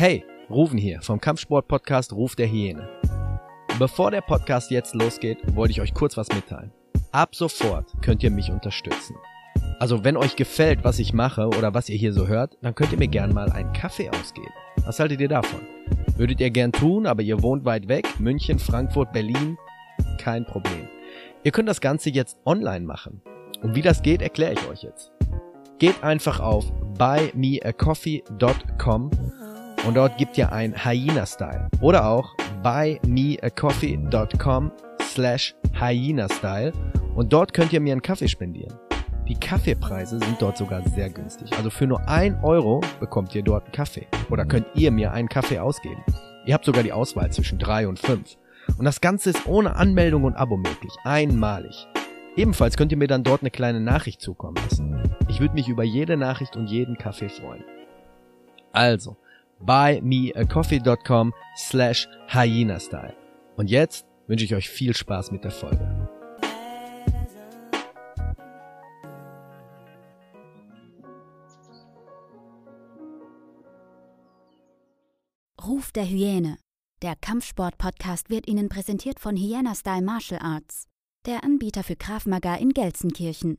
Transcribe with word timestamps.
Hey, 0.00 0.24
Ruven 0.48 0.78
hier 0.78 1.02
vom 1.02 1.20
Kampfsport-Podcast 1.20 2.12
Ruf 2.12 2.36
der 2.36 2.46
Hyäne. 2.46 2.88
Bevor 3.80 4.12
der 4.12 4.20
Podcast 4.20 4.70
jetzt 4.70 4.94
losgeht, 4.94 5.38
wollte 5.56 5.72
ich 5.72 5.80
euch 5.80 5.92
kurz 5.92 6.16
was 6.16 6.28
mitteilen. 6.28 6.70
Ab 7.10 7.34
sofort 7.34 7.90
könnt 8.00 8.22
ihr 8.22 8.30
mich 8.30 8.52
unterstützen. 8.52 9.16
Also 9.80 10.04
wenn 10.04 10.16
euch 10.16 10.36
gefällt, 10.36 10.84
was 10.84 11.00
ich 11.00 11.12
mache 11.12 11.48
oder 11.48 11.74
was 11.74 11.88
ihr 11.88 11.96
hier 11.96 12.12
so 12.12 12.28
hört, 12.28 12.56
dann 12.62 12.76
könnt 12.76 12.92
ihr 12.92 12.98
mir 12.98 13.08
gern 13.08 13.34
mal 13.34 13.50
einen 13.50 13.72
Kaffee 13.72 14.08
ausgeben. 14.08 14.52
Was 14.86 15.00
haltet 15.00 15.20
ihr 15.20 15.26
davon? 15.26 15.62
Würdet 16.16 16.40
ihr 16.40 16.50
gern 16.50 16.70
tun, 16.70 17.04
aber 17.04 17.22
ihr 17.22 17.42
wohnt 17.42 17.64
weit 17.64 17.88
weg, 17.88 18.06
München, 18.20 18.60
Frankfurt, 18.60 19.12
Berlin? 19.12 19.58
Kein 20.16 20.44
Problem. 20.44 20.86
Ihr 21.42 21.50
könnt 21.50 21.68
das 21.68 21.80
Ganze 21.80 22.10
jetzt 22.10 22.38
online 22.44 22.86
machen. 22.86 23.20
Und 23.62 23.74
wie 23.74 23.82
das 23.82 24.02
geht, 24.02 24.22
erkläre 24.22 24.52
ich 24.52 24.68
euch 24.68 24.84
jetzt. 24.84 25.10
Geht 25.80 26.04
einfach 26.04 26.38
auf 26.38 26.70
buymeacoffee.com 26.96 29.10
und 29.86 29.96
dort 29.96 30.16
gibt 30.18 30.36
ihr 30.38 30.52
ein 30.52 30.74
Hyena-Style. 30.84 31.68
Oder 31.80 32.08
auch 32.08 32.34
buymeacoffee.com 32.62 34.72
slash 35.02 35.54
Hyena-Style 35.78 36.72
und 37.14 37.32
dort 37.32 37.52
könnt 37.52 37.72
ihr 37.72 37.80
mir 37.80 37.92
einen 37.92 38.02
Kaffee 38.02 38.28
spendieren. 38.28 38.74
Die 39.28 39.34
Kaffeepreise 39.34 40.18
sind 40.18 40.40
dort 40.40 40.56
sogar 40.56 40.82
sehr 40.88 41.10
günstig. 41.10 41.52
Also 41.56 41.68
für 41.68 41.86
nur 41.86 42.08
ein 42.08 42.42
Euro 42.42 42.80
bekommt 42.98 43.34
ihr 43.34 43.42
dort 43.42 43.64
einen 43.64 43.72
Kaffee. 43.72 44.06
Oder 44.30 44.46
könnt 44.46 44.66
ihr 44.74 44.90
mir 44.90 45.12
einen 45.12 45.28
Kaffee 45.28 45.58
ausgeben. 45.58 46.02
Ihr 46.46 46.54
habt 46.54 46.64
sogar 46.64 46.82
die 46.82 46.92
Auswahl 46.92 47.30
zwischen 47.30 47.58
drei 47.58 47.86
und 47.86 47.98
fünf. 47.98 48.38
Und 48.78 48.86
das 48.86 49.02
Ganze 49.02 49.30
ist 49.30 49.46
ohne 49.46 49.76
Anmeldung 49.76 50.24
und 50.24 50.34
Abo 50.34 50.56
möglich. 50.56 50.94
Einmalig. 51.04 51.86
Ebenfalls 52.36 52.78
könnt 52.78 52.92
ihr 52.92 52.98
mir 52.98 53.08
dann 53.08 53.22
dort 53.22 53.42
eine 53.42 53.50
kleine 53.50 53.80
Nachricht 53.80 54.22
zukommen 54.22 54.56
lassen. 54.56 55.02
Ich 55.28 55.40
würde 55.40 55.54
mich 55.54 55.68
über 55.68 55.84
jede 55.84 56.16
Nachricht 56.16 56.56
und 56.56 56.68
jeden 56.68 56.96
Kaffee 56.96 57.28
freuen. 57.28 57.64
Also, 58.72 59.16
buymeacoffee.com 59.60 61.32
slash 61.56 62.08
hyena-style. 62.28 63.14
Und 63.56 63.70
jetzt 63.70 64.06
wünsche 64.26 64.44
ich 64.44 64.54
euch 64.54 64.68
viel 64.68 64.94
Spaß 64.94 65.30
mit 65.32 65.44
der 65.44 65.50
Folge. 65.50 66.08
Ruf 75.66 75.92
der 75.92 76.06
Hyäne. 76.06 76.56
Der 77.02 77.14
Kampfsport-Podcast 77.14 78.30
wird 78.30 78.48
Ihnen 78.48 78.68
präsentiert 78.68 79.20
von 79.20 79.36
Hyena 79.36 79.74
Style 79.74 80.02
Martial 80.02 80.40
Arts, 80.42 80.86
der 81.26 81.44
Anbieter 81.44 81.84
für 81.84 81.94
Krav 81.94 82.26
Maga 82.26 82.56
in 82.56 82.70
Gelsenkirchen. 82.70 83.58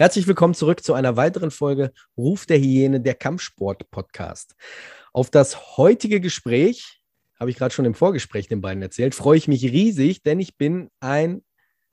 Herzlich 0.00 0.26
willkommen 0.26 0.54
zurück 0.54 0.82
zu 0.82 0.94
einer 0.94 1.18
weiteren 1.18 1.50
Folge 1.50 1.92
Ruf 2.16 2.46
der 2.46 2.56
Hyäne, 2.56 3.02
der 3.02 3.12
Kampfsport-Podcast. 3.12 4.54
Auf 5.12 5.28
das 5.28 5.76
heutige 5.76 6.22
Gespräch, 6.22 7.02
habe 7.38 7.50
ich 7.50 7.58
gerade 7.58 7.74
schon 7.74 7.84
im 7.84 7.92
Vorgespräch 7.92 8.48
den 8.48 8.62
beiden 8.62 8.82
erzählt, 8.82 9.14
freue 9.14 9.36
ich 9.36 9.46
mich 9.46 9.62
riesig, 9.62 10.22
denn 10.22 10.40
ich 10.40 10.56
bin 10.56 10.88
ein 11.00 11.42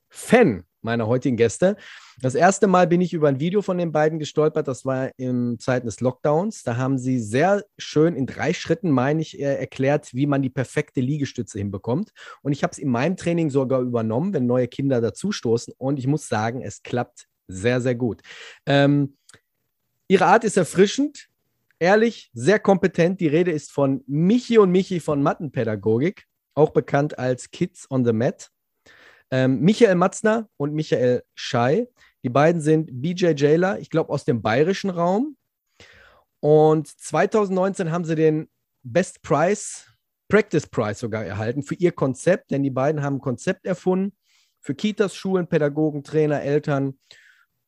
Fan 0.08 0.64
meiner 0.80 1.06
heutigen 1.06 1.36
Gäste. 1.36 1.76
Das 2.22 2.34
erste 2.34 2.66
Mal 2.66 2.86
bin 2.86 3.02
ich 3.02 3.12
über 3.12 3.28
ein 3.28 3.40
Video 3.40 3.60
von 3.60 3.76
den 3.76 3.92
beiden 3.92 4.18
gestolpert. 4.18 4.68
Das 4.68 4.86
war 4.86 5.10
in 5.18 5.58
Zeiten 5.58 5.84
des 5.84 6.00
Lockdowns. 6.00 6.62
Da 6.62 6.78
haben 6.78 6.96
sie 6.96 7.20
sehr 7.20 7.62
schön 7.76 8.16
in 8.16 8.24
drei 8.24 8.54
Schritten, 8.54 8.90
meine 8.90 9.20
ich, 9.20 9.38
äh, 9.38 9.56
erklärt, 9.56 10.14
wie 10.14 10.26
man 10.26 10.40
die 10.40 10.48
perfekte 10.48 11.02
Liegestütze 11.02 11.58
hinbekommt. 11.58 12.12
Und 12.40 12.52
ich 12.52 12.62
habe 12.62 12.70
es 12.70 12.78
in 12.78 12.88
meinem 12.88 13.18
Training 13.18 13.50
sogar 13.50 13.82
übernommen, 13.82 14.32
wenn 14.32 14.46
neue 14.46 14.66
Kinder 14.66 15.02
dazustoßen. 15.02 15.74
Und 15.76 15.98
ich 15.98 16.06
muss 16.06 16.26
sagen, 16.26 16.62
es 16.62 16.82
klappt 16.82 17.28
sehr, 17.48 17.80
sehr 17.80 17.94
gut. 17.94 18.22
Ähm, 18.66 19.16
ihre 20.06 20.26
Art 20.26 20.44
ist 20.44 20.56
erfrischend, 20.56 21.28
ehrlich, 21.78 22.30
sehr 22.34 22.58
kompetent. 22.58 23.20
Die 23.20 23.26
Rede 23.26 23.50
ist 23.50 23.72
von 23.72 24.04
Michi 24.06 24.58
und 24.58 24.70
Michi 24.70 25.00
von 25.00 25.22
Mattenpädagogik, 25.22 26.26
auch 26.54 26.70
bekannt 26.70 27.18
als 27.18 27.50
Kids 27.50 27.90
on 27.90 28.04
the 28.04 28.12
Mat. 28.12 28.50
Ähm, 29.30 29.60
Michael 29.60 29.96
Matzner 29.96 30.48
und 30.56 30.72
Michael 30.74 31.22
Schei. 31.34 31.88
Die 32.22 32.30
beiden 32.30 32.60
sind 32.60 32.88
BJ 33.00 33.32
Jailer, 33.36 33.78
ich 33.78 33.90
glaube 33.90 34.10
aus 34.10 34.24
dem 34.24 34.42
bayerischen 34.42 34.90
Raum. 34.90 35.36
Und 36.40 36.88
2019 36.88 37.90
haben 37.90 38.04
sie 38.04 38.14
den 38.14 38.48
Best 38.82 39.22
Prize, 39.22 39.84
Practice 40.28 40.66
Prize 40.66 40.94
sogar 40.94 41.24
erhalten 41.24 41.62
für 41.62 41.74
ihr 41.74 41.92
Konzept, 41.92 42.50
denn 42.50 42.62
die 42.62 42.70
beiden 42.70 43.02
haben 43.02 43.16
ein 43.16 43.20
Konzept 43.20 43.66
erfunden 43.66 44.16
für 44.60 44.74
Kitas, 44.74 45.14
Schulen, 45.14 45.46
Pädagogen, 45.46 46.04
Trainer, 46.04 46.42
Eltern 46.42 46.98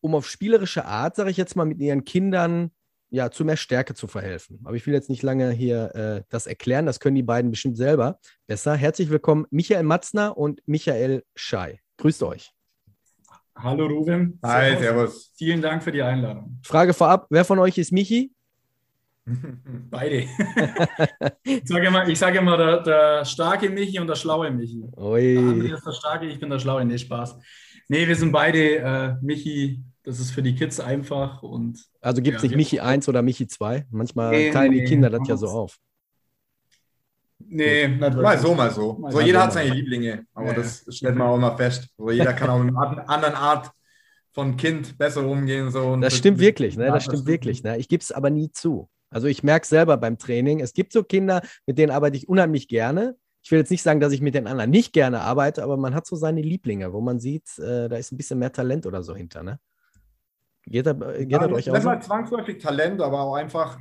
um 0.01 0.15
auf 0.15 0.29
spielerische 0.29 0.85
Art, 0.85 1.17
sage 1.17 1.31
ich 1.31 1.37
jetzt 1.37 1.57
mal, 1.57 1.67
mit 1.67 1.81
ihren 1.81 2.05
Kindern 2.05 2.71
ja, 3.11 3.31
zu 3.31 3.45
mehr 3.45 3.57
Stärke 3.57 3.95
zu 3.95 4.07
verhelfen. 4.07 4.61
Aber 4.65 4.77
ich 4.77 4.87
will 4.87 4.95
jetzt 4.95 5.11
nicht 5.11 5.23
lange 5.23 5.51
hier 5.51 5.95
äh, 5.95 6.23
das 6.29 6.47
erklären, 6.47 6.87
das 6.87 7.01
können 7.01 7.17
die 7.17 7.23
beiden 7.23 7.51
bestimmt 7.51 7.77
selber 7.77 8.19
besser. 8.47 8.75
Herzlich 8.75 9.11
willkommen, 9.11 9.47
Michael 9.51 9.83
Matzner 9.83 10.37
und 10.37 10.63
Michael 10.67 11.25
Schei. 11.35 11.81
Grüßt 11.99 12.23
euch. 12.23 12.53
Hallo 13.57 13.87
Ruben. 13.87 14.39
Hi, 14.43 14.77
servus. 14.79 15.33
Vielen 15.37 15.61
Dank 15.61 15.83
für 15.83 15.93
die 15.93 16.03
Einladung. 16.03 16.61
Frage 16.63 16.95
vorab, 16.95 17.27
wer 17.31 17.45
von 17.45 17.59
euch 17.59 17.77
ist 17.77 17.93
Michi? 17.93 18.33
Beide. 19.91 20.27
ich 21.45 21.63
sage 21.67 21.87
immer, 21.87 22.09
ich 22.09 22.19
sage 22.19 22.39
immer 22.39 22.57
der, 22.57 22.83
der, 22.83 23.25
starke 23.25 23.69
Michi 23.69 23.99
und 23.99 24.07
der 24.07 24.15
schlaue 24.15 24.51
Michi. 24.51 24.83
Ui. 24.97 25.35
Der 25.35 25.43
andere 25.43 25.75
ist 25.75 25.85
der 25.85 25.93
starke, 25.93 26.27
ich 26.27 26.41
bin 26.41 26.49
der 26.49 26.59
schlaue. 26.59 26.85
Nee, 26.85 26.97
Spaß. 26.97 27.39
Nee, 27.89 28.07
wir 28.07 28.17
sind 28.17 28.33
beide 28.33 28.77
äh, 28.77 29.15
Michi 29.21 29.83
das 30.03 30.19
ist 30.19 30.31
für 30.31 30.43
die 30.43 30.55
Kids 30.55 30.81
einfach. 30.81 31.43
Und, 31.43 31.85
also 32.01 32.23
gibt 32.23 32.39
es 32.39 32.43
ja, 32.43 32.49
nicht 32.49 32.57
Michi 32.57 32.81
1 32.81 33.09
oder 33.09 33.23
Michi 33.23 33.47
2? 33.47 33.87
Manchmal 33.91 34.31
nee, 34.31 34.51
teilen 34.51 34.73
nee, 34.73 34.81
die 34.81 34.87
Kinder 34.87 35.11
das 35.11 35.27
ja 35.27 35.37
so 35.37 35.49
auf. 35.49 35.79
Nee, 37.39 37.89
mal 37.89 38.39
so, 38.39 38.55
mal 38.55 38.71
so. 38.71 38.95
Mal 38.95 39.13
so 39.13 39.21
jeder 39.21 39.43
hat 39.43 39.53
seine 39.53 39.75
Lieblinge, 39.75 40.27
aber 40.35 40.49
ja, 40.49 40.55
das 40.55 40.85
stellt 40.91 41.17
man 41.17 41.29
auch 41.29 41.37
immer 41.37 41.57
fest. 41.57 41.89
So 41.97 42.11
jeder 42.11 42.33
kann 42.33 42.51
auch 42.51 42.63
mit 42.63 42.77
einer 42.77 43.09
anderen 43.09 43.35
Art 43.35 43.71
von 44.33 44.57
Kind 44.57 44.97
besser 44.99 45.27
umgehen. 45.27 45.71
So 45.71 45.97
das 45.97 46.17
stimmt 46.17 46.39
wirklich, 46.39 46.77
ne? 46.77 46.87
Das 46.87 47.05
stimmt 47.05 47.27
wirklich. 47.27 47.63
Ne? 47.63 47.79
Ich 47.79 47.89
gebe 47.89 48.03
es 48.03 48.13
aber 48.13 48.31
nie 48.31 48.53
zu. 48.53 48.89
Also 49.11 49.27
ich 49.27 49.43
merke 49.43 49.65
es 49.65 49.71
selber 49.71 49.97
beim 49.97 50.19
Training. 50.19 50.61
Es 50.61 50.73
gibt 50.73 50.93
so 50.93 51.03
Kinder, 51.03 51.43
mit 51.67 51.79
denen 51.79 51.91
arbeite 51.91 52.17
ich 52.17 52.29
unheimlich 52.29 52.69
gerne. 52.69 53.17
Ich 53.43 53.51
will 53.51 53.59
jetzt 53.59 53.71
nicht 53.71 53.83
sagen, 53.83 54.01
dass 54.01 54.13
ich 54.13 54.21
mit 54.21 54.35
den 54.35 54.47
anderen 54.47 54.71
nicht 54.71 54.93
gerne 54.93 55.23
arbeite, 55.23 55.63
aber 55.65 55.77
man 55.77 55.95
hat 55.95 56.07
so 56.07 56.15
seine 56.15 56.43
Lieblinge, 56.43 56.93
wo 56.93 57.01
man 57.01 57.19
sieht, 57.19 57.59
äh, 57.59 57.89
da 57.89 57.97
ist 57.97 58.13
ein 58.13 58.19
bisschen 58.19 58.39
mehr 58.39 58.53
Talent 58.53 58.87
oder 58.87 59.03
so 59.03 59.17
hinter. 59.17 59.43
Ne? 59.43 59.59
Geht 60.67 60.87
er, 60.87 60.95
geht 60.95 61.31
ja, 61.31 61.51
euch 61.51 61.71
auch? 61.71 61.75
Nicht 61.75 62.05
zwangsläufig 62.05 62.59
Talent, 62.59 63.01
aber 63.01 63.21
auch 63.21 63.35
einfach, 63.35 63.79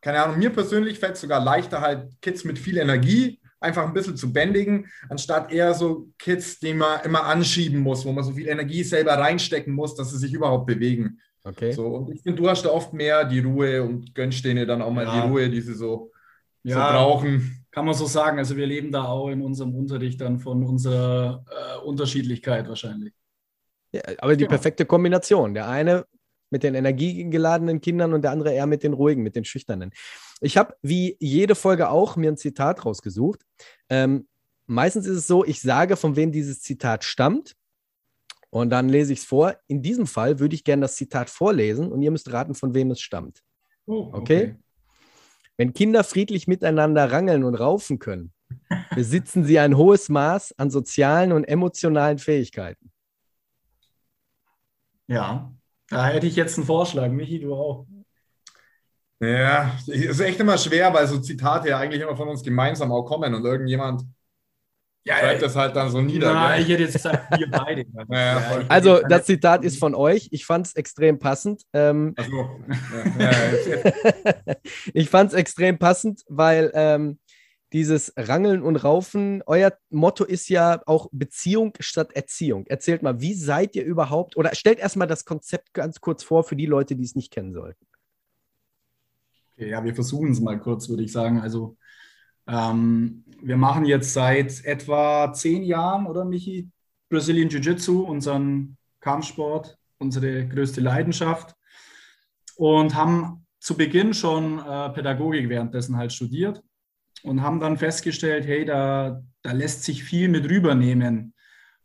keine 0.00 0.22
Ahnung, 0.22 0.38
mir 0.38 0.50
persönlich 0.50 0.98
fällt 0.98 1.14
es 1.14 1.20
sogar 1.20 1.42
leichter, 1.42 1.80
halt 1.80 2.10
Kids 2.20 2.44
mit 2.44 2.58
viel 2.58 2.78
Energie 2.78 3.40
einfach 3.62 3.86
ein 3.86 3.92
bisschen 3.92 4.16
zu 4.16 4.32
bändigen, 4.32 4.86
anstatt 5.08 5.52
eher 5.52 5.72
so 5.74 6.08
Kids, 6.18 6.58
die 6.58 6.74
man 6.74 7.00
immer 7.04 7.24
anschieben 7.24 7.80
muss, 7.80 8.04
wo 8.04 8.12
man 8.12 8.24
so 8.24 8.32
viel 8.32 8.48
Energie 8.48 8.82
selber 8.82 9.12
reinstecken 9.12 9.72
muss, 9.72 9.94
dass 9.94 10.10
sie 10.10 10.18
sich 10.18 10.32
überhaupt 10.32 10.66
bewegen. 10.66 11.20
Okay. 11.44 11.72
So, 11.72 11.86
und 11.86 12.12
ich 12.12 12.22
finde, 12.22 12.40
du 12.40 12.48
hast 12.48 12.64
da 12.64 12.70
oft 12.70 12.92
mehr 12.92 13.24
die 13.24 13.40
Ruhe 13.40 13.82
und 13.82 14.14
gönnst 14.14 14.44
denen 14.44 14.66
dann 14.66 14.82
auch 14.82 14.92
mal 14.92 15.04
ja. 15.04 15.14
die 15.14 15.28
Ruhe, 15.28 15.50
die 15.50 15.60
sie 15.60 15.74
so, 15.74 16.10
ja, 16.62 16.74
so 16.74 16.92
brauchen. 16.92 17.64
Kann 17.70 17.86
man 17.86 17.94
so 17.94 18.06
sagen. 18.06 18.38
Also 18.38 18.56
wir 18.56 18.66
leben 18.66 18.92
da 18.92 19.04
auch 19.04 19.28
in 19.28 19.42
unserem 19.42 19.74
Unterricht 19.74 20.20
dann 20.20 20.38
von 20.38 20.62
unserer 20.62 21.44
äh, 21.48 21.84
Unterschiedlichkeit 21.84 22.68
wahrscheinlich. 22.68 23.14
Ja, 23.92 24.02
aber 24.18 24.36
die 24.36 24.44
genau. 24.44 24.50
perfekte 24.50 24.86
Kombination. 24.86 25.54
Der 25.54 25.68
eine 25.68 26.06
mit 26.50 26.62
den 26.62 26.74
energiegeladenen 26.74 27.80
Kindern 27.80 28.12
und 28.12 28.22
der 28.22 28.30
andere 28.30 28.52
eher 28.52 28.66
mit 28.66 28.82
den 28.82 28.92
ruhigen, 28.92 29.22
mit 29.22 29.36
den 29.36 29.44
schüchternen. 29.44 29.90
Ich 30.40 30.56
habe 30.56 30.74
wie 30.82 31.16
jede 31.18 31.54
Folge 31.54 31.88
auch 31.88 32.16
mir 32.16 32.30
ein 32.30 32.36
Zitat 32.36 32.84
rausgesucht. 32.84 33.40
Ähm, 33.88 34.28
meistens 34.66 35.06
ist 35.06 35.16
es 35.16 35.26
so, 35.26 35.44
ich 35.44 35.60
sage, 35.60 35.96
von 35.96 36.14
wem 36.14 36.30
dieses 36.30 36.60
Zitat 36.60 37.04
stammt. 37.04 37.54
Und 38.50 38.68
dann 38.68 38.90
lese 38.90 39.14
ich 39.14 39.20
es 39.20 39.24
vor. 39.24 39.56
In 39.66 39.80
diesem 39.80 40.06
Fall 40.06 40.38
würde 40.38 40.54
ich 40.54 40.62
gerne 40.62 40.82
das 40.82 40.96
Zitat 40.96 41.30
vorlesen 41.30 41.90
und 41.90 42.02
ihr 42.02 42.10
müsst 42.10 42.30
raten, 42.30 42.54
von 42.54 42.74
wem 42.74 42.90
es 42.90 43.00
stammt. 43.00 43.42
Oh, 43.86 44.10
okay. 44.12 44.18
okay? 44.18 44.56
Wenn 45.56 45.72
Kinder 45.72 46.04
friedlich 46.04 46.46
miteinander 46.46 47.10
rangeln 47.10 47.44
und 47.44 47.54
raufen 47.54 47.98
können, 47.98 48.32
besitzen 48.94 49.44
sie 49.44 49.58
ein 49.58 49.76
hohes 49.78 50.10
Maß 50.10 50.58
an 50.58 50.70
sozialen 50.70 51.32
und 51.32 51.44
emotionalen 51.44 52.18
Fähigkeiten. 52.18 52.91
Ja, 55.12 55.52
da 55.90 56.06
hätte 56.06 56.26
ich 56.26 56.36
jetzt 56.36 56.56
einen 56.56 56.66
Vorschlag. 56.66 57.10
Michi, 57.10 57.38
du 57.38 57.54
auch. 57.54 57.86
Ja, 59.20 59.76
ist 59.86 60.20
echt 60.20 60.40
immer 60.40 60.56
schwer, 60.56 60.92
weil 60.94 61.06
so 61.06 61.18
Zitate 61.18 61.68
ja 61.68 61.78
eigentlich 61.78 62.00
immer 62.00 62.16
von 62.16 62.28
uns 62.28 62.42
gemeinsam 62.42 62.90
auch 62.90 63.04
kommen 63.04 63.34
und 63.34 63.44
irgendjemand 63.44 64.04
ja, 65.04 65.16
schreibt 65.16 65.42
das 65.42 65.54
halt 65.54 65.76
dann 65.76 65.90
so 65.90 66.00
nieder. 66.00 66.32
Na, 66.32 66.58
ich 66.58 66.68
hätte 66.68 66.84
jetzt 66.84 66.94
gesagt, 66.94 67.38
wir 67.38 67.50
beide. 67.50 67.84
ja, 68.08 68.40
ja, 68.40 68.64
also 68.68 69.00
das 69.06 69.26
Zitat 69.26 69.64
ist 69.64 69.78
von 69.78 69.94
euch. 69.94 70.28
Ich 70.30 70.46
fand 70.46 70.66
es 70.66 70.76
extrem 70.76 71.18
passend. 71.18 71.62
Ähm, 71.72 72.14
so. 72.18 72.60
ich 74.94 75.10
fand 75.10 75.30
es 75.30 75.36
extrem 75.36 75.78
passend, 75.78 76.22
weil 76.28 76.70
ähm, 76.74 77.18
dieses 77.72 78.12
Rangeln 78.16 78.62
und 78.62 78.76
Raufen, 78.76 79.42
euer 79.46 79.72
Motto 79.90 80.24
ist 80.24 80.48
ja 80.48 80.82
auch 80.86 81.08
Beziehung 81.12 81.72
statt 81.80 82.12
Erziehung. 82.12 82.66
Erzählt 82.66 83.02
mal, 83.02 83.20
wie 83.20 83.34
seid 83.34 83.74
ihr 83.74 83.84
überhaupt, 83.84 84.36
oder 84.36 84.54
stellt 84.54 84.78
erstmal 84.78 85.08
das 85.08 85.24
Konzept 85.24 85.72
ganz 85.72 86.00
kurz 86.00 86.22
vor 86.22 86.44
für 86.44 86.56
die 86.56 86.66
Leute, 86.66 86.96
die 86.96 87.04
es 87.04 87.14
nicht 87.14 87.32
kennen 87.32 87.52
sollten. 87.52 87.86
Ja, 89.56 89.84
wir 89.84 89.94
versuchen 89.94 90.32
es 90.32 90.40
mal 90.40 90.58
kurz, 90.58 90.88
würde 90.88 91.02
ich 91.02 91.12
sagen. 91.12 91.40
Also 91.40 91.76
ähm, 92.46 93.24
wir 93.40 93.56
machen 93.56 93.84
jetzt 93.84 94.12
seit 94.12 94.64
etwa 94.64 95.32
zehn 95.32 95.62
Jahren, 95.62 96.06
oder 96.06 96.24
Michi, 96.24 96.68
Brazilian 97.08 97.48
Jiu-Jitsu, 97.48 98.02
unseren 98.02 98.76
Kampfsport, 99.00 99.78
unsere 99.98 100.46
größte 100.46 100.80
Leidenschaft 100.80 101.54
und 102.56 102.94
haben 102.94 103.46
zu 103.60 103.76
Beginn 103.76 104.12
schon 104.12 104.58
äh, 104.58 104.90
Pädagogik 104.90 105.48
währenddessen 105.48 105.96
halt 105.96 106.12
studiert 106.12 106.62
und 107.22 107.42
haben 107.42 107.60
dann 107.60 107.76
festgestellt, 107.76 108.46
hey, 108.46 108.64
da, 108.64 109.22
da 109.42 109.52
lässt 109.52 109.84
sich 109.84 110.04
viel 110.04 110.28
mit 110.28 110.48
rübernehmen 110.48 111.34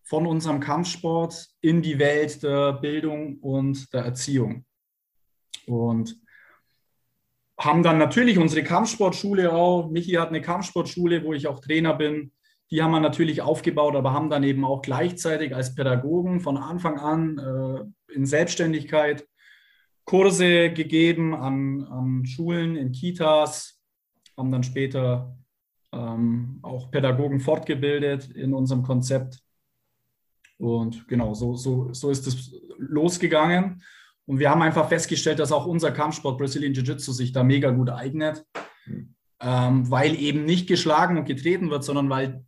von 0.03 0.25
unserem 0.25 0.59
Kampfsport 0.59 1.47
in 1.61 1.81
die 1.81 1.99
Welt 1.99 2.41
der 2.43 2.73
Bildung 2.73 3.39
und 3.39 3.93
der 3.93 4.03
Erziehung. 4.03 4.65
Und 5.65 6.19
haben 7.59 7.83
dann 7.83 7.97
natürlich 7.97 8.37
unsere 8.37 8.63
Kampfsportschule 8.63 9.51
auch. 9.53 9.89
Michi 9.89 10.13
hat 10.13 10.29
eine 10.29 10.41
Kampfsportschule, 10.41 11.23
wo 11.23 11.33
ich 11.33 11.47
auch 11.47 11.59
Trainer 11.59 11.93
bin. 11.93 12.31
Die 12.69 12.81
haben 12.83 12.91
wir 12.91 12.99
natürlich 12.99 13.41
aufgebaut, 13.41 13.95
aber 13.95 14.13
haben 14.13 14.29
dann 14.29 14.43
eben 14.43 14.63
auch 14.63 14.81
gleichzeitig 14.81 15.55
als 15.55 15.73
Pädagogen 15.73 16.39
von 16.39 16.57
Anfang 16.57 16.99
an 16.99 17.37
äh, 17.39 18.13
in 18.13 18.25
Selbstständigkeit 18.25 19.27
Kurse 20.05 20.71
gegeben 20.71 21.35
an, 21.35 21.83
an 21.83 22.25
Schulen, 22.25 22.77
in 22.77 22.93
Kitas, 22.93 23.76
haben 24.37 24.51
dann 24.51 24.63
später 24.63 25.35
ähm, 25.91 26.59
auch 26.61 26.91
Pädagogen 26.91 27.39
fortgebildet 27.39 28.29
in 28.31 28.53
unserem 28.53 28.83
Konzept. 28.83 29.39
Und 30.57 31.07
genau, 31.07 31.33
so, 31.33 31.55
so, 31.55 31.93
so 31.93 32.09
ist 32.09 32.27
es 32.27 32.53
losgegangen. 32.77 33.81
Und 34.25 34.39
wir 34.39 34.49
haben 34.49 34.61
einfach 34.61 34.89
festgestellt, 34.89 35.39
dass 35.39 35.51
auch 35.51 35.65
unser 35.65 35.91
Kampfsport 35.91 36.37
Brazilian 36.37 36.73
Jiu-Jitsu 36.73 37.11
sich 37.13 37.31
da 37.31 37.43
mega 37.43 37.71
gut 37.71 37.89
eignet, 37.89 38.45
mhm. 38.85 39.15
ähm, 39.39 39.89
weil 39.89 40.19
eben 40.19 40.45
nicht 40.45 40.67
geschlagen 40.67 41.17
und 41.17 41.25
getreten 41.25 41.69
wird, 41.69 41.83
sondern 41.83 42.09
weil, 42.09 42.43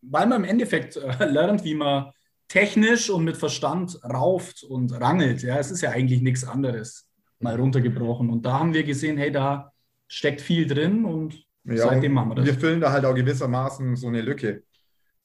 weil 0.00 0.26
man 0.26 0.44
im 0.44 0.48
Endeffekt 0.48 0.96
äh, 0.96 1.24
lernt, 1.26 1.64
wie 1.64 1.74
man 1.74 2.12
technisch 2.48 3.10
und 3.10 3.24
mit 3.24 3.36
Verstand 3.36 3.98
rauft 4.04 4.62
und 4.62 4.92
rangelt. 4.92 5.42
Ja, 5.42 5.58
es 5.58 5.70
ist 5.70 5.80
ja 5.80 5.90
eigentlich 5.90 6.20
nichts 6.20 6.44
anderes, 6.44 7.08
mal 7.40 7.56
runtergebrochen. 7.56 8.30
Und 8.30 8.44
da 8.44 8.60
haben 8.60 8.74
wir 8.74 8.84
gesehen, 8.84 9.16
hey, 9.16 9.32
da 9.32 9.71
steckt 10.12 10.40
viel 10.40 10.66
drin 10.66 11.04
und 11.04 11.44
ja, 11.64 11.88
seitdem 11.88 12.12
machen 12.12 12.30
wir 12.30 12.34
das. 12.36 12.46
Wir 12.46 12.54
füllen 12.54 12.80
da 12.80 12.92
halt 12.92 13.04
auch 13.04 13.14
gewissermaßen 13.14 13.96
so 13.96 14.08
eine 14.08 14.20
Lücke. 14.20 14.62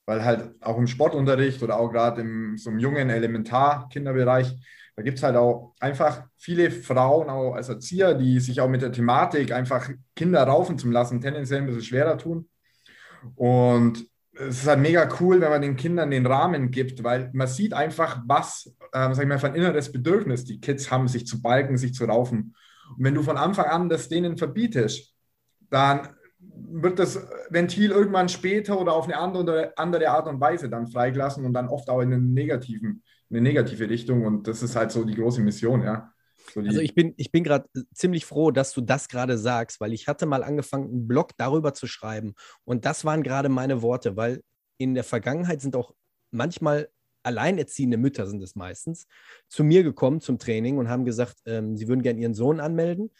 Weil 0.06 0.24
halt 0.24 0.54
auch 0.62 0.78
im 0.78 0.88
Sportunterricht 0.88 1.62
oder 1.62 1.78
auch 1.78 1.92
gerade 1.92 2.22
im 2.22 2.58
so 2.58 2.70
einem 2.70 2.80
jungen 2.80 3.10
Elementar-Kinderbereich 3.10 4.56
da 4.98 5.04
gibt 5.04 5.20
es 5.20 5.24
halt 5.24 5.36
auch 5.36 5.76
einfach 5.80 6.24
viele 6.38 6.72
Frauen, 6.72 7.30
auch 7.30 7.54
als 7.54 7.70
Erzieher, 7.70 8.16
die 8.16 8.40
sich 8.40 8.60
auch 8.60 8.68
mit 8.68 8.82
der 8.82 8.92
Thematik 8.92 9.52
einfach 9.52 9.92
Kinder 10.16 10.42
raufen 10.42 10.80
zu 10.80 10.90
lassen, 10.90 11.22
tendenziell 11.22 11.62
ein 11.62 11.68
bisschen 11.68 11.84
schwerer 11.84 12.18
tun. 12.18 12.50
Und 13.36 14.08
es 14.34 14.64
ist 14.64 14.68
halt 14.68 14.80
mega 14.80 15.08
cool, 15.20 15.40
wenn 15.40 15.52
man 15.52 15.62
den 15.62 15.76
Kindern 15.76 16.10
den 16.10 16.26
Rahmen 16.26 16.72
gibt, 16.72 17.04
weil 17.04 17.30
man 17.34 17.48
sieht 17.48 17.74
einfach, 17.74 18.24
was, 18.26 18.76
ähm, 18.92 19.14
sag 19.14 19.22
ich 19.22 19.30
mal, 19.30 19.38
für 19.38 19.48
ein 19.48 19.56
inneres 19.56 19.92
Bedürfnis 19.92 20.46
die 20.46 20.60
Kids 20.60 20.90
haben, 20.90 21.08
sich 21.08 21.28
zu 21.28 21.44
balken, 21.44 21.78
sich 21.78 21.94
zu 21.94 22.06
raufen. 22.06 22.56
Und 22.96 23.04
wenn 23.04 23.16
du 23.16 23.24
von 23.24 23.38
Anfang 23.38 23.66
an 23.66 23.90
das 23.90 24.10
denen 24.10 24.38
verbietest, 24.38 25.14
dann 25.70 26.10
wird 26.40 27.00
das 27.00 27.28
Ventil 27.50 27.92
irgendwann 27.92 28.30
später 28.30 28.80
oder 28.80 28.94
auf 28.94 29.06
eine 29.06 29.18
andere, 29.18 29.74
andere 29.76 30.10
Art 30.10 30.28
und 30.28 30.40
Weise 30.40 30.70
dann 30.70 30.88
freigelassen 30.88 31.46
und 31.46 31.54
dann 31.54 31.68
oft 31.68 31.90
auch 31.90 32.02
in 32.02 32.14
einen 32.14 32.34
negativen 32.34 33.04
eine 33.30 33.42
negative 33.42 33.90
Richtung 33.90 34.26
und 34.26 34.48
das 34.48 34.64
ist 34.64 34.76
halt 34.76 34.92
so 34.92 35.04
die 35.04 35.16
große 35.16 35.42
Mission, 35.42 35.84
ja. 35.84 36.12
So 36.54 36.62
also 36.62 36.80
ich 36.80 36.96
bin, 36.96 37.14
ich 37.18 37.32
bin 37.32 37.44
gerade 37.44 37.68
ziemlich 37.94 38.26
froh, 38.26 38.52
dass 38.52 38.72
du 38.72 38.80
das 38.80 39.10
gerade 39.10 39.38
sagst, 39.38 39.82
weil 39.82 39.92
ich 39.92 40.08
hatte 40.08 40.26
mal 40.26 40.44
angefangen, 40.44 40.90
einen 40.90 41.08
Blog 41.08 41.32
darüber 41.38 41.74
zu 41.74 41.88
schreiben 41.88 42.36
und 42.64 42.86
das 42.86 43.04
waren 43.04 43.24
gerade 43.24 43.50
meine 43.50 43.82
Worte, 43.82 44.16
weil 44.16 44.42
in 44.78 44.94
der 44.94 45.04
Vergangenheit 45.04 45.62
sind 45.62 45.76
auch 45.76 45.94
manchmal 46.32 46.90
alleinerziehende 47.28 47.98
Mütter 47.98 48.26
sind 48.26 48.42
es 48.42 48.56
meistens, 48.56 49.06
zu 49.48 49.64
mir 49.64 49.84
gekommen 49.84 50.22
zum 50.22 50.40
Training 50.40 50.78
und 50.78 50.90
haben 50.90 51.06
gesagt, 51.06 51.38
ähm, 51.46 51.78
sie 51.78 51.88
würden 51.88 52.02
gerne 52.02 52.20
ihren 52.20 52.34
Sohn 52.34 52.60
anmelden. 52.60 53.12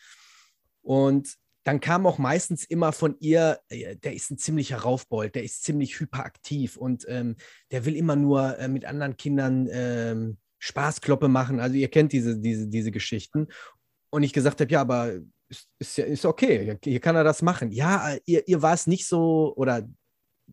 Und 0.82 1.36
dann 1.64 1.82
kam 1.82 2.08
auch 2.08 2.18
meistens 2.18 2.64
immer 2.64 2.94
von 2.94 3.18
ihr, 3.20 3.60
äh, 3.68 3.98
der 3.98 4.14
ist 4.14 4.32
ein 4.32 4.38
ziemlicher 4.38 4.78
Raufbold, 4.78 5.36
der 5.36 5.44
ist 5.44 5.64
ziemlich 5.64 6.00
hyperaktiv 6.00 6.78
und 6.78 7.06
ähm, 7.10 7.36
der 7.72 7.86
will 7.86 7.96
immer 7.96 8.16
nur 8.16 8.58
äh, 8.58 8.70
mit 8.70 8.86
anderen 8.86 9.18
Kindern 9.18 9.68
ähm, 9.70 10.38
Spaßkloppe 10.60 11.28
machen. 11.28 11.60
Also 11.60 11.76
ihr 11.76 11.90
kennt 11.90 12.14
diese, 12.14 12.40
diese, 12.40 12.68
diese 12.68 12.92
Geschichten. 12.92 13.48
Und 14.10 14.24
ich 14.24 14.32
gesagt 14.32 14.62
habe, 14.62 14.72
ja, 14.72 14.80
aber 14.80 15.20
ist, 15.50 15.68
ist, 15.80 16.00
ist 16.00 16.26
okay, 16.26 16.78
hier 16.84 17.00
kann 17.02 17.18
er 17.18 17.26
das 17.26 17.42
machen. 17.42 17.72
Ja, 17.72 18.16
ihr, 18.26 18.48
ihr 18.48 18.62
war 18.62 18.74
es 18.74 18.88
nicht 18.88 19.06
so, 19.06 19.54
oder 19.56 19.88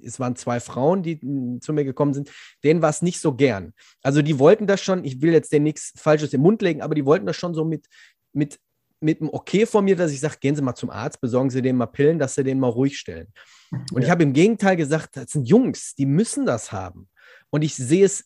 es 0.02 0.20
waren 0.20 0.37
zwei 0.37 0.61
Frauen, 0.61 1.02
die 1.02 1.20
hm, 1.20 1.61
zu 1.61 1.73
mir 1.73 1.85
gekommen 1.85 2.14
sind, 2.14 2.31
denen 2.62 2.82
war 2.82 2.91
es 2.91 3.02
nicht 3.02 3.20
so 3.20 3.35
gern. 3.35 3.73
Also 4.02 4.23
die 4.23 4.38
wollten 4.38 4.67
das 4.67 4.81
schon, 4.82 5.05
ich 5.05 5.23
will 5.23 5.32
jetzt 5.32 5.52
denen 5.52 5.64
nichts 5.64 5.93
Falsches 5.96 6.32
im 6.32 6.41
Mund 6.41 6.62
legen, 6.62 6.82
aber 6.82 6.94
die 6.94 7.05
wollten 7.05 7.26
das 7.26 7.37
schon 7.37 7.55
so 7.55 7.64
mit, 7.64 7.87
mit 8.32 8.58
mit 9.00 9.20
einem 9.20 9.31
Okay 9.32 9.67
von 9.67 9.85
mir, 9.85 9.96
dass 9.96 10.12
ich 10.12 10.20
sage, 10.20 10.38
gehen 10.41 10.56
Sie 10.56 10.62
mal 10.62 10.75
zum 10.75 10.88
Arzt, 10.88 11.20
besorgen 11.20 11.50
Sie 11.50 11.61
dem 11.61 11.76
mal 11.76 11.87
Pillen, 11.87 12.19
dass 12.19 12.35
Sie 12.35 12.43
den 12.43 12.58
mal 12.58 12.69
ruhig 12.69 12.99
stellen. 12.99 13.29
Und 13.70 13.99
ja. 13.99 14.05
ich 14.05 14.11
habe 14.11 14.23
im 14.23 14.32
Gegenteil 14.32 14.76
gesagt, 14.76 15.17
das 15.17 15.32
sind 15.32 15.46
Jungs, 15.46 15.94
die 15.94 16.06
müssen 16.06 16.46
das 16.46 16.73
haben. 16.73 17.08
Und 17.50 17.62
ich 17.62 17.76
sehe 17.76 18.06
es 18.06 18.25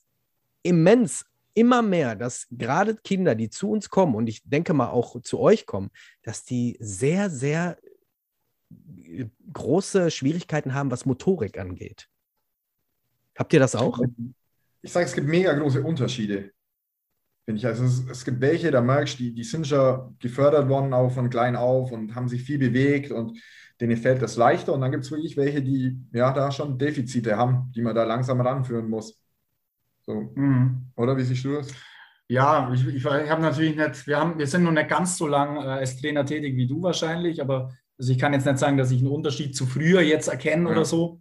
immens, 0.63 1.25
immer 1.55 1.83
mehr, 1.83 2.15
dass 2.15 2.47
gerade 2.51 2.97
Kinder, 2.97 3.35
die 3.35 3.51
zu 3.51 3.71
uns 3.71 3.91
kommen, 3.91 4.15
und 4.15 4.29
ich 4.29 4.43
denke 4.45 4.73
mal 4.73 4.91
auch 4.91 5.21
zu 5.23 5.41
euch 5.41 5.67
kommen, 5.67 5.91
dass 6.23 6.45
die 6.45 6.77
sehr, 6.81 7.29
sehr 7.29 7.79
große 9.53 10.11
Schwierigkeiten 10.11 10.75
haben, 10.75 10.91
was 10.91 11.07
Motorik 11.07 11.59
angeht. 11.59 12.09
Habt 13.37 13.53
ihr 13.53 13.61
das 13.61 13.75
auch? 13.75 14.01
Ich 14.83 14.93
sage, 14.93 15.07
es 15.07 15.15
gibt 15.15 15.29
mega 15.29 15.53
große 15.55 15.83
Unterschiede 15.83 16.53
finde 17.49 17.61
ich. 17.61 17.67
Also 17.67 17.85
es, 17.85 18.05
es, 18.11 18.25
gibt 18.27 18.43
welche, 18.43 18.71
da 18.71 18.83
merkst 18.83 19.19
du, 19.19 19.23
die, 19.23 19.33
die 19.33 19.43
sind 19.43 19.67
schon 19.67 20.15
gefördert 20.19 20.69
worden, 20.69 20.93
auch 20.93 21.11
von 21.11 21.31
klein 21.31 21.57
auf 21.57 21.93
und 21.93 22.15
haben 22.15 22.29
sich 22.29 22.43
viel 22.43 22.59
bewegt 22.59 23.11
und 23.11 23.39
denen 23.81 23.97
fällt 23.97 24.21
das 24.21 24.37
leichter. 24.37 24.75
Und 24.75 24.83
dann 24.83 24.91
gibt 24.91 25.05
es 25.05 25.11
wirklich 25.11 25.35
welche, 25.39 25.63
die 25.63 25.99
ja 26.13 26.31
da 26.35 26.53
schon 26.53 26.77
Defizite 26.77 27.39
haben, 27.39 27.73
die 27.75 27.81
man 27.81 27.95
da 27.95 28.05
langsam 28.05 28.43
ranführen 28.43 28.91
muss. 28.91 29.19
So. 30.03 30.31
Mhm. 30.35 30.91
Oder 30.95 31.17
wie 31.17 31.23
siehst 31.23 31.43
du 31.43 31.55
das? 31.55 31.73
Ja, 32.29 32.71
ich, 32.71 32.87
ich, 32.87 32.97
ich 32.97 33.07
habe 33.07 33.41
natürlich 33.41 33.77
nicht, 33.77 34.07
wir, 34.07 34.19
haben, 34.19 34.39
wir 34.39 34.47
sind 34.47 34.65
noch 34.65 34.73
nicht 34.73 34.91
ganz 34.91 35.17
so 35.17 35.27
lang 35.27 35.57
äh, 35.57 35.61
als 35.61 35.99
Trainer 35.99 36.27
tätig 36.27 36.55
wie 36.55 36.67
du 36.67 36.83
wahrscheinlich, 36.83 37.41
aber 37.41 37.73
also 37.99 38.13
ich 38.13 38.19
kann 38.19 38.33
jetzt 38.33 38.47
nicht 38.47 38.59
sagen, 38.59 38.77
dass 38.77 38.91
ich 38.91 39.01
einen 39.01 39.11
Unterschied 39.11 39.57
zu 39.57 39.67
früher 39.67 40.01
jetzt 40.01 40.29
erkenne 40.29 40.65
ja. 40.65 40.71
oder 40.71 40.85
so. 40.85 41.21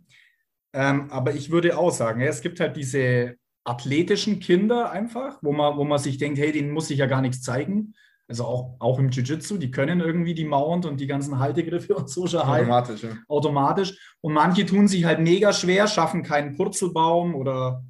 Ähm, 0.73 1.09
aber 1.09 1.33
ich 1.33 1.49
würde 1.49 1.77
auch 1.77 1.91
sagen, 1.91 2.21
ja, 2.21 2.27
es 2.27 2.41
gibt 2.41 2.59
halt 2.59 2.77
diese 2.77 3.35
athletischen 3.63 4.39
Kinder 4.39 4.91
einfach, 4.91 5.39
wo 5.41 5.51
man, 5.51 5.77
wo 5.77 5.83
man 5.83 5.99
sich 5.99 6.17
denkt, 6.17 6.39
hey, 6.39 6.51
denen 6.51 6.71
muss 6.71 6.89
ich 6.89 6.99
ja 6.99 7.07
gar 7.07 7.21
nichts 7.21 7.41
zeigen. 7.41 7.93
Also 8.29 8.43
auch, 8.43 8.75
auch 8.79 8.99
im 8.99 9.09
Jiu-Jitsu, 9.09 9.57
die 9.57 9.71
können 9.71 10.01
irgendwie 10.01 10.33
die 10.33 10.45
Mount 10.45 10.85
und 10.85 10.99
die 10.99 11.07
ganzen 11.07 11.39
Haltegriffe 11.39 11.95
und 11.95 12.09
so 12.09 12.27
schon 12.27 12.41
automatisch, 12.41 13.03
ja. 13.03 13.17
automatisch. 13.27 14.15
Und 14.21 14.33
manche 14.33 14.65
tun 14.65 14.87
sich 14.87 15.05
halt 15.05 15.19
mega 15.19 15.53
schwer, 15.53 15.87
schaffen 15.87 16.23
keinen 16.23 16.55
Purzelbaum 16.55 17.35
oder 17.35 17.83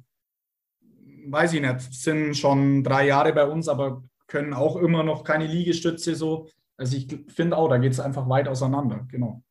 weiß 1.26 1.52
ich 1.52 1.60
nicht, 1.60 1.92
sind 1.92 2.36
schon 2.36 2.82
drei 2.82 3.06
Jahre 3.06 3.32
bei 3.34 3.44
uns, 3.46 3.68
aber 3.68 4.02
können 4.28 4.54
auch 4.54 4.76
immer 4.76 5.02
noch 5.02 5.24
keine 5.24 5.46
Liegestütze 5.46 6.14
so. 6.14 6.48
Also 6.78 6.96
ich 6.96 7.08
finde 7.28 7.56
auch, 7.56 7.68
da 7.68 7.76
geht 7.76 7.92
es 7.92 8.00
einfach 8.00 8.28
weit 8.28 8.48
auseinander, 8.48 9.06
genau. 9.10 9.42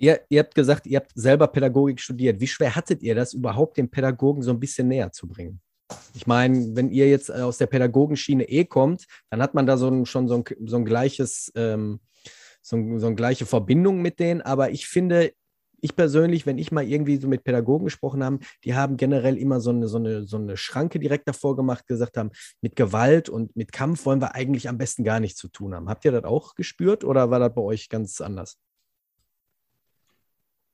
Ihr, 0.00 0.20
ihr, 0.28 0.40
habt 0.40 0.54
gesagt, 0.54 0.86
ihr 0.86 1.00
habt 1.00 1.12
selber 1.14 1.48
Pädagogik 1.48 2.00
studiert. 2.00 2.40
Wie 2.40 2.46
schwer 2.46 2.74
hattet 2.74 3.02
ihr 3.02 3.14
das 3.14 3.34
überhaupt, 3.34 3.76
den 3.76 3.90
Pädagogen 3.90 4.42
so 4.42 4.52
ein 4.52 4.60
bisschen 4.60 4.88
näher 4.88 5.12
zu 5.12 5.26
bringen? 5.26 5.60
Ich 6.14 6.26
meine, 6.26 6.76
wenn 6.76 6.90
ihr 6.90 7.08
jetzt 7.08 7.30
äh, 7.30 7.40
aus 7.42 7.58
der 7.58 7.66
Pädagogenschiene 7.66 8.44
eh 8.48 8.64
kommt, 8.64 9.06
dann 9.30 9.42
hat 9.42 9.54
man 9.54 9.66
da 9.66 9.76
so 9.76 9.88
ein, 9.88 10.06
schon 10.06 10.28
so 10.28 10.36
ein, 10.36 10.44
so 10.66 10.76
ein 10.76 10.84
gleiches, 10.84 11.50
ähm, 11.56 12.00
so, 12.62 12.76
ein, 12.76 13.00
so 13.00 13.06
eine 13.06 13.16
gleiche 13.16 13.44
Verbindung 13.44 14.00
mit 14.00 14.18
denen. 14.20 14.40
Aber 14.40 14.70
ich 14.70 14.86
finde, 14.86 15.32
ich 15.80 15.96
persönlich, 15.96 16.46
wenn 16.46 16.58
ich 16.58 16.72
mal 16.72 16.84
irgendwie 16.84 17.16
so 17.16 17.28
mit 17.28 17.44
Pädagogen 17.44 17.84
gesprochen 17.84 18.24
habe, 18.24 18.38
die 18.64 18.74
haben 18.74 18.96
generell 18.96 19.36
immer 19.36 19.60
so 19.60 19.70
eine, 19.70 19.88
so, 19.88 19.98
eine, 19.98 20.26
so 20.26 20.36
eine 20.36 20.56
Schranke 20.56 20.98
direkt 20.98 21.28
davor 21.28 21.56
gemacht, 21.56 21.86
gesagt 21.86 22.16
haben, 22.16 22.30
mit 22.60 22.76
Gewalt 22.76 23.28
und 23.28 23.54
mit 23.56 23.72
Kampf 23.72 24.04
wollen 24.06 24.20
wir 24.20 24.34
eigentlich 24.34 24.68
am 24.68 24.78
besten 24.78 25.04
gar 25.04 25.20
nichts 25.20 25.38
zu 25.38 25.48
tun 25.48 25.74
haben. 25.74 25.88
Habt 25.88 26.04
ihr 26.04 26.12
das 26.12 26.24
auch 26.24 26.54
gespürt 26.54 27.04
oder 27.04 27.30
war 27.30 27.38
das 27.38 27.54
bei 27.54 27.62
euch 27.62 27.88
ganz 27.88 28.20
anders? 28.20 28.58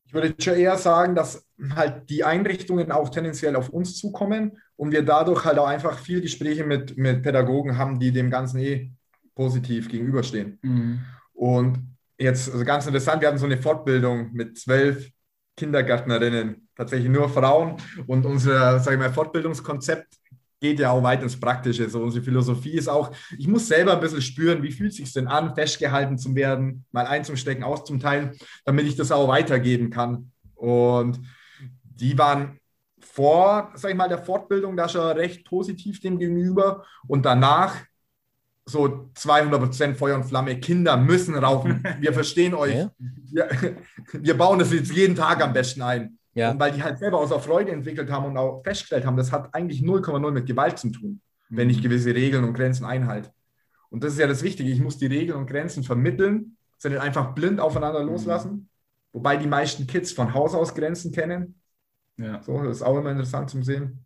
Ich 0.06 0.12
würde 0.12 0.34
schon 0.38 0.54
eher 0.54 0.76
sagen, 0.76 1.14
dass 1.14 1.46
halt 1.74 2.08
die 2.10 2.24
Einrichtungen 2.24 2.92
auch 2.92 3.08
tendenziell 3.08 3.56
auf 3.56 3.70
uns 3.70 3.96
zukommen 3.96 4.58
und 4.76 4.92
wir 4.92 5.04
dadurch 5.04 5.44
halt 5.44 5.58
auch 5.58 5.66
einfach 5.66 5.98
viel 5.98 6.20
Gespräche 6.20 6.64
mit, 6.64 6.96
mit 6.96 7.22
Pädagogen 7.22 7.78
haben, 7.78 7.98
die 7.98 8.12
dem 8.12 8.30
Ganzen 8.30 8.60
eh 8.60 8.92
positiv 9.34 9.88
gegenüberstehen. 9.88 10.58
Mhm. 10.62 11.00
Und 11.32 11.93
jetzt 12.18 12.50
also 12.50 12.64
ganz 12.64 12.86
interessant, 12.86 13.20
wir 13.20 13.28
hatten 13.28 13.38
so 13.38 13.46
eine 13.46 13.58
Fortbildung 13.58 14.32
mit 14.32 14.58
zwölf 14.58 15.10
Kindergärtnerinnen, 15.56 16.68
tatsächlich 16.76 17.10
nur 17.10 17.28
Frauen. 17.28 17.76
Und 18.06 18.26
unser, 18.26 18.80
sage 18.80 18.96
ich 18.96 19.00
mal, 19.00 19.12
Fortbildungskonzept 19.12 20.14
geht 20.60 20.80
ja 20.80 20.90
auch 20.90 21.02
weit 21.02 21.22
ins 21.22 21.38
Praktische. 21.38 21.88
So 21.90 22.02
unsere 22.02 22.24
Philosophie 22.24 22.72
ist 22.72 22.88
auch, 22.88 23.14
ich 23.38 23.46
muss 23.46 23.68
selber 23.68 23.92
ein 23.92 24.00
bisschen 24.00 24.22
spüren, 24.22 24.62
wie 24.62 24.72
fühlt 24.72 24.92
es 24.92 24.96
sich 24.96 25.12
denn 25.12 25.28
an, 25.28 25.54
festgehalten 25.54 26.16
zu 26.16 26.34
werden, 26.34 26.86
mal 26.90 27.06
einzustecken, 27.06 27.62
auszuteilen, 27.62 28.32
damit 28.64 28.86
ich 28.86 28.96
das 28.96 29.12
auch 29.12 29.28
weitergeben 29.28 29.90
kann. 29.90 30.32
Und 30.54 31.20
die 31.84 32.16
waren 32.18 32.58
vor, 32.98 33.72
sag 33.74 33.90
ich 33.90 33.96
mal, 33.96 34.08
der 34.08 34.22
Fortbildung 34.22 34.76
da 34.76 34.88
schon 34.88 35.02
recht 35.16 35.44
positiv 35.44 36.00
dem 36.00 36.18
gegenüber 36.18 36.84
und 37.06 37.26
danach 37.26 37.76
so 38.66 39.10
200% 39.14 39.94
Feuer 39.94 40.16
und 40.16 40.24
Flamme, 40.24 40.58
Kinder 40.58 40.96
müssen 40.96 41.34
rauchen. 41.34 41.82
Wir 42.00 42.12
verstehen 42.12 42.54
euch. 42.54 42.74
Ja. 42.74 42.90
Wir, 42.98 43.76
wir, 44.12 44.38
bauen 44.38 44.58
das 44.58 44.72
jetzt 44.72 44.92
jeden 44.92 45.14
Tag 45.14 45.42
am 45.42 45.52
besten 45.52 45.82
ein. 45.82 46.18
Ja. 46.34 46.50
Und 46.50 46.60
weil 46.60 46.72
die 46.72 46.82
halt 46.82 46.98
selber 46.98 47.18
aus 47.18 47.28
der 47.28 47.40
Freude 47.40 47.72
entwickelt 47.72 48.10
haben 48.10 48.26
und 48.26 48.36
auch 48.36 48.62
festgestellt 48.62 49.06
haben, 49.06 49.16
das 49.16 49.32
hat 49.32 49.54
eigentlich 49.54 49.80
0,0 49.82 50.30
mit 50.30 50.46
Gewalt 50.46 50.78
zu 50.78 50.90
tun, 50.90 51.20
mhm. 51.48 51.56
wenn 51.56 51.70
ich 51.70 51.82
gewisse 51.82 52.14
Regeln 52.14 52.44
und 52.44 52.54
Grenzen 52.54 52.84
einhalte. 52.84 53.30
Und 53.90 54.02
das 54.02 54.14
ist 54.14 54.18
ja 54.18 54.26
das 54.26 54.42
Wichtige. 54.42 54.70
Ich 54.70 54.80
muss 54.80 54.98
die 54.98 55.06
Regeln 55.06 55.38
und 55.38 55.46
Grenzen 55.46 55.84
vermitteln, 55.84 56.56
sondern 56.78 57.02
einfach 57.02 57.34
blind 57.34 57.60
aufeinander 57.60 58.02
mhm. 58.02 58.08
loslassen. 58.08 58.68
Wobei 59.12 59.36
die 59.36 59.46
meisten 59.46 59.86
Kids 59.86 60.10
von 60.12 60.34
Haus 60.34 60.54
aus 60.54 60.74
Grenzen 60.74 61.12
kennen. 61.12 61.60
Ja. 62.16 62.42
So, 62.42 62.62
das 62.62 62.78
ist 62.78 62.82
auch 62.82 62.98
immer 62.98 63.10
interessant 63.10 63.50
zum 63.50 63.62
Sehen. 63.62 64.04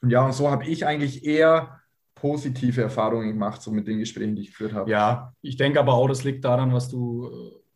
Und 0.00 0.10
ja, 0.10 0.24
und 0.24 0.32
so 0.32 0.50
habe 0.50 0.64
ich 0.64 0.86
eigentlich 0.86 1.24
eher 1.24 1.81
positive 2.22 2.80
Erfahrungen 2.80 3.30
gemacht, 3.30 3.60
so 3.60 3.72
mit 3.72 3.88
den 3.88 3.98
Gesprächen, 3.98 4.36
die 4.36 4.42
ich 4.42 4.50
geführt 4.50 4.72
habe. 4.72 4.88
Ja, 4.88 5.34
ich 5.42 5.56
denke 5.56 5.80
aber 5.80 5.94
auch, 5.94 6.06
das 6.06 6.22
liegt 6.22 6.44
daran, 6.44 6.72
was 6.72 6.88
du, 6.88 7.28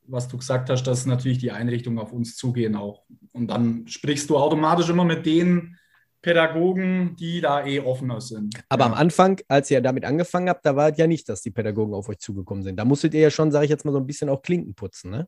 was 0.04 0.28
du 0.28 0.38
gesagt 0.38 0.70
hast, 0.70 0.84
dass 0.84 1.04
natürlich 1.04 1.38
die 1.38 1.50
Einrichtungen 1.50 1.98
auf 1.98 2.12
uns 2.12 2.36
zugehen 2.36 2.76
auch. 2.76 3.02
Und 3.32 3.48
dann 3.48 3.88
sprichst 3.88 4.30
du 4.30 4.38
automatisch 4.38 4.88
immer 4.88 5.04
mit 5.04 5.26
den 5.26 5.76
Pädagogen, 6.22 7.16
die 7.16 7.40
da 7.40 7.66
eh 7.66 7.80
offener 7.80 8.20
sind. 8.20 8.54
Aber 8.68 8.84
ja. 8.84 8.92
am 8.92 8.94
Anfang, 8.94 9.40
als 9.48 9.68
ihr 9.72 9.80
damit 9.80 10.04
angefangen 10.04 10.48
habt, 10.48 10.64
da 10.64 10.76
war 10.76 10.90
es 10.90 10.96
ja 10.96 11.08
nicht, 11.08 11.28
dass 11.28 11.42
die 11.42 11.50
Pädagogen 11.50 11.92
auf 11.92 12.08
euch 12.08 12.18
zugekommen 12.18 12.62
sind. 12.62 12.76
Da 12.76 12.84
musstet 12.84 13.14
ihr 13.14 13.22
ja 13.22 13.30
schon, 13.32 13.50
sage 13.50 13.64
ich 13.64 13.70
jetzt 13.70 13.84
mal, 13.84 13.90
so 13.90 13.98
ein 13.98 14.06
bisschen 14.06 14.28
auch 14.28 14.42
Klinken 14.42 14.76
putzen, 14.76 15.10
ne? 15.10 15.26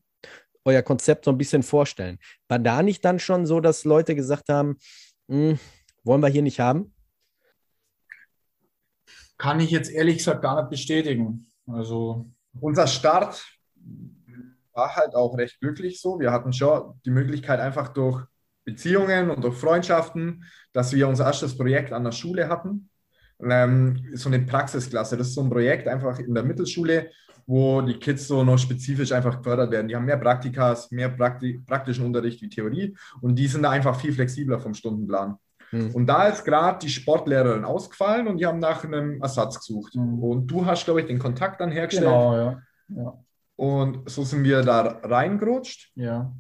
Euer 0.65 0.83
Konzept 0.83 1.25
so 1.25 1.33
ein 1.33 1.39
bisschen 1.39 1.65
vorstellen. 1.65 2.19
War 2.47 2.61
da 2.61 2.85
nicht 2.85 3.05
dann 3.05 3.19
schon 3.19 3.47
so, 3.47 3.59
dass 3.59 3.85
Leute 3.85 4.15
gesagt 4.15 4.49
haben, 4.49 4.77
hm, 5.29 5.59
wollen 6.05 6.21
wir 6.21 6.29
hier 6.29 6.43
nicht 6.43 6.61
haben? 6.61 6.93
Kann 9.39 9.61
ich 9.61 9.71
jetzt 9.71 9.91
ehrlich 9.91 10.19
gesagt 10.19 10.43
gar 10.43 10.61
nicht 10.61 10.71
bestätigen. 10.71 11.51
Also 11.67 12.31
unser 12.61 12.87
Start 12.87 13.45
war 14.73 14.95
halt 14.97 15.15
auch 15.15 15.37
recht 15.39 15.61
glücklich 15.61 16.01
so. 16.01 16.21
Wir 16.21 16.33
hatten 16.33 16.53
schon 16.53 17.01
die 17.05 17.11
Möglichkeit 17.11 17.61
einfach 17.61 17.89
durch 17.89 18.25
Beziehungen 18.65 19.31
und 19.31 19.43
durch 19.43 19.57
Freundschaften, 19.57 20.45
dass 20.73 20.93
wir 20.93 21.09
unser 21.09 21.25
erstes 21.27 21.57
Projekt 21.57 21.93
an 21.93 22.05
der 22.05 22.13
Schule 22.13 22.49
hatten. 22.49 22.91
Ähm, 23.41 24.05
so 24.15 24.29
eine 24.29 24.41
Praxisklasse. 24.41 25.17
Das 25.17 25.29
ist 25.29 25.35
so 25.35 25.43
ein 25.43 25.51
Projekt 25.51 25.89
einfach 25.89 26.19
in 26.19 26.35
der 26.35 26.43
Mittelschule, 26.43 27.11
wo 27.47 27.81
die 27.81 27.99
Kids 27.99 28.29
so 28.29 28.45
noch 28.45 28.59
spezifisch 28.59 29.13
einfach 29.13 29.39
gefördert 29.39 29.71
werden. 29.71 29.89
Die 29.89 29.97
haben 29.97 30.05
mehr 30.05 30.19
Praktikas, 30.19 30.91
mehr 30.91 31.09
Prakti 31.09 31.63
praktischen 31.67 32.05
Unterricht 32.05 32.43
wie 32.43 32.49
Theorie 32.49 32.97
und 33.21 33.37
die 33.37 33.47
sind 33.47 33.63
da 33.63 33.71
einfach 33.71 33.99
viel 33.99 34.13
flexibler 34.13 34.59
vom 34.59 34.75
Stundenplan. 34.75 35.39
Mhm. 35.73 35.95
Und 35.95 36.07
da 36.07 36.29
ist 36.29 36.45
gerade 36.45 36.79
die 36.81 36.89
Sportlehrerin 36.89 37.65
ausgefallen 37.65 38.29
und 38.29 38.39
die 38.39 38.47
haben 38.47 38.59
nach 38.59 38.85
einem 38.85 39.21
Ersatz 39.21 39.59
gesucht. 39.59 39.95
Mhm. 39.95 40.19
Und 40.23 40.47
du 40.47 40.67
hast, 40.67 40.85
glaube 40.85 41.01
ich, 41.01 41.07
den 41.07 41.19
Kontakt 41.19 41.61
dann 41.61 41.71
hergestellt. 41.71 42.07
Genau, 42.07 42.37
ja. 42.37 42.63
ja. 42.89 43.19
Und 43.57 44.09
so 44.09 44.25
sind 44.25 44.45
wir 44.45 44.63
da 44.63 45.01
reingerutscht. 45.03 45.93
Ja. 45.97 46.33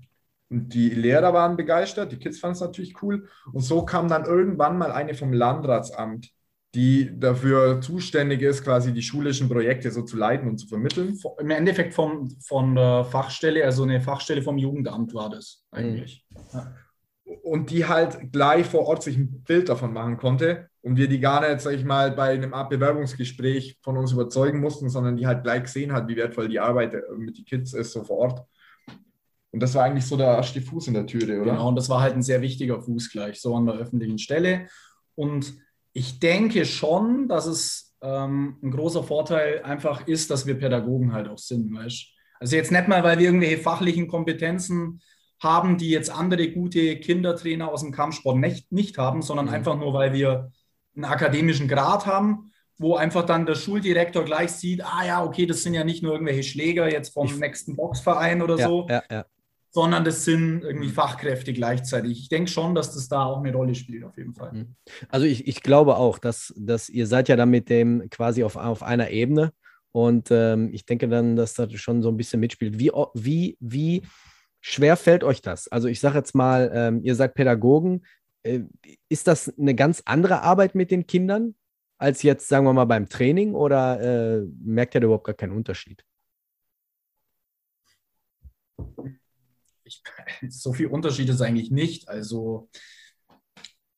Und 0.50 0.72
die 0.72 0.90
Lehrer 0.90 1.34
waren 1.34 1.56
begeistert, 1.56 2.12
die 2.12 2.18
Kids 2.18 2.38
fanden 2.38 2.54
es 2.54 2.60
natürlich 2.60 3.02
cool. 3.02 3.28
Und 3.52 3.60
so 3.60 3.84
kam 3.84 4.08
dann 4.08 4.24
irgendwann 4.24 4.78
mal 4.78 4.92
eine 4.92 5.14
vom 5.14 5.32
Landratsamt, 5.32 6.30
die 6.74 7.18
dafür 7.18 7.80
zuständig 7.82 8.40
ist, 8.40 8.64
quasi 8.64 8.92
die 8.92 9.02
schulischen 9.02 9.48
Projekte 9.48 9.90
so 9.90 10.02
zu 10.02 10.16
leiten 10.16 10.48
und 10.48 10.58
zu 10.58 10.68
vermitteln. 10.68 11.18
Im 11.38 11.50
Endeffekt 11.50 11.92
vom, 11.92 12.30
von 12.40 12.74
der 12.74 13.04
Fachstelle, 13.04 13.64
also 13.64 13.82
eine 13.82 14.00
Fachstelle 14.00 14.42
vom 14.42 14.56
Jugendamt 14.56 15.12
war 15.12 15.28
das 15.28 15.64
eigentlich. 15.70 16.24
Mhm. 16.30 16.38
Ja 16.54 16.74
und 17.48 17.70
die 17.70 17.86
halt 17.86 18.32
gleich 18.32 18.66
vor 18.66 18.86
Ort 18.86 19.02
sich 19.02 19.16
ein 19.16 19.42
Bild 19.42 19.68
davon 19.68 19.92
machen 19.92 20.16
konnte 20.16 20.68
und 20.82 20.96
wir 20.96 21.08
die 21.08 21.20
gar 21.20 21.46
nicht, 21.48 21.60
sag 21.60 21.74
ich 21.74 21.84
mal, 21.84 22.12
bei 22.12 22.30
einem 22.30 22.54
Art 22.54 22.70
Bewerbungsgespräch 22.70 23.78
von 23.82 23.96
uns 23.96 24.12
überzeugen 24.12 24.60
mussten, 24.60 24.88
sondern 24.90 25.16
die 25.16 25.26
halt 25.26 25.42
gleich 25.42 25.64
gesehen 25.64 25.92
hat, 25.92 26.08
wie 26.08 26.16
wertvoll 26.16 26.48
die 26.48 26.60
Arbeit 26.60 26.94
mit 27.16 27.38
den 27.38 27.44
Kids 27.44 27.74
ist, 27.74 27.92
so 27.92 28.04
vor 28.04 28.18
Ort. 28.18 28.46
Und 29.50 29.60
das 29.60 29.74
war 29.74 29.84
eigentlich 29.84 30.06
so 30.06 30.16
der 30.16 30.36
erste 30.36 30.60
Fuß 30.60 30.88
in 30.88 30.94
der 30.94 31.06
Türe, 31.06 31.40
oder? 31.40 31.52
Genau, 31.52 31.68
und 31.68 31.76
das 31.76 31.88
war 31.88 32.00
halt 32.00 32.14
ein 32.14 32.22
sehr 32.22 32.42
wichtiger 32.42 32.80
Fuß 32.80 33.10
gleich, 33.10 33.40
so 33.40 33.54
an 33.54 33.66
der 33.66 33.76
öffentlichen 33.76 34.18
Stelle. 34.18 34.66
Und 35.14 35.54
ich 35.92 36.20
denke 36.20 36.64
schon, 36.64 37.28
dass 37.28 37.46
es 37.46 37.96
ähm, 38.02 38.58
ein 38.62 38.70
großer 38.70 39.02
Vorteil 39.02 39.62
einfach 39.62 40.06
ist, 40.06 40.30
dass 40.30 40.46
wir 40.46 40.58
Pädagogen 40.58 41.12
halt 41.12 41.28
auch 41.28 41.38
sind, 41.38 41.74
weißt 41.74 42.06
Also 42.40 42.56
jetzt 42.56 42.70
nicht 42.70 42.88
mal, 42.88 43.02
weil 43.02 43.18
wir 43.18 43.26
irgendwelche 43.26 43.58
fachlichen 43.58 44.06
Kompetenzen 44.06 45.00
haben, 45.40 45.78
die 45.78 45.90
jetzt 45.90 46.10
andere 46.10 46.50
gute 46.50 46.96
Kindertrainer 46.96 47.70
aus 47.70 47.82
dem 47.82 47.92
Kampfsport 47.92 48.36
nicht, 48.36 48.72
nicht 48.72 48.98
haben, 48.98 49.22
sondern 49.22 49.46
mhm. 49.46 49.52
einfach 49.52 49.76
nur, 49.78 49.92
weil 49.94 50.12
wir 50.12 50.50
einen 50.96 51.04
akademischen 51.04 51.68
Grad 51.68 52.06
haben, 52.06 52.50
wo 52.76 52.96
einfach 52.96 53.24
dann 53.24 53.46
der 53.46 53.54
Schuldirektor 53.54 54.24
gleich 54.24 54.50
sieht, 54.50 54.84
ah 54.84 55.04
ja, 55.04 55.24
okay, 55.24 55.46
das 55.46 55.62
sind 55.62 55.74
ja 55.74 55.84
nicht 55.84 56.02
nur 56.02 56.12
irgendwelche 56.12 56.42
Schläger 56.42 56.90
jetzt 56.90 57.12
vom 57.12 57.26
ich, 57.26 57.38
nächsten 57.38 57.76
Boxverein 57.76 58.42
oder 58.42 58.56
ja, 58.56 58.68
so, 58.68 58.86
ja, 58.88 59.02
ja. 59.10 59.24
sondern 59.70 60.04
das 60.04 60.24
sind 60.24 60.62
irgendwie 60.62 60.88
Fachkräfte 60.88 61.52
gleichzeitig. 61.52 62.18
Ich 62.18 62.28
denke 62.28 62.50
schon, 62.50 62.74
dass 62.74 62.94
das 62.94 63.08
da 63.08 63.24
auch 63.24 63.38
eine 63.38 63.52
Rolle 63.52 63.74
spielt, 63.74 64.04
auf 64.04 64.16
jeden 64.16 64.34
Fall. 64.34 64.52
Mhm. 64.52 64.74
Also 65.08 65.26
ich, 65.26 65.46
ich 65.46 65.62
glaube 65.62 65.96
auch, 65.96 66.18
dass, 66.18 66.54
dass 66.56 66.88
ihr 66.88 67.06
seid 67.06 67.28
ja 67.28 67.36
dann 67.36 67.50
mit 67.50 67.68
dem 67.68 68.08
quasi 68.10 68.44
auf, 68.44 68.56
auf 68.56 68.82
einer 68.82 69.10
Ebene 69.10 69.52
und 69.90 70.28
ähm, 70.30 70.70
ich 70.72 70.84
denke 70.84 71.08
dann, 71.08 71.34
dass 71.34 71.54
das 71.54 71.72
schon 71.74 72.02
so 72.02 72.08
ein 72.08 72.16
bisschen 72.16 72.40
mitspielt. 72.40 72.78
Wie, 72.78 72.92
wie, 73.14 73.56
wie 73.58 74.02
schwer 74.60 74.96
fällt 74.96 75.24
euch 75.24 75.42
das? 75.42 75.68
Also 75.68 75.88
ich 75.88 76.00
sage 76.00 76.18
jetzt 76.18 76.34
mal, 76.34 76.70
ähm, 76.74 77.02
ihr 77.02 77.14
seid 77.14 77.34
Pädagogen. 77.34 78.04
Äh, 78.42 78.60
ist 79.08 79.26
das 79.26 79.52
eine 79.58 79.74
ganz 79.74 80.02
andere 80.04 80.42
Arbeit 80.42 80.74
mit 80.74 80.90
den 80.90 81.06
Kindern 81.06 81.54
als 81.98 82.22
jetzt, 82.22 82.48
sagen 82.48 82.64
wir 82.64 82.72
mal, 82.72 82.84
beim 82.84 83.08
Training 83.08 83.54
oder 83.54 84.00
äh, 84.00 84.46
merkt 84.60 84.94
ihr 84.94 85.00
da 85.00 85.06
überhaupt 85.06 85.26
gar 85.26 85.34
keinen 85.34 85.56
Unterschied? 85.56 86.04
Ich, 89.84 90.02
so 90.48 90.72
viel 90.72 90.86
Unterschied 90.86 91.28
ist 91.28 91.40
eigentlich 91.40 91.70
nicht. 91.70 92.08
Also 92.08 92.68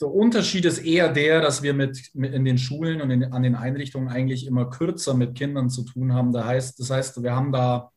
der 0.00 0.08
Unterschied 0.08 0.64
ist 0.64 0.78
eher 0.78 1.12
der, 1.12 1.42
dass 1.42 1.62
wir 1.62 1.74
mit, 1.74 2.10
mit 2.14 2.32
in 2.32 2.46
den 2.46 2.56
Schulen 2.56 3.02
und 3.02 3.10
in, 3.10 3.24
an 3.24 3.42
den 3.42 3.54
Einrichtungen 3.54 4.08
eigentlich 4.08 4.46
immer 4.46 4.70
kürzer 4.70 5.12
mit 5.12 5.34
Kindern 5.34 5.68
zu 5.68 5.84
tun 5.84 6.14
haben. 6.14 6.32
Das 6.32 6.46
heißt, 6.46 6.80
das 6.80 6.90
heißt, 6.90 7.22
wir 7.22 7.36
haben 7.36 7.52
da 7.52 7.92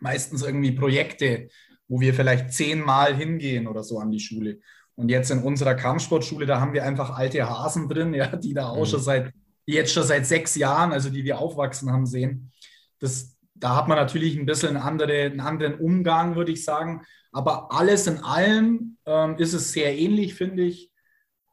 meistens 0.00 0.42
irgendwie 0.42 0.72
Projekte, 0.72 1.48
wo 1.90 2.00
wir 2.00 2.14
vielleicht 2.14 2.52
zehnmal 2.52 3.16
hingehen 3.16 3.66
oder 3.66 3.82
so 3.82 3.98
an 3.98 4.12
die 4.12 4.20
Schule. 4.20 4.60
Und 4.94 5.08
jetzt 5.08 5.30
in 5.32 5.42
unserer 5.42 5.74
Kampfsportschule, 5.74 6.46
da 6.46 6.60
haben 6.60 6.72
wir 6.72 6.84
einfach 6.84 7.18
alte 7.18 7.50
Hasen 7.50 7.88
drin, 7.88 8.14
ja, 8.14 8.28
die 8.36 8.54
da 8.54 8.68
auch 8.68 8.86
mhm. 8.86 8.86
schon 8.86 9.00
seit, 9.00 9.32
jetzt 9.66 9.92
schon 9.92 10.04
seit 10.04 10.24
sechs 10.24 10.54
Jahren, 10.54 10.92
also 10.92 11.10
die 11.10 11.24
wir 11.24 11.40
aufwachsen 11.40 11.90
haben 11.90 12.06
sehen. 12.06 12.52
Das, 13.00 13.36
da 13.54 13.74
hat 13.74 13.88
man 13.88 13.98
natürlich 13.98 14.38
ein 14.38 14.46
bisschen 14.46 14.76
andere, 14.76 15.24
einen 15.24 15.40
anderen 15.40 15.74
Umgang, 15.80 16.36
würde 16.36 16.52
ich 16.52 16.64
sagen. 16.64 17.02
Aber 17.32 17.72
alles 17.72 18.06
in 18.06 18.18
allem 18.18 18.96
ähm, 19.04 19.36
ist 19.38 19.52
es 19.52 19.72
sehr 19.72 19.98
ähnlich, 19.98 20.34
finde 20.34 20.62
ich. 20.62 20.92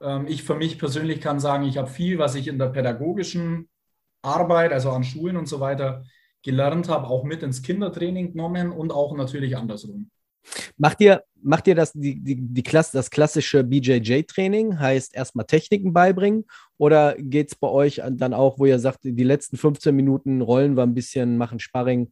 Ähm, 0.01 0.27
ich 0.27 0.43
für 0.43 0.55
mich 0.55 0.77
persönlich 0.77 1.19
kann 1.19 1.39
sagen, 1.39 1.63
ich 1.63 1.79
habe 1.79 1.89
viel, 1.89 2.19
was 2.19 2.35
ich 2.35 2.47
in 2.47 2.59
der 2.59 2.67
pädagogischen 2.67 3.69
Arbeit, 4.21 4.71
also 4.71 4.91
an 4.91 5.03
Schulen 5.03 5.35
und 5.35 5.47
so 5.47 5.59
weiter, 5.59 6.03
gelernt 6.43 6.89
habe, 6.89 7.07
auch 7.07 7.23
mit 7.23 7.41
ins 7.41 7.63
Kindertraining 7.63 8.33
genommen 8.33 8.71
und 8.71 8.91
auch 8.91 9.15
natürlich 9.15 9.57
andersrum. 9.57 10.11
Macht 10.77 11.01
ihr, 11.01 11.23
macht 11.41 11.67
ihr 11.67 11.75
das, 11.75 11.93
die, 11.93 12.19
die, 12.21 12.35
die 12.35 12.63
Klasse, 12.63 12.97
das 12.97 13.09
klassische 13.09 13.63
BJJ-Training, 13.63 14.79
heißt 14.79 15.15
erstmal 15.15 15.45
Techniken 15.45 15.93
beibringen? 15.93 16.45
Oder 16.77 17.15
geht 17.17 17.49
es 17.49 17.55
bei 17.55 17.67
euch 17.67 18.01
dann 18.11 18.33
auch, 18.33 18.59
wo 18.59 18.65
ihr 18.65 18.79
sagt, 18.79 18.99
die 19.03 19.23
letzten 19.23 19.57
15 19.57 19.95
Minuten 19.95 20.41
rollen 20.41 20.75
wir 20.75 20.83
ein 20.83 20.93
bisschen, 20.93 21.37
machen 21.37 21.59
Sparring 21.59 22.11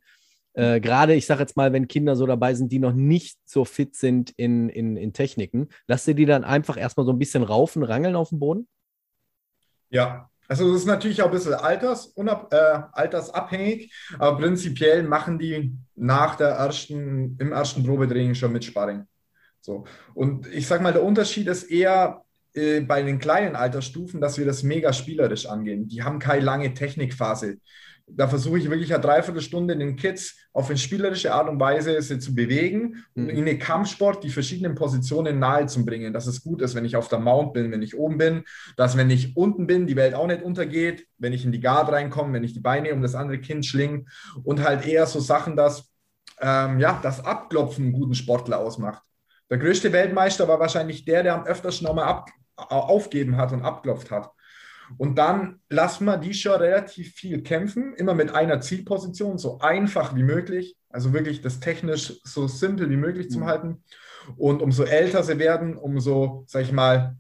Äh, 0.54 0.80
Gerade, 0.80 1.16
ich 1.16 1.26
sage 1.26 1.42
jetzt 1.42 1.58
mal, 1.58 1.74
wenn 1.74 1.88
Kinder 1.88 2.16
so 2.16 2.26
dabei 2.26 2.54
sind, 2.54 2.72
die 2.72 2.80
noch 2.80 2.94
nicht 2.94 3.38
so 3.46 3.66
fit 3.66 3.96
sind 3.96 4.32
in, 4.38 4.70
in, 4.70 4.96
in 4.96 5.12
Techniken, 5.12 5.68
lasst 5.88 6.08
ihr 6.08 6.16
die 6.16 6.26
dann 6.26 6.44
einfach 6.44 6.78
erstmal 6.78 7.06
so 7.06 7.12
ein 7.12 7.20
bisschen 7.20 7.44
raufen, 7.44 7.84
rangeln 7.84 8.16
auf 8.16 8.30
dem 8.30 8.40
Boden? 8.40 8.68
Ja, 9.90 10.30
also 10.48 10.72
das 10.72 10.82
ist 10.82 10.88
natürlich 10.88 11.22
auch 11.22 11.28
ein 11.28 11.32
bisschen 11.32 11.54
alters, 11.54 12.14
äh, 12.18 12.80
altersabhängig, 12.92 13.94
aber 14.20 14.38
prinzipiell 14.38 15.04
machen 15.04 15.40
die 15.40 15.76
nach 15.96 16.36
der 16.36 16.50
ersten, 16.50 17.38
im 17.40 17.52
ersten 17.52 17.84
Probetraining 17.84 18.36
schon 18.36 18.52
mit 18.52 18.66
Sparring. 18.66 19.06
So. 19.62 19.86
Und 20.14 20.48
ich 20.48 20.68
sage 20.68 20.84
mal, 20.84 20.94
der 20.94 21.04
Unterschied 21.04 21.48
ist 21.48 21.64
eher 21.64 22.22
äh, 22.54 22.82
bei 22.82 23.02
den 23.02 23.20
kleinen 23.20 23.56
Altersstufen, 23.56 24.22
dass 24.22 24.38
wir 24.38 24.46
das 24.46 24.64
mega 24.64 24.94
spielerisch 24.94 25.46
angehen. 25.46 25.88
Die 25.88 26.04
haben 26.04 26.20
keine 26.20 26.44
lange 26.44 26.74
Technikphase 26.74 27.58
da 28.08 28.28
versuche 28.28 28.60
ich 28.60 28.70
wirklich 28.70 28.94
eine 28.94 29.02
Dreiviertelstunde 29.02 29.76
den 29.76 29.96
Kids 29.96 30.36
auf 30.54 30.70
eine 30.70 30.78
spielerische 30.78 31.34
Art 31.34 31.50
und 31.50 31.60
Weise 31.60 32.00
sie 32.02 32.20
zu 32.20 32.36
bewegen 32.36 33.04
und 33.16 33.24
mhm. 33.24 33.30
in 33.30 33.46
den 33.46 33.60
Kampfsport 33.60 34.24
die 34.24 34.30
verschiedenen 34.30 34.76
Positionen 34.76 35.40
nahe 35.40 35.66
zu 35.66 35.84
bringen. 35.84 36.14
Dass 36.14 36.28
es 36.28 36.44
gut 36.44 36.62
ist, 36.62 36.76
wenn 36.76 36.86
ich 36.86 36.96
auf 36.96 37.08
der 37.08 37.20
Mount 37.20 37.54
bin, 37.54 37.72
wenn 37.72 37.82
ich 37.82 37.98
oben 37.98 38.18
bin, 38.18 38.44
dass 38.78 38.96
wenn 38.96 39.10
ich 39.10 39.36
unten 39.36 39.66
bin, 39.66 39.88
die 39.88 39.96
Welt 39.96 40.14
auch 40.14 40.28
nicht 40.28 40.44
untergeht, 40.44 41.08
wenn 41.18 41.34
ich 41.34 41.46
in 41.46 41.52
die 41.52 41.60
Guard 41.60 41.92
reinkomme, 41.92 42.34
wenn 42.34 42.44
ich 42.44 42.54
die 42.54 42.60
Beine 42.60 42.94
um 42.94 43.02
das 43.02 43.16
andere 43.16 43.40
Kind 43.40 43.66
schlinge 43.66 44.06
und 44.44 44.64
halt 44.64 44.86
eher 44.86 45.08
so 45.08 45.20
Sachen, 45.20 45.56
dass 45.56 45.92
ähm, 46.40 46.80
ja, 46.80 47.00
das 47.02 47.26
Abklopfen 47.26 47.86
einen 47.86 47.94
guten 47.94 48.16
Sportler 48.16 48.60
ausmacht. 48.60 49.02
Der 49.50 49.58
größte 49.58 49.92
Weltmeister 49.92 50.48
war 50.48 50.60
wahrscheinlich 50.60 51.06
der, 51.06 51.24
der 51.24 51.36
am 51.36 51.46
öftersten 51.46 51.88
nochmal 51.88 52.24
aufgeben 52.56 53.38
hat 53.38 53.52
und 53.52 53.62
abklopft 53.62 54.12
hat. 54.12 54.32
Und 54.98 55.18
dann 55.18 55.60
lassen 55.70 56.06
wir 56.06 56.18
die 56.18 56.34
schon 56.34 56.60
relativ 56.60 57.14
viel 57.14 57.42
kämpfen, 57.42 57.94
immer 57.96 58.14
mit 58.14 58.34
einer 58.34 58.62
Zielposition, 58.62 59.38
so 59.38 59.60
einfach 59.60 60.16
wie 60.16 60.24
möglich. 60.24 60.76
Also 60.90 61.14
wirklich 61.14 61.42
das 61.42 61.60
technisch 61.60 62.20
so 62.24 62.48
simpel 62.48 62.90
wie 62.90 62.98
möglich 62.98 63.30
zu 63.30 63.40
mhm. 63.40 63.46
halten. 63.46 63.84
Und 64.38 64.62
umso 64.62 64.84
älter 64.84 65.24
sie 65.24 65.40
werden, 65.40 65.76
umso, 65.76 66.46
sag 66.48 66.64
ich 66.64 66.72
mal, 66.72 67.18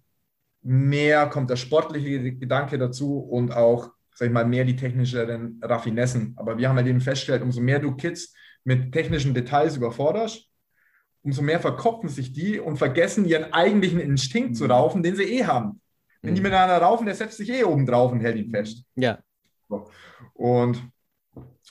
mehr 0.62 1.28
kommt 1.28 1.50
der 1.50 1.56
sportliche 1.58 2.34
Gedanke 2.34 2.78
dazu 2.78 3.20
und 3.20 3.52
auch, 3.52 3.92
sag 4.16 4.28
ich 4.28 4.34
mal, 4.34 4.46
mehr 4.46 4.66
die 4.66 4.76
technischeren 4.76 5.60
Raffinessen. 5.62 6.34
Aber 6.38 6.58
wir 6.58 6.70
haben 6.70 6.78
halt 6.78 6.88
eben 6.88 7.02
festgestellt, 7.02 7.44
umso 7.44 7.62
mehr 7.62 7.80
du 7.80 7.96
Kids 7.96 8.34
mit 8.64 8.92
technischen 8.92 9.34
Details 9.34 9.78
überforderst, 9.78 10.50
umso 11.22 11.42
mehr 11.42 11.60
verkopfen 11.60 12.10
sich 12.10 12.34
die 12.34 12.60
und 12.60 12.78
vergessen 12.78 13.26
ihren 13.26 13.54
eigentlichen 13.54 14.00
Instinkt 14.00 14.58
zu 14.58 14.66
mhm. 14.66 14.72
raufen, 14.72 15.04
den 15.04 15.16
sie 15.16 15.24
eh 15.24 15.46
haben. 15.46 15.82
Wenn 16.26 16.36
die 16.36 16.42
mhm. 16.42 16.48
miteinander 16.48 16.78
raufen, 16.78 17.06
der 17.06 17.16
setzt 17.16 17.38
sich 17.38 17.50
eh 17.50 17.64
oben 17.64 17.86
drauf 17.86 18.12
und 18.12 18.20
hält 18.20 18.38
ihn 18.38 18.50
fest. 18.50 18.84
Ja. 18.96 19.20
Und 20.34 20.82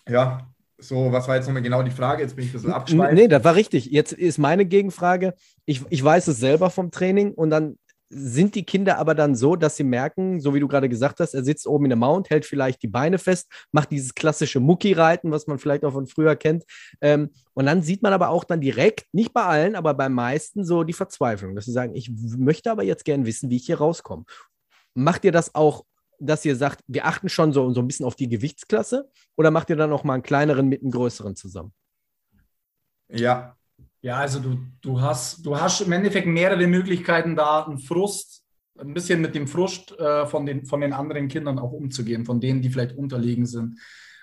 ja, 0.08 0.48
so, 0.78 1.12
was 1.12 1.28
war 1.28 1.36
jetzt 1.36 1.46
nochmal 1.46 1.62
genau 1.62 1.82
die 1.82 1.90
Frage? 1.90 2.22
Jetzt 2.22 2.36
bin 2.36 2.44
ich 2.44 2.50
ein 2.50 2.54
bisschen 2.54 2.72
abgeschweift. 2.72 3.14
Nee, 3.14 3.28
das 3.28 3.44
war 3.44 3.54
richtig. 3.54 3.86
Jetzt 3.86 4.12
ist 4.12 4.38
meine 4.38 4.66
Gegenfrage. 4.66 5.34
Ich, 5.64 5.82
ich 5.88 6.04
weiß 6.04 6.28
es 6.28 6.38
selber 6.38 6.70
vom 6.70 6.90
Training 6.90 7.32
und 7.32 7.50
dann 7.50 7.78
sind 8.10 8.54
die 8.54 8.64
Kinder 8.64 8.98
aber 8.98 9.14
dann 9.14 9.34
so, 9.34 9.56
dass 9.56 9.76
sie 9.76 9.84
merken, 9.84 10.40
so 10.40 10.54
wie 10.54 10.60
du 10.60 10.68
gerade 10.68 10.88
gesagt 10.88 11.20
hast, 11.20 11.34
er 11.34 11.42
sitzt 11.42 11.66
oben 11.66 11.86
in 11.86 11.90
der 11.90 11.96
Mount, 11.96 12.30
hält 12.30 12.44
vielleicht 12.44 12.82
die 12.82 12.88
Beine 12.88 13.18
fest, 13.18 13.50
macht 13.72 13.90
dieses 13.90 14.14
klassische 14.14 14.60
Mucki-Reiten, 14.60 15.30
was 15.30 15.46
man 15.46 15.58
vielleicht 15.58 15.84
auch 15.84 15.92
von 15.92 16.06
früher 16.06 16.36
kennt. 16.36 16.64
Ähm, 17.00 17.30
und 17.54 17.66
dann 17.66 17.82
sieht 17.82 18.02
man 18.02 18.12
aber 18.12 18.28
auch 18.28 18.44
dann 18.44 18.60
direkt, 18.60 19.06
nicht 19.12 19.32
bei 19.32 19.42
allen, 19.42 19.74
aber 19.74 19.94
bei 19.94 20.08
meisten 20.08 20.64
so 20.64 20.84
die 20.84 20.92
Verzweiflung, 20.92 21.54
dass 21.54 21.64
sie 21.64 21.72
sagen, 21.72 21.94
ich 21.94 22.10
möchte 22.36 22.70
aber 22.70 22.84
jetzt 22.84 23.04
gern 23.04 23.26
wissen, 23.26 23.50
wie 23.50 23.56
ich 23.56 23.66
hier 23.66 23.78
rauskomme. 23.78 24.24
Macht 24.94 25.24
ihr 25.24 25.32
das 25.32 25.54
auch, 25.54 25.84
dass 26.20 26.44
ihr 26.44 26.56
sagt, 26.56 26.80
wir 26.86 27.06
achten 27.06 27.28
schon 27.28 27.52
so, 27.52 27.72
so 27.72 27.80
ein 27.80 27.86
bisschen 27.86 28.06
auf 28.06 28.14
die 28.14 28.28
Gewichtsklasse 28.28 29.10
oder 29.36 29.50
macht 29.50 29.70
ihr 29.70 29.76
dann 29.76 29.92
auch 29.92 30.04
mal 30.04 30.14
einen 30.14 30.22
kleineren 30.22 30.68
mit 30.68 30.82
einem 30.82 30.92
größeren 30.92 31.36
zusammen? 31.36 31.72
Ja, 33.08 33.56
ja, 34.04 34.18
also 34.18 34.38
du, 34.38 34.58
du, 34.82 35.00
hast, 35.00 35.46
du 35.46 35.58
hast 35.58 35.80
im 35.80 35.90
Endeffekt 35.92 36.26
mehrere 36.26 36.66
Möglichkeiten, 36.66 37.36
da 37.36 37.64
einen 37.64 37.78
Frust, 37.78 38.44
ein 38.78 38.92
bisschen 38.92 39.22
mit 39.22 39.34
dem 39.34 39.48
Frust 39.48 39.98
äh, 39.98 40.26
von, 40.26 40.44
den, 40.44 40.66
von 40.66 40.82
den 40.82 40.92
anderen 40.92 41.26
Kindern 41.28 41.58
auch 41.58 41.72
umzugehen, 41.72 42.26
von 42.26 42.38
denen, 42.38 42.60
die 42.60 42.68
vielleicht 42.68 42.94
unterlegen 42.98 43.46
sind. 43.46 43.80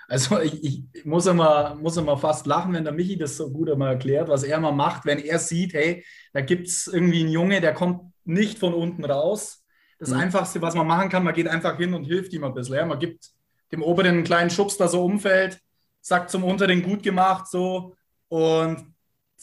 Also 0.07 0.39
ich, 0.39 0.63
ich, 0.63 1.03
muss, 1.03 1.25
immer, 1.25 1.73
muss 1.81 1.97
immer 1.97 2.15
fast 2.15 2.45
lachen, 2.45 2.73
wenn 2.73 2.83
der 2.83 2.93
Michi 2.93 3.17
das 3.17 3.37
so 3.37 3.49
gut 3.49 3.69
immer 3.69 3.87
erklärt, 3.87 4.29
was 4.29 4.43
er 4.43 4.57
immer 4.57 4.71
macht, 4.71 5.07
wenn 5.07 5.17
er 5.17 5.39
sieht, 5.39 5.73
hey, 5.73 6.05
da 6.31 6.41
gibt 6.41 6.67
es 6.67 6.85
irgendwie 6.85 7.21
einen 7.21 7.31
Junge, 7.31 7.59
der 7.59 7.73
kommt 7.73 8.01
nicht 8.23 8.59
von 8.59 8.75
unten 8.75 9.03
raus. 9.03 9.63
Das 9.97 10.09
mhm. 10.09 10.17
Einfachste, 10.17 10.61
was 10.61 10.75
man 10.75 10.85
machen 10.85 11.09
kann, 11.09 11.23
man 11.23 11.33
geht 11.33 11.47
einfach 11.47 11.77
hin 11.77 11.95
und 11.95 12.03
hilft 12.03 12.33
ihm 12.33 12.43
ein 12.43 12.53
bisschen. 12.53 12.75
Ja? 12.75 12.85
Man 12.85 12.99
gibt 12.99 13.31
dem 13.71 13.81
oberen 13.81 14.17
einen 14.17 14.23
kleinen 14.25 14.51
Schubs, 14.51 14.77
da 14.77 14.87
so 14.87 15.03
umfällt, 15.03 15.59
sagt 16.01 16.29
zum 16.29 16.43
unteren 16.43 16.83
gut 16.83 17.01
gemacht, 17.01 17.47
so 17.47 17.95
und 18.27 18.90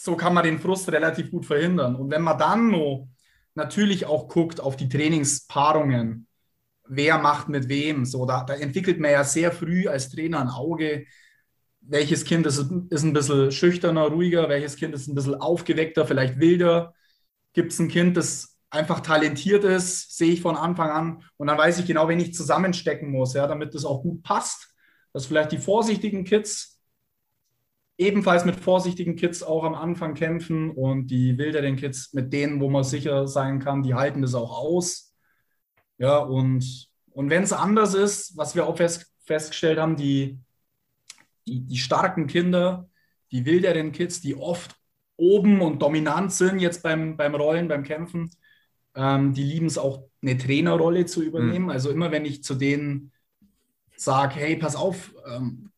so 0.01 0.15
kann 0.15 0.33
man 0.33 0.45
den 0.45 0.61
Frust 0.61 0.93
relativ 0.93 1.33
gut 1.33 1.45
verhindern. 1.45 1.97
Und 1.97 2.13
wenn 2.13 2.23
man 2.23 2.39
dann 2.39 2.71
noch 2.71 3.09
natürlich 3.57 4.07
auch 4.07 4.29
guckt 4.29 4.61
auf 4.61 4.77
die 4.77 4.89
Trainingspaarungen, 4.89 6.29
wer 6.87 7.19
macht 7.19 7.49
mit 7.49 7.69
wem, 7.69 8.05
so 8.05 8.25
da, 8.25 8.45
da 8.45 8.55
entwickelt 8.55 9.01
man 9.01 9.11
ja 9.11 9.25
sehr 9.25 9.51
früh 9.51 9.89
als 9.89 10.09
Trainer 10.09 10.41
ein 10.41 10.51
Auge, 10.51 11.07
welches 11.81 12.25
Kind 12.25 12.47
ist, 12.47 12.59
ist 12.91 13.03
ein 13.03 13.13
bisschen 13.13 13.51
schüchterner, 13.51 14.07
ruhiger, 14.07 14.49
welches 14.49 14.77
Kind 14.77 14.95
ist 14.95 15.09
ein 15.09 15.17
bisschen 15.17 15.35
aufgeweckter, 15.35 16.07
vielleicht 16.07 16.39
wilder. 16.39 16.95
Gibt 17.53 17.73
es 17.73 17.81
ein 17.81 17.89
Kind, 17.89 18.17
das 18.17 18.57
einfach 18.71 19.01
talentiert 19.01 19.65
ist, 19.65 20.17
sehe 20.17 20.33
ich 20.33 20.43
von 20.43 20.55
Anfang 20.55 20.91
an. 20.91 21.25
Und 21.39 21.49
dann 21.49 21.59
weiß 21.59 21.81
ich 21.81 21.87
genau, 21.87 22.07
wen 22.07 22.21
ich 22.21 22.35
zusammenstecken 22.35 23.11
muss, 23.11 23.35
ja, 23.35 23.49
damit 23.49 23.75
das 23.75 23.85
auch 23.85 24.03
gut 24.03 24.23
passt. 24.23 24.73
Dass 25.13 25.27
vielleicht 25.27 25.51
die 25.51 25.59
vorsichtigen 25.59 26.23
Kids 26.23 26.78
ebenfalls 27.99 28.45
mit 28.45 28.57
vorsichtigen 28.57 29.17
Kids 29.17 29.43
auch 29.43 29.65
am 29.65 29.75
Anfang 29.75 30.15
kämpfen 30.15 30.71
und 30.71 31.09
die 31.09 31.37
wilderen 31.37 31.77
Kids 31.77 32.15
mit 32.15 32.33
denen, 32.33 32.61
wo 32.61 32.71
man 32.71 32.85
sicher 32.85 33.27
sein 33.27 33.59
kann, 33.59 33.83
die 33.83 33.95
halten 33.95 34.23
das 34.23 34.35
auch 34.35 34.57
aus. 34.57 35.13
Ja, 35.99 36.19
und, 36.19 36.89
und 37.11 37.29
wenn 37.29 37.43
es 37.43 37.53
anders 37.53 37.95
ist, 37.95 38.37
was 38.37 38.55
wir 38.55 38.67
auch 38.67 38.77
fest, 38.77 39.13
festgestellt 39.25 39.81
haben, 39.81 39.97
die, 39.97 40.39
die, 41.47 41.61
die 41.67 41.77
starken 41.77 42.29
Kinder, 42.29 42.89
die 43.33 43.45
wilderen 43.45 43.91
Kids, 43.91 44.21
die 44.21 44.37
oft 44.37 44.77
oben 45.17 45.61
und 45.61 45.83
dominant 45.83 46.33
sind 46.33 46.61
jetzt 46.61 46.85
beim, 46.85 47.17
beim 47.17 47.35
Rollen, 47.35 47.67
beim 47.67 47.83
Kämpfen, 47.83 48.31
ähm, 48.95 49.35
die 49.35 49.43
lieben 49.43 49.67
es 49.67 49.77
auch, 49.77 50.05
eine 50.23 50.37
Trainerrolle 50.37 51.07
zu 51.07 51.23
übernehmen. 51.23 51.67
Mhm. 51.67 51.71
Also 51.71 51.91
immer 51.91 52.11
wenn 52.11 52.25
ich 52.25 52.43
zu 52.43 52.55
denen 52.55 53.13
sage, 53.97 54.37
hey, 54.37 54.57
pass 54.57 54.77
auf, 54.77 55.15
ähm, 55.29 55.71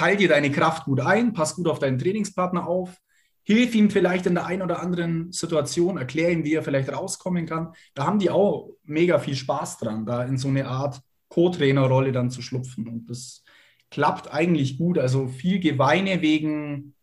teil 0.00 0.16
dir 0.16 0.28
deine 0.28 0.50
Kraft 0.50 0.84
gut 0.84 1.00
ein, 1.00 1.34
pass 1.34 1.54
gut 1.54 1.68
auf 1.68 1.78
deinen 1.78 1.98
Trainingspartner 1.98 2.66
auf, 2.66 2.96
hilf 3.42 3.74
ihm 3.74 3.90
vielleicht 3.90 4.24
in 4.24 4.34
der 4.34 4.46
einen 4.46 4.62
oder 4.62 4.80
anderen 4.80 5.30
Situation, 5.30 5.98
erklär 5.98 6.30
ihm, 6.30 6.42
wie 6.42 6.54
er 6.54 6.62
vielleicht 6.62 6.90
rauskommen 6.90 7.44
kann. 7.44 7.74
Da 7.92 8.06
haben 8.06 8.18
die 8.18 8.30
auch 8.30 8.70
mega 8.84 9.18
viel 9.18 9.34
Spaß 9.34 9.76
dran, 9.76 10.06
da 10.06 10.24
in 10.24 10.38
so 10.38 10.48
eine 10.48 10.66
Art 10.66 11.02
Co-Trainer-Rolle 11.28 12.12
dann 12.12 12.30
zu 12.30 12.40
schlupfen. 12.40 12.88
Und 12.88 13.10
das 13.10 13.44
klappt 13.90 14.32
eigentlich 14.32 14.78
gut. 14.78 14.98
Also 14.98 15.28
viel 15.28 15.60
Geweine 15.60 16.22
wegen, 16.22 16.94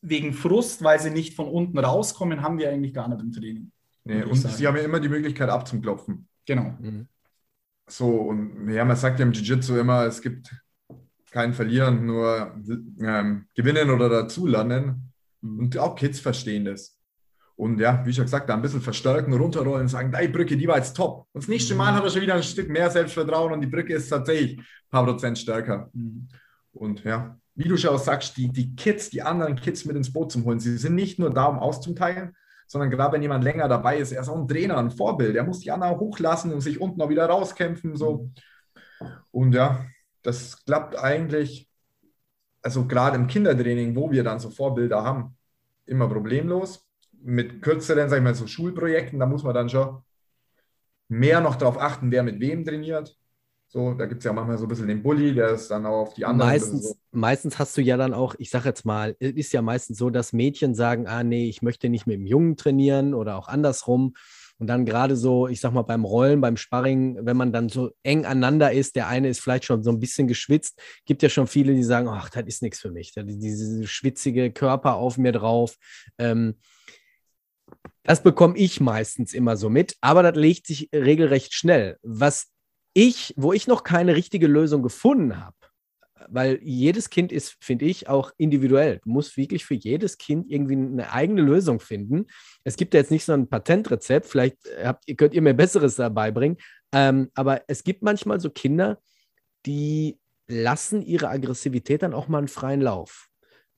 wegen 0.00 0.32
Frust, 0.32 0.82
weil 0.82 0.98
sie 0.98 1.10
nicht 1.10 1.34
von 1.34 1.46
unten 1.46 1.78
rauskommen, 1.78 2.42
haben 2.42 2.58
wir 2.58 2.70
eigentlich 2.70 2.94
gar 2.94 3.08
nicht 3.08 3.20
im 3.20 3.32
Training. 3.32 3.70
Nee, 4.04 4.22
und 4.22 4.36
sie 4.36 4.66
haben 4.66 4.76
ja 4.76 4.82
immer 4.82 5.00
die 5.00 5.10
Möglichkeit 5.10 5.50
abzuklopfen. 5.50 6.26
Genau. 6.46 6.74
Mhm. 6.80 7.06
So, 7.86 8.08
und 8.08 8.72
ja, 8.72 8.84
man 8.84 8.96
sagt 8.96 9.18
ja 9.18 9.26
im 9.26 9.32
Jiu-Jitsu 9.32 9.76
immer, 9.76 10.06
es 10.06 10.22
gibt 10.22 10.54
kein 11.30 11.54
Verlieren, 11.54 12.06
nur 12.06 12.54
ähm, 13.00 13.46
gewinnen 13.54 13.90
oder 13.90 14.08
dazulernen. 14.08 15.12
Und 15.42 15.76
auch 15.78 15.94
Kids 15.94 16.20
verstehen 16.20 16.64
das. 16.64 16.96
Und 17.56 17.78
ja, 17.78 18.04
wie 18.06 18.12
schon 18.12 18.24
gesagt, 18.24 18.48
da 18.48 18.54
ein 18.54 18.62
bisschen 18.62 18.80
verstärken, 18.80 19.34
runterrollen 19.34 19.82
und 19.82 19.88
sagen, 19.88 20.14
die 20.18 20.28
Brücke, 20.28 20.56
die 20.56 20.66
war 20.66 20.78
jetzt 20.78 20.96
top. 20.96 21.26
Und 21.32 21.42
das 21.42 21.48
nächste 21.48 21.74
Mal 21.74 21.92
hat 21.92 22.02
er 22.02 22.10
schon 22.10 22.22
wieder 22.22 22.34
ein 22.34 22.42
Stück 22.42 22.70
mehr 22.70 22.90
Selbstvertrauen 22.90 23.52
und 23.52 23.60
die 23.60 23.66
Brücke 23.66 23.92
ist 23.92 24.08
tatsächlich 24.08 24.58
ein 24.58 24.64
paar 24.90 25.04
Prozent 25.04 25.38
stärker. 25.38 25.90
Mhm. 25.92 26.28
Und 26.72 27.04
ja, 27.04 27.38
wie 27.54 27.68
du 27.68 27.76
schon 27.76 27.90
auch 27.90 27.98
sagst, 27.98 28.36
die, 28.38 28.50
die 28.50 28.74
Kids, 28.74 29.10
die 29.10 29.20
anderen 29.20 29.56
Kids 29.56 29.84
mit 29.84 29.94
ins 29.94 30.10
Boot 30.10 30.32
zu 30.32 30.42
holen, 30.42 30.58
sie 30.58 30.78
sind 30.78 30.94
nicht 30.94 31.18
nur 31.18 31.28
da, 31.28 31.44
um 31.44 31.58
auszuteilen, 31.58 32.34
sondern 32.66 32.88
gerade 32.88 33.12
wenn 33.12 33.22
jemand 33.22 33.44
länger 33.44 33.68
dabei 33.68 33.98
ist, 33.98 34.12
er 34.12 34.22
ist 34.22 34.28
auch 34.28 34.40
ein 34.40 34.48
Trainer, 34.48 34.78
ein 34.78 34.90
Vorbild. 34.90 35.36
Er 35.36 35.44
muss 35.44 35.60
die 35.60 35.70
anderen 35.70 35.98
hochlassen 35.98 36.54
und 36.54 36.62
sich 36.62 36.80
unten 36.80 37.02
auch 37.02 37.10
wieder 37.10 37.26
rauskämpfen. 37.26 37.94
So. 37.94 38.30
Und 39.32 39.54
ja, 39.54 39.84
das 40.22 40.64
klappt 40.64 40.96
eigentlich, 40.96 41.68
also 42.62 42.86
gerade 42.86 43.16
im 43.16 43.26
Kindertraining, 43.26 43.96
wo 43.96 44.10
wir 44.10 44.24
dann 44.24 44.40
so 44.40 44.50
Vorbilder 44.50 45.02
haben, 45.02 45.36
immer 45.86 46.08
problemlos. 46.08 46.86
Mit 47.22 47.62
kürzeren, 47.62 48.08
sag 48.08 48.18
ich 48.18 48.22
mal, 48.22 48.34
so 48.34 48.46
Schulprojekten, 48.46 49.18
da 49.18 49.26
muss 49.26 49.42
man 49.42 49.54
dann 49.54 49.68
schon 49.68 50.02
mehr 51.08 51.40
noch 51.40 51.56
darauf 51.56 51.78
achten, 51.78 52.10
wer 52.10 52.22
mit 52.22 52.40
wem 52.40 52.64
trainiert. 52.64 53.16
So, 53.72 53.94
da 53.94 54.06
gibt 54.06 54.18
es 54.18 54.24
ja 54.24 54.32
manchmal 54.32 54.58
so 54.58 54.64
ein 54.64 54.68
bisschen 54.68 54.88
den 54.88 55.02
Bully, 55.02 55.32
der 55.32 55.50
ist 55.50 55.70
dann 55.70 55.86
auch 55.86 56.00
auf 56.00 56.14
die 56.14 56.24
anderen. 56.24 56.50
Meistens, 56.50 56.88
so. 56.88 56.94
meistens 57.12 57.58
hast 57.58 57.76
du 57.76 57.82
ja 57.82 57.96
dann 57.96 58.14
auch, 58.14 58.34
ich 58.38 58.50
sage 58.50 58.68
jetzt 58.68 58.84
mal, 58.84 59.14
ist 59.20 59.52
ja 59.52 59.62
meistens 59.62 59.98
so, 59.98 60.10
dass 60.10 60.32
Mädchen 60.32 60.74
sagen, 60.74 61.06
ah 61.06 61.22
nee, 61.22 61.48
ich 61.48 61.62
möchte 61.62 61.88
nicht 61.88 62.06
mit 62.06 62.16
dem 62.16 62.26
Jungen 62.26 62.56
trainieren 62.56 63.14
oder 63.14 63.36
auch 63.36 63.46
andersrum. 63.46 64.14
Und 64.60 64.66
dann 64.66 64.84
gerade 64.84 65.16
so, 65.16 65.48
ich 65.48 65.58
sag 65.58 65.72
mal, 65.72 65.82
beim 65.82 66.04
Rollen, 66.04 66.42
beim 66.42 66.58
Sparring, 66.58 67.18
wenn 67.22 67.36
man 67.36 67.50
dann 67.50 67.70
so 67.70 67.92
eng 68.02 68.26
aneinander 68.26 68.70
ist, 68.70 68.94
der 68.94 69.08
eine 69.08 69.28
ist 69.28 69.40
vielleicht 69.40 69.64
schon 69.64 69.82
so 69.82 69.90
ein 69.90 70.00
bisschen 70.00 70.28
geschwitzt, 70.28 70.78
gibt 71.06 71.22
ja 71.22 71.30
schon 71.30 71.46
viele, 71.46 71.74
die 71.74 71.82
sagen, 71.82 72.08
ach, 72.08 72.28
das 72.28 72.44
ist 72.44 72.62
nichts 72.62 72.78
für 72.78 72.90
mich. 72.90 73.14
Diese 73.16 73.86
schwitzige 73.86 74.52
Körper 74.52 74.96
auf 74.96 75.16
mir 75.16 75.32
drauf. 75.32 75.76
Ähm, 76.18 76.56
das 78.02 78.22
bekomme 78.22 78.58
ich 78.58 78.80
meistens 78.80 79.32
immer 79.32 79.56
so 79.56 79.70
mit, 79.70 79.96
aber 80.02 80.22
das 80.22 80.36
legt 80.36 80.66
sich 80.66 80.90
regelrecht 80.94 81.54
schnell. 81.54 81.96
Was 82.02 82.48
ich, 82.92 83.32
wo 83.36 83.54
ich 83.54 83.66
noch 83.66 83.82
keine 83.82 84.14
richtige 84.14 84.46
Lösung 84.46 84.82
gefunden 84.82 85.42
habe, 85.42 85.56
weil 86.28 86.58
jedes 86.62 87.10
Kind 87.10 87.32
ist, 87.32 87.56
finde 87.60 87.86
ich, 87.86 88.08
auch 88.08 88.32
individuell. 88.36 89.00
Du 89.02 89.10
musst 89.10 89.36
wirklich 89.36 89.64
für 89.64 89.74
jedes 89.74 90.18
Kind 90.18 90.50
irgendwie 90.50 90.74
eine 90.74 91.12
eigene 91.12 91.42
Lösung 91.42 91.80
finden. 91.80 92.26
Es 92.64 92.76
gibt 92.76 92.94
ja 92.94 93.00
jetzt 93.00 93.10
nicht 93.10 93.24
so 93.24 93.32
ein 93.32 93.48
Patentrezept, 93.48 94.26
vielleicht 94.26 94.56
habt, 94.82 95.04
könnt 95.16 95.34
ihr 95.34 95.42
mir 95.42 95.54
Besseres 95.54 95.96
dabei 95.96 96.30
bringen, 96.30 96.56
ähm, 96.92 97.30
aber 97.34 97.62
es 97.68 97.84
gibt 97.84 98.02
manchmal 98.02 98.40
so 98.40 98.50
Kinder, 98.50 99.00
die 99.66 100.18
lassen 100.48 101.02
ihre 101.02 101.28
Aggressivität 101.28 102.02
dann 102.02 102.14
auch 102.14 102.28
mal 102.28 102.38
einen 102.38 102.48
freien 102.48 102.80
Lauf. 102.80 103.28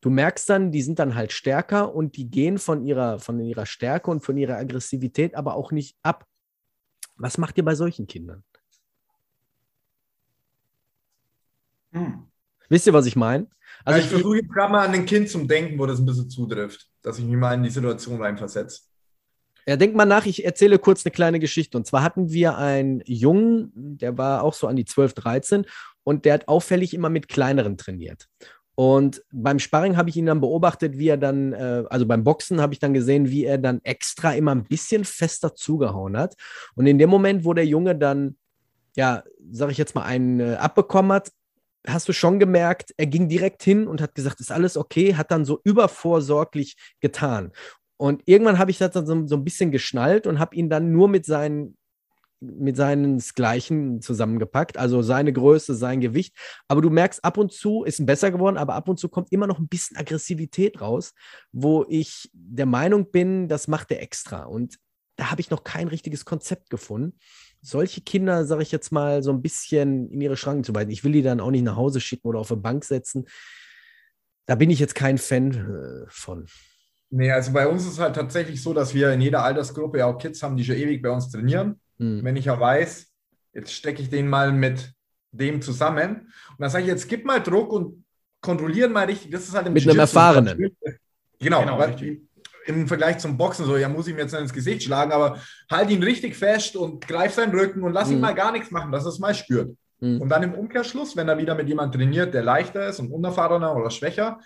Du 0.00 0.10
merkst 0.10 0.48
dann, 0.48 0.72
die 0.72 0.82
sind 0.82 0.98
dann 0.98 1.14
halt 1.14 1.32
stärker 1.32 1.94
und 1.94 2.16
die 2.16 2.28
gehen 2.28 2.58
von 2.58 2.84
ihrer, 2.84 3.20
von 3.20 3.38
ihrer 3.38 3.66
Stärke 3.66 4.10
und 4.10 4.24
von 4.24 4.36
ihrer 4.36 4.56
Aggressivität 4.56 5.36
aber 5.36 5.54
auch 5.54 5.70
nicht 5.70 5.96
ab. 6.02 6.26
Was 7.14 7.38
macht 7.38 7.56
ihr 7.56 7.64
bei 7.64 7.76
solchen 7.76 8.06
Kindern? 8.08 8.42
Hm. 11.92 12.31
Wisst 12.72 12.86
ihr, 12.86 12.94
was 12.94 13.04
ich 13.04 13.16
meine? 13.16 13.48
Also 13.84 13.98
ja, 13.98 14.06
ich, 14.06 14.10
ich 14.10 14.12
versuche 14.12 14.36
jetzt 14.36 14.50
gerade 14.50 14.72
mal 14.72 14.86
an 14.86 14.94
ein 14.94 15.04
Kind 15.04 15.28
zum 15.28 15.46
Denken, 15.46 15.78
wo 15.78 15.84
das 15.84 15.98
ein 15.98 16.06
bisschen 16.06 16.30
zutrifft, 16.30 16.88
dass 17.02 17.18
ich 17.18 17.24
mich 17.26 17.36
mal 17.36 17.52
in 17.52 17.62
die 17.62 17.68
Situation 17.68 18.18
reinversetze. 18.18 18.80
Ja, 19.66 19.76
denk 19.76 19.94
mal 19.94 20.06
nach, 20.06 20.24
ich 20.24 20.46
erzähle 20.46 20.78
kurz 20.78 21.04
eine 21.04 21.12
kleine 21.12 21.38
Geschichte. 21.38 21.76
Und 21.76 21.86
zwar 21.86 22.02
hatten 22.02 22.30
wir 22.32 22.56
einen 22.56 23.02
Jungen, 23.04 23.72
der 23.74 24.16
war 24.16 24.42
auch 24.42 24.54
so 24.54 24.68
an 24.68 24.76
die 24.76 24.86
12, 24.86 25.12
13 25.12 25.66
und 26.02 26.24
der 26.24 26.32
hat 26.32 26.48
auffällig 26.48 26.94
immer 26.94 27.10
mit 27.10 27.28
kleineren 27.28 27.76
trainiert. 27.76 28.30
Und 28.74 29.22
beim 29.30 29.58
Sparring 29.58 29.98
habe 29.98 30.08
ich 30.08 30.16
ihn 30.16 30.24
dann 30.24 30.40
beobachtet, 30.40 30.96
wie 30.96 31.08
er 31.08 31.18
dann, 31.18 31.52
äh, 31.52 31.84
also 31.90 32.06
beim 32.06 32.24
Boxen 32.24 32.62
habe 32.62 32.72
ich 32.72 32.80
dann 32.80 32.94
gesehen, 32.94 33.28
wie 33.28 33.44
er 33.44 33.58
dann 33.58 33.80
extra 33.82 34.32
immer 34.32 34.54
ein 34.54 34.64
bisschen 34.64 35.04
fester 35.04 35.54
zugehauen 35.54 36.16
hat. 36.16 36.36
Und 36.74 36.86
in 36.86 36.98
dem 36.98 37.10
Moment, 37.10 37.44
wo 37.44 37.52
der 37.52 37.66
Junge 37.66 37.96
dann, 37.96 38.38
ja, 38.96 39.24
sage 39.50 39.72
ich 39.72 39.78
jetzt 39.78 39.94
mal, 39.94 40.04
einen 40.04 40.40
äh, 40.40 40.54
abbekommen 40.54 41.12
hat, 41.12 41.32
hast 41.86 42.08
du 42.08 42.12
schon 42.12 42.38
gemerkt, 42.38 42.92
er 42.96 43.06
ging 43.06 43.28
direkt 43.28 43.62
hin 43.62 43.86
und 43.86 44.00
hat 44.00 44.14
gesagt, 44.14 44.40
ist 44.40 44.52
alles 44.52 44.76
okay, 44.76 45.14
hat 45.14 45.30
dann 45.30 45.44
so 45.44 45.60
übervorsorglich 45.64 46.76
getan. 47.00 47.52
Und 47.96 48.22
irgendwann 48.26 48.58
habe 48.58 48.70
ich 48.70 48.78
das 48.78 48.92
dann 48.92 49.06
so, 49.06 49.26
so 49.26 49.36
ein 49.36 49.44
bisschen 49.44 49.70
geschnallt 49.70 50.26
und 50.26 50.38
habe 50.38 50.56
ihn 50.56 50.68
dann 50.68 50.92
nur 50.92 51.08
mit 51.08 51.24
seinen 51.24 51.76
mit 52.44 52.76
seinesgleichen 52.76 54.02
zusammengepackt, 54.02 54.76
also 54.76 55.00
seine 55.00 55.32
Größe, 55.32 55.76
sein 55.76 56.00
Gewicht. 56.00 56.36
Aber 56.66 56.80
du 56.80 56.90
merkst, 56.90 57.24
ab 57.24 57.38
und 57.38 57.52
zu 57.52 57.84
ist 57.84 58.00
es 58.00 58.06
besser 58.06 58.32
geworden, 58.32 58.56
aber 58.56 58.74
ab 58.74 58.88
und 58.88 58.98
zu 58.98 59.08
kommt 59.08 59.30
immer 59.30 59.46
noch 59.46 59.60
ein 59.60 59.68
bisschen 59.68 59.96
Aggressivität 59.96 60.80
raus, 60.80 61.14
wo 61.52 61.86
ich 61.88 62.30
der 62.32 62.66
Meinung 62.66 63.12
bin, 63.12 63.46
das 63.46 63.68
macht 63.68 63.92
er 63.92 64.02
extra. 64.02 64.42
Und 64.42 64.78
da 65.14 65.30
habe 65.30 65.40
ich 65.40 65.50
noch 65.50 65.62
kein 65.62 65.86
richtiges 65.86 66.24
Konzept 66.24 66.68
gefunden 66.68 67.16
solche 67.62 68.00
Kinder, 68.00 68.44
sage 68.44 68.62
ich 68.62 68.72
jetzt 68.72 68.92
mal, 68.92 69.22
so 69.22 69.30
ein 69.30 69.40
bisschen 69.40 70.10
in 70.10 70.20
ihre 70.20 70.36
Schranken 70.36 70.64
zu 70.64 70.74
weisen. 70.74 70.90
Ich 70.90 71.04
will 71.04 71.12
die 71.12 71.22
dann 71.22 71.40
auch 71.40 71.50
nicht 71.50 71.64
nach 71.64 71.76
Hause 71.76 72.00
schicken 72.00 72.26
oder 72.26 72.40
auf 72.40 72.50
eine 72.50 72.60
Bank 72.60 72.84
setzen. 72.84 73.26
Da 74.46 74.56
bin 74.56 74.70
ich 74.70 74.80
jetzt 74.80 74.96
kein 74.96 75.16
Fan 75.18 75.52
äh, 75.52 76.06
von. 76.08 76.46
Nee, 77.10 77.30
also 77.30 77.52
bei 77.52 77.68
uns 77.68 77.82
ist 77.84 77.92
es 77.92 77.98
halt 78.00 78.16
tatsächlich 78.16 78.62
so, 78.62 78.74
dass 78.74 78.94
wir 78.94 79.12
in 79.12 79.20
jeder 79.20 79.44
Altersgruppe 79.44 80.04
auch 80.04 80.18
Kids 80.18 80.42
haben, 80.42 80.56
die 80.56 80.64
schon 80.64 80.76
ewig 80.76 81.02
bei 81.02 81.10
uns 81.10 81.30
trainieren. 81.30 81.80
Hm. 81.98 82.24
Wenn 82.24 82.36
ich 82.36 82.46
ja 82.46 82.58
weiß, 82.58 83.12
jetzt 83.54 83.72
stecke 83.72 84.02
ich 84.02 84.10
den 84.10 84.28
mal 84.28 84.52
mit 84.52 84.92
dem 85.30 85.62
zusammen 85.62 86.32
und 86.50 86.60
dann 86.60 86.70
sage 86.70 86.84
ich, 86.84 86.88
jetzt 86.88 87.08
gib 87.08 87.24
mal 87.24 87.40
Druck 87.40 87.72
und 87.72 88.04
kontrollieren 88.40 88.92
mal 88.92 89.06
richtig. 89.06 89.30
Das 89.30 89.44
ist 89.44 89.54
halt 89.54 89.66
im 89.66 89.74
Mit 89.74 89.88
einem 89.88 90.00
Erfahrenen. 90.00 90.76
Genau, 91.38 91.60
genau 91.60 91.78
weil, 91.78 92.20
im 92.66 92.86
Vergleich 92.86 93.18
zum 93.18 93.36
Boxen 93.36 93.64
so, 93.66 93.76
ja, 93.76 93.88
muss 93.88 94.06
ich 94.06 94.14
mir 94.14 94.22
jetzt 94.22 94.34
ins 94.34 94.52
Gesicht 94.52 94.82
schlagen, 94.84 95.12
aber 95.12 95.38
halt 95.70 95.90
ihn 95.90 96.02
richtig 96.02 96.36
fest 96.36 96.76
und 96.76 97.06
greif 97.06 97.34
seinen 97.34 97.58
Rücken 97.58 97.82
und 97.82 97.92
lass 97.92 98.08
mhm. 98.08 98.14
ihn 98.14 98.20
mal 98.20 98.34
gar 98.34 98.52
nichts 98.52 98.70
machen, 98.70 98.92
dass 98.92 99.04
er 99.04 99.10
es 99.10 99.18
mal 99.18 99.34
spürt. 99.34 99.76
Mhm. 100.00 100.20
Und 100.20 100.28
dann 100.28 100.42
im 100.42 100.54
Umkehrschluss, 100.54 101.16
wenn 101.16 101.28
er 101.28 101.38
wieder 101.38 101.54
mit 101.54 101.68
jemandem 101.68 102.00
trainiert, 102.00 102.34
der 102.34 102.42
leichter 102.42 102.88
ist 102.88 103.00
und 103.00 103.10
unerfahrener 103.10 103.74
oder 103.76 103.90
schwächer, 103.90 104.40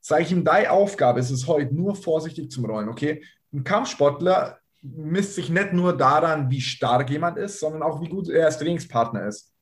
sage 0.00 0.22
ich 0.22 0.32
ihm, 0.32 0.44
deine 0.44 0.70
Aufgabe 0.70 1.20
ist 1.20 1.30
es 1.30 1.46
heute 1.46 1.74
nur 1.74 1.96
vorsichtig 1.96 2.50
zum 2.50 2.64
Rollen, 2.64 2.88
okay? 2.88 3.24
Ein 3.52 3.64
Kampfsportler 3.64 4.58
misst 4.82 5.34
sich 5.34 5.48
nicht 5.48 5.72
nur 5.72 5.96
daran, 5.96 6.50
wie 6.50 6.60
stark 6.60 7.08
jemand 7.08 7.38
ist, 7.38 7.58
sondern 7.58 7.82
auch, 7.82 8.02
wie 8.02 8.08
gut 8.08 8.28
er 8.28 8.46
als 8.46 8.58
Trainingspartner 8.58 9.26
ist. 9.26 9.53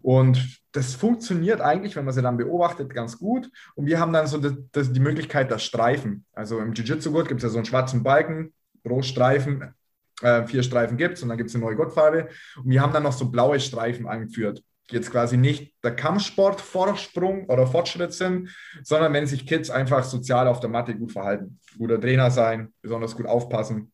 Und 0.00 0.60
das 0.72 0.94
funktioniert 0.94 1.60
eigentlich, 1.60 1.96
wenn 1.96 2.04
man 2.04 2.14
sie 2.14 2.22
dann 2.22 2.38
beobachtet, 2.38 2.94
ganz 2.94 3.18
gut. 3.18 3.50
Und 3.74 3.86
wir 3.86 4.00
haben 4.00 4.12
dann 4.12 4.26
so 4.26 4.38
das, 4.38 4.54
das, 4.72 4.92
die 4.92 5.00
Möglichkeit, 5.00 5.50
das 5.50 5.62
Streifen. 5.62 6.24
Also 6.32 6.58
im 6.60 6.72
Jiu-Jitsu-Gurt 6.72 7.28
gibt 7.28 7.40
es 7.40 7.44
ja 7.44 7.50
so 7.50 7.58
einen 7.58 7.66
schwarzen 7.66 8.02
Balken 8.02 8.54
pro 8.82 9.02
Streifen. 9.02 9.74
Äh, 10.22 10.46
vier 10.46 10.62
Streifen 10.62 10.96
gibt 10.96 11.16
es 11.16 11.22
und 11.22 11.28
dann 11.28 11.38
gibt 11.38 11.50
es 11.50 11.56
eine 11.56 11.64
neue 11.64 11.76
Gottfarbe. 11.76 12.28
Und 12.56 12.70
wir 12.70 12.80
haben 12.80 12.92
dann 12.92 13.02
noch 13.02 13.12
so 13.12 13.30
blaue 13.30 13.60
Streifen 13.60 14.06
eingeführt. 14.06 14.62
Jetzt 14.90 15.10
quasi 15.10 15.36
nicht 15.36 15.74
der 15.84 15.94
Kampfsport-Vorsprung 15.94 17.46
oder 17.46 17.66
Fortschritt 17.66 18.12
sind, 18.12 18.50
sondern 18.82 19.12
wenn 19.12 19.26
sich 19.26 19.46
Kids 19.46 19.70
einfach 19.70 20.04
sozial 20.04 20.48
auf 20.48 20.60
der 20.60 20.70
Matte 20.70 20.94
gut 20.94 21.12
verhalten, 21.12 21.60
guter 21.78 22.00
Trainer 22.00 22.30
sein, 22.30 22.72
besonders 22.82 23.16
gut 23.16 23.26
aufpassen. 23.26 23.92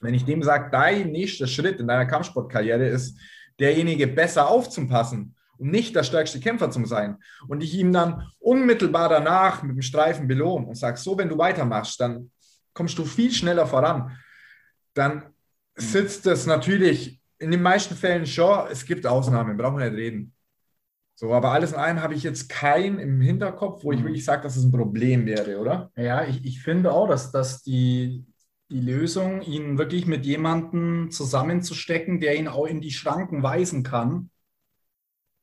Wenn 0.00 0.14
ich 0.14 0.24
dem 0.24 0.42
sage, 0.42 0.70
dein 0.70 1.10
nächster 1.12 1.46
Schritt 1.46 1.80
in 1.80 1.86
deiner 1.86 2.06
Kampfsportkarriere 2.06 2.86
ist, 2.88 3.18
derjenige 3.58 4.06
besser 4.06 4.48
aufzupassen 4.48 5.34
und 5.58 5.70
nicht 5.70 5.94
der 5.94 6.02
stärkste 6.02 6.40
Kämpfer 6.40 6.70
zu 6.70 6.84
sein. 6.84 7.18
Und 7.48 7.62
ich 7.62 7.74
ihm 7.74 7.92
dann 7.92 8.28
unmittelbar 8.38 9.08
danach 9.08 9.62
mit 9.62 9.76
dem 9.76 9.82
Streifen 9.82 10.26
belohne 10.26 10.66
und 10.66 10.74
sage, 10.74 10.98
so, 10.98 11.16
wenn 11.16 11.28
du 11.28 11.38
weitermachst, 11.38 12.00
dann 12.00 12.30
kommst 12.72 12.98
du 12.98 13.04
viel 13.04 13.32
schneller 13.32 13.66
voran. 13.66 14.16
Dann 14.94 15.24
sitzt 15.74 16.26
das 16.26 16.46
natürlich 16.46 17.20
in 17.38 17.50
den 17.50 17.62
meisten 17.62 17.94
Fällen 17.94 18.26
schon. 18.26 18.66
Es 18.70 18.84
gibt 18.84 19.06
Ausnahmen, 19.06 19.56
brauchen 19.56 19.78
wir 19.78 19.90
nicht 19.90 19.98
reden. 19.98 20.34
So, 21.14 21.32
aber 21.32 21.52
alles 21.52 21.72
in 21.72 21.78
allem 21.78 22.02
habe 22.02 22.14
ich 22.14 22.22
jetzt 22.22 22.48
keinen 22.48 22.98
im 22.98 23.20
Hinterkopf, 23.20 23.84
wo 23.84 23.92
ich 23.92 24.00
mhm. 24.00 24.06
wirklich 24.06 24.24
sage, 24.24 24.42
dass 24.42 24.56
es 24.56 24.64
ein 24.64 24.72
Problem 24.72 25.26
wäre, 25.26 25.58
oder? 25.58 25.92
Ja, 25.94 26.24
ich, 26.24 26.44
ich 26.44 26.62
finde 26.62 26.92
auch, 26.92 27.06
dass, 27.06 27.30
dass 27.30 27.62
die, 27.62 28.24
die 28.72 28.80
Lösung, 28.80 29.42
ihn 29.42 29.76
wirklich 29.76 30.06
mit 30.06 30.24
jemandem 30.24 31.10
zusammenzustecken, 31.10 32.20
der 32.20 32.36
ihn 32.36 32.48
auch 32.48 32.64
in 32.64 32.80
die 32.80 32.90
Schranken 32.90 33.42
weisen 33.42 33.82
kann, 33.82 34.30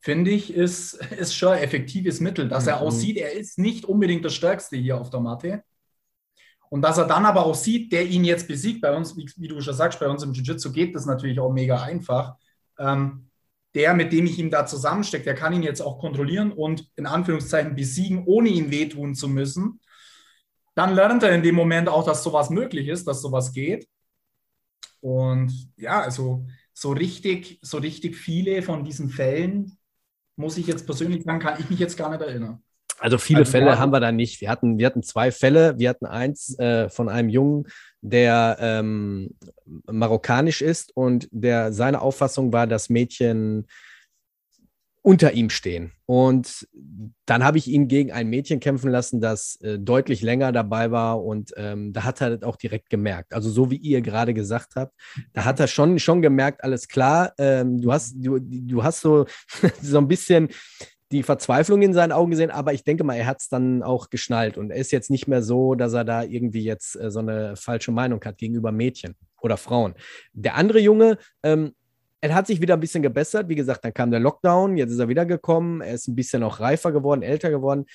finde 0.01 0.31
ich, 0.31 0.53
ist, 0.53 0.93
ist 1.17 1.35
schon 1.35 1.53
ein 1.53 1.63
effektives 1.63 2.19
Mittel, 2.19 2.49
dass 2.49 2.63
mhm. 2.63 2.69
er 2.69 2.81
aussieht, 2.81 3.17
er 3.17 3.33
ist 3.33 3.59
nicht 3.59 3.85
unbedingt 3.85 4.25
der 4.25 4.29
Stärkste 4.29 4.77
hier 4.77 4.99
auf 4.99 5.11
der 5.11 5.19
Matte. 5.19 5.63
Und 6.71 6.81
dass 6.81 6.97
er 6.97 7.05
dann 7.05 7.25
aber 7.25 7.45
auch 7.45 7.55
sieht, 7.55 7.91
der 7.91 8.05
ihn 8.05 8.23
jetzt 8.23 8.47
besiegt, 8.47 8.81
bei 8.81 8.95
uns, 8.95 9.15
wie, 9.15 9.29
wie 9.37 9.47
du 9.47 9.59
schon 9.61 9.73
sagst, 9.73 9.99
bei 9.99 10.07
uns 10.07 10.23
im 10.23 10.33
Jiu-Jitsu 10.33 10.71
geht 10.71 10.95
das 10.95 11.05
natürlich 11.05 11.39
auch 11.39 11.51
mega 11.51 11.81
einfach. 11.81 12.35
Ähm, 12.77 13.29
der, 13.75 13.93
mit 13.93 14.11
dem 14.11 14.25
ich 14.25 14.39
ihn 14.39 14.49
da 14.49 14.65
zusammenstecke, 14.65 15.25
der 15.25 15.35
kann 15.35 15.53
ihn 15.53 15.63
jetzt 15.63 15.81
auch 15.81 15.99
kontrollieren 15.99 16.51
und 16.51 16.87
in 16.95 17.05
Anführungszeichen 17.05 17.75
besiegen, 17.75 18.23
ohne 18.25 18.49
ihn 18.49 18.71
wehtun 18.71 19.13
zu 19.13 19.27
müssen 19.27 19.79
dann 20.79 20.95
lernt 20.95 21.23
er 21.23 21.35
in 21.35 21.43
dem 21.43 21.55
Moment 21.55 21.89
auch, 21.89 22.05
dass 22.05 22.23
sowas 22.23 22.49
möglich 22.49 22.87
ist, 22.87 23.05
dass 23.05 23.21
sowas 23.21 23.51
geht. 23.51 23.85
Und 25.01 25.51
ja, 25.75 25.99
also 25.99 26.45
so 26.73 26.91
richtig, 26.93 27.59
so 27.61 27.79
richtig 27.79 28.15
viele 28.15 28.61
von 28.61 28.85
diesen 28.85 29.09
Fällen, 29.09 29.77
muss 30.37 30.57
ich 30.57 30.67
jetzt 30.67 30.85
persönlich 30.85 31.23
sagen, 31.23 31.39
kann 31.39 31.59
ich 31.59 31.69
mich 31.69 31.79
jetzt 31.79 31.97
gar 31.97 32.09
nicht 32.09 32.21
erinnern. 32.21 32.63
Also 32.97 33.17
viele 33.17 33.39
also, 33.39 33.51
Fälle 33.51 33.65
ja. 33.67 33.77
haben 33.77 33.91
wir 33.91 33.99
da 33.99 34.13
nicht. 34.13 34.39
Wir 34.39 34.49
hatten, 34.49 34.77
wir 34.77 34.85
hatten 34.85 35.03
zwei 35.03 35.31
Fälle. 35.31 35.77
Wir 35.77 35.89
hatten 35.89 36.05
eins 36.05 36.57
äh, 36.59 36.87
von 36.87 37.09
einem 37.09 37.27
Jungen, 37.27 37.67
der 37.99 38.55
ähm, 38.61 39.35
marokkanisch 39.85 40.61
ist 40.61 40.95
und 40.95 41.27
der 41.31 41.73
seine 41.73 42.01
Auffassung 42.01 42.53
war, 42.53 42.67
dass 42.67 42.89
Mädchen 42.89 43.67
unter 45.01 45.31
ihm 45.31 45.49
stehen. 45.49 45.91
Und 46.05 46.67
dann 47.25 47.43
habe 47.43 47.57
ich 47.57 47.67
ihn 47.67 47.87
gegen 47.87 48.11
ein 48.11 48.27
Mädchen 48.27 48.59
kämpfen 48.59 48.91
lassen, 48.91 49.21
das 49.21 49.55
äh, 49.61 49.79
deutlich 49.79 50.21
länger 50.21 50.51
dabei 50.51 50.91
war. 50.91 51.23
Und 51.23 51.53
ähm, 51.55 51.93
da 51.93 52.03
hat 52.03 52.21
er 52.21 52.37
das 52.37 52.43
auch 52.43 52.57
direkt 52.57 52.89
gemerkt. 52.89 53.33
Also 53.33 53.49
so 53.49 53.71
wie 53.71 53.77
ihr 53.77 54.01
gerade 54.01 54.33
gesagt 54.33 54.75
habt, 54.75 54.93
da 55.33 55.45
hat 55.45 55.59
er 55.59 55.67
schon, 55.67 55.99
schon 55.99 56.21
gemerkt, 56.21 56.63
alles 56.63 56.87
klar, 56.87 57.33
ähm, 57.37 57.79
du, 57.81 57.91
hast, 57.91 58.15
du, 58.17 58.39
du 58.39 58.83
hast 58.83 59.01
so, 59.01 59.25
so 59.81 59.97
ein 59.97 60.07
bisschen 60.07 60.49
die 61.11 61.23
Verzweiflung 61.23 61.81
in 61.81 61.93
seinen 61.93 62.11
Augen 62.11 62.31
gesehen, 62.31 62.51
aber 62.51 62.73
ich 62.73 62.83
denke 62.83 63.03
mal, 63.03 63.15
er 63.15 63.25
hat 63.25 63.41
es 63.41 63.49
dann 63.49 63.81
auch 63.81 64.09
geschnallt 64.09 64.57
und 64.57 64.69
er 64.69 64.77
ist 64.77 64.91
jetzt 64.91 65.09
nicht 65.09 65.27
mehr 65.27 65.41
so, 65.41 65.73
dass 65.73 65.93
er 65.93 66.05
da 66.05 66.23
irgendwie 66.23 66.63
jetzt 66.63 66.95
äh, 66.95 67.09
so 67.09 67.19
eine 67.19 67.55
falsche 67.55 67.91
Meinung 67.91 68.23
hat 68.23 68.37
gegenüber 68.37 68.71
Mädchen 68.71 69.15
oder 69.41 69.57
Frauen. 69.57 69.95
Der 70.33 70.55
andere 70.55 70.79
Junge, 70.79 71.17
ähm, 71.41 71.73
er 72.21 72.35
hat 72.35 72.47
sich 72.47 72.61
wieder 72.61 72.73
ein 72.75 72.79
bisschen 72.79 73.03
gebessert. 73.03 73.49
Wie 73.49 73.55
gesagt, 73.55 73.85
dann 73.85 73.93
kam 73.93 74.11
der 74.11 74.19
Lockdown, 74.19 74.77
jetzt 74.77 74.91
ist 74.91 74.99
er 74.99 75.09
wieder 75.09 75.25
gekommen. 75.25 75.81
Er 75.81 75.93
ist 75.93 76.07
ein 76.07 76.15
bisschen 76.15 76.43
auch 76.43 76.59
reifer 76.59 76.91
geworden, 76.91 77.21
älter 77.21 77.49
geworden. 77.49 77.85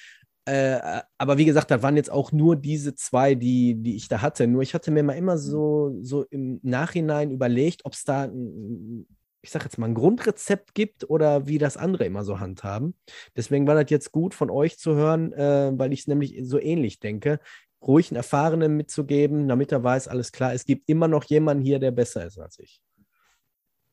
äh, 0.47 1.01
aber 1.19 1.39
wie 1.39 1.45
gesagt, 1.47 1.71
das 1.71 1.83
waren 1.83 1.97
jetzt 1.97 2.11
auch 2.11 2.33
nur 2.33 2.57
diese 2.57 2.95
zwei, 2.95 3.35
die, 3.35 3.77
die 3.77 3.97
ich 3.97 4.09
da 4.09 4.23
hatte. 4.23 4.47
Nur 4.47 4.63
ich 4.63 4.75
hatte 4.75 4.91
mir 4.91 5.03
mal 5.03 5.15
immer 5.15 5.39
so, 5.39 5.97
so 6.03 6.25
im 6.31 6.61
Nachhinein 6.63 7.31
überlegt, 7.31 7.85
ob 7.85 7.95
es 7.95 8.05
da, 8.05 8.25
ein, 8.25 9.07
ich 9.43 9.51
sag 9.51 9.65
jetzt 9.65 9.79
mal, 9.79 9.87
ein 9.87 9.95
Grundrezept 9.95 10.75
gibt 10.75 11.09
oder 11.11 11.47
wie 11.47 11.59
das 11.59 11.77
andere 11.77 12.05
immer 12.05 12.25
so 12.25 12.41
handhaben. 12.41 12.95
Deswegen 13.37 13.67
war 13.67 13.75
das 13.75 13.91
jetzt 13.91 14.13
gut 14.13 14.35
von 14.35 14.51
euch 14.51 14.79
zu 14.79 14.95
hören, 14.95 15.33
äh, 15.33 15.73
weil 15.77 15.93
ich 15.93 16.01
es 16.01 16.07
nämlich 16.09 16.39
so 16.43 16.59
ähnlich 16.59 17.01
denke, 17.01 17.41
ruhig 17.87 18.11
einen 18.11 18.17
Erfahrenen 18.17 18.77
mitzugeben, 18.77 19.49
damit 19.49 19.73
er 19.73 19.83
weiß, 19.83 20.09
alles 20.09 20.33
klar, 20.33 20.55
es 20.55 20.65
gibt 20.65 20.89
immer 20.89 21.09
noch 21.09 21.25
jemanden 21.25 21.63
hier, 21.63 21.79
der 21.79 21.91
besser 21.91 22.27
ist 22.27 22.39
als 22.39 22.59
ich. 22.59 22.81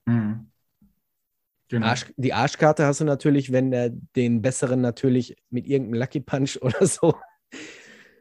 Mhm. 0.06 0.52
Genau. 1.70 1.88
Arsch, 1.88 2.12
die 2.18 2.34
Arschkarte 2.34 2.86
hast 2.86 3.00
du 3.00 3.06
natürlich, 3.06 3.54
wenn 3.54 3.72
er 3.72 3.90
den 3.90 4.42
besseren 4.42 4.82
natürlich 4.82 5.38
mit 5.50 5.68
irgendeinem 5.68 6.02
Lucky 6.02 6.20
Punch 6.20 6.58
oder 6.62 6.86
so. 6.86 7.16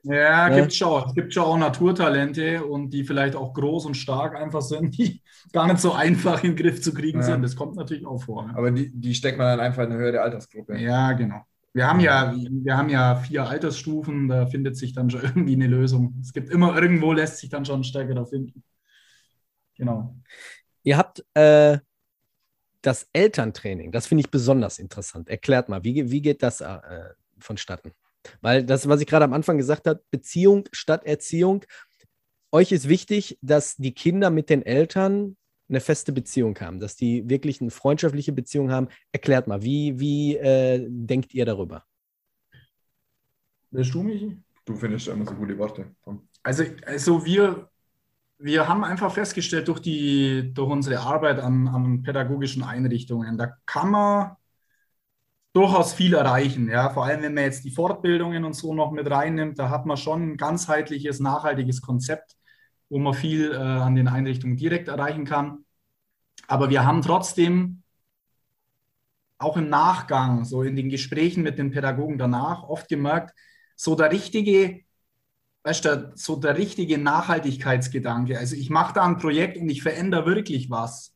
Ja, 0.03 0.49
ne? 0.49 0.61
gibt 0.61 0.75
schon. 0.75 1.05
Es 1.09 1.15
gibt 1.15 1.35
schon 1.35 1.43
auch 1.43 1.59
Naturtalente 1.59 2.65
und 2.65 2.91
die 2.91 3.05
vielleicht 3.05 3.35
auch 3.35 3.53
groß 3.53 3.87
und 3.87 3.97
stark 3.97 4.37
einfach 4.37 4.63
sind, 4.63 4.97
die 4.97 5.23
gar 5.53 5.67
nicht 5.67 5.81
so 5.81 5.93
einfach 5.93 6.43
in 6.45 6.55
den 6.55 6.57
Griff 6.57 6.81
zu 6.81 6.95
kriegen 6.95 7.19
ja. 7.19 7.25
sind. 7.25 7.43
Das 7.43 7.57
kommt 7.57 7.77
natürlich 7.77 8.07
auch 8.07 8.23
vor. 8.23 8.49
Aber 8.55 8.71
die, 8.71 8.91
die 8.93 9.15
steckt 9.15 9.37
man 9.37 9.49
dann 9.49 9.61
einfach 9.61 9.83
in 9.83 9.93
eine 9.93 10.01
höhere 10.01 10.23
Altersgruppe. 10.23 10.79
Ja, 10.79 11.13
genau. 11.13 11.43
Wir 11.73 11.87
haben 11.87 12.01
ja, 12.01 12.35
wir 12.35 12.77
haben 12.77 12.89
ja 12.89 13.17
vier 13.17 13.49
Altersstufen, 13.49 14.29
da 14.29 14.47
findet 14.47 14.77
sich 14.77 14.93
dann 14.93 15.11
schon 15.11 15.23
irgendwie 15.25 15.55
eine 15.55 15.67
Lösung. 15.67 16.17
Es 16.21 16.33
gibt 16.33 16.51
immer 16.51 16.75
irgendwo, 16.75 17.13
lässt 17.13 17.39
sich 17.39 17.51
dann 17.51 17.65
schon 17.65 17.85
stärker 17.85 18.15
da 18.15 18.25
finden. 18.25 18.65
Genau. 19.77 20.17
Ihr 20.83 20.97
habt 20.97 21.25
äh, 21.35 21.79
das 22.83 23.09
Elterntraining, 23.13 23.93
das 23.93 24.07
finde 24.07 24.23
ich 24.23 24.31
besonders 24.31 24.79
interessant. 24.79 25.29
Erklärt 25.29 25.69
mal, 25.69 25.85
wie, 25.85 26.11
wie 26.11 26.23
geht 26.23 26.43
das 26.43 26.61
äh, 26.61 26.79
vonstatten? 27.39 27.93
Weil 28.41 28.65
das, 28.65 28.89
was 28.89 29.01
ich 29.01 29.07
gerade 29.07 29.25
am 29.25 29.33
Anfang 29.33 29.59
gesagt 29.59 29.87
habe, 29.87 30.03
Beziehung 30.11 30.65
statt 30.73 31.05
Erziehung. 31.05 31.65
Euch 32.53 32.73
ist 32.73 32.89
wichtig, 32.89 33.39
dass 33.43 33.77
die 33.77 33.95
Kinder 33.95 34.31
mit 34.31 34.51
den 34.51 34.65
Eltern 34.65 35.37
eine 35.69 35.81
feste 35.81 36.13
Beziehung 36.13 36.59
haben, 36.61 36.81
dass 36.81 36.97
die 36.97 37.29
wirklich 37.29 37.61
eine 37.61 37.71
freundschaftliche 37.71 38.33
Beziehung 38.33 38.71
haben. 38.71 38.89
Erklärt 39.13 39.47
mal, 39.47 39.63
wie, 39.63 39.99
wie 40.01 40.37
äh, 40.37 40.85
denkt 40.89 41.33
ihr 41.33 41.47
darüber? 41.47 41.85
Willst 43.71 43.95
du, 43.95 44.03
mich? 44.03 44.37
Du 44.65 44.75
findest 44.75 45.07
immer 45.09 45.25
so 45.25 45.35
gute 45.35 45.57
Worte. 45.57 45.95
Also, 46.43 46.65
also 46.85 47.25
wir 47.25 47.70
wir 48.43 48.69
haben 48.69 48.85
einfach 48.85 49.13
festgestellt 49.13 49.69
durch, 49.69 49.81
die, 49.81 50.53
durch 50.55 50.71
unsere 50.71 51.01
Arbeit 51.01 51.41
an, 51.41 51.69
an 51.69 52.03
pädagogischen 52.03 52.63
Einrichtungen, 52.63 53.37
da 53.37 53.53
kann 53.67 53.91
man 53.91 54.37
durchaus 55.53 55.93
viel 55.93 56.15
erreichen. 56.15 56.69
Ja? 56.69 56.91
Vor 56.91 57.05
allem, 57.05 57.23
wenn 57.23 57.35
man 57.35 57.45
jetzt 57.45 57.65
die 57.65 57.71
Fortbildungen 57.71 58.45
und 58.45 58.55
so 58.55 58.75
noch 58.75 58.93
mit 58.93 59.11
reinnimmt, 59.11 59.59
da 59.59 59.69
hat 59.69 59.85
man 59.85 59.97
schon 59.97 60.33
ein 60.33 60.37
ganzheitliches, 60.37 61.21
nachhaltiges 61.21 61.83
Konzept, 61.83 62.37
wo 62.89 62.99
man 62.99 63.15
viel 63.15 63.53
äh, 63.53 63.57
an 63.57 63.95
den 63.95 64.09
Einrichtungen 64.09 64.57
direkt 64.57 64.89
erreichen 64.89 65.25
kann. 65.25 65.65
Aber 66.47 66.71
wir 66.71 66.85
haben 66.85 67.03
trotzdem 67.03 67.83
auch 69.39 69.57
im 69.57 69.69
Nachgang, 69.69 70.45
so 70.45 70.63
in 70.63 70.77
den 70.77 70.89
Gesprächen 70.89 71.43
mit 71.43 71.59
den 71.59 71.71
Pädagogen 71.71 72.19
danach, 72.19 72.63
oft 72.63 72.89
gemerkt, 72.89 73.35
so 73.77 73.95
der 73.95 74.13
richtige 74.13 74.81
weißt 75.63 75.85
du, 75.85 76.13
so 76.15 76.37
der 76.37 76.57
richtige 76.57 76.99
Nachhaltigkeitsgedanke, 76.99 78.39
also 78.39 78.57
ich 78.57 78.71
mache 78.71 78.95
da 78.95 79.05
ein 79.05 79.19
Projekt 79.19 79.59
und 79.59 79.69
ich 79.69 79.83
verändere 79.83 80.27
wirklich 80.27 80.71
was, 80.71 81.15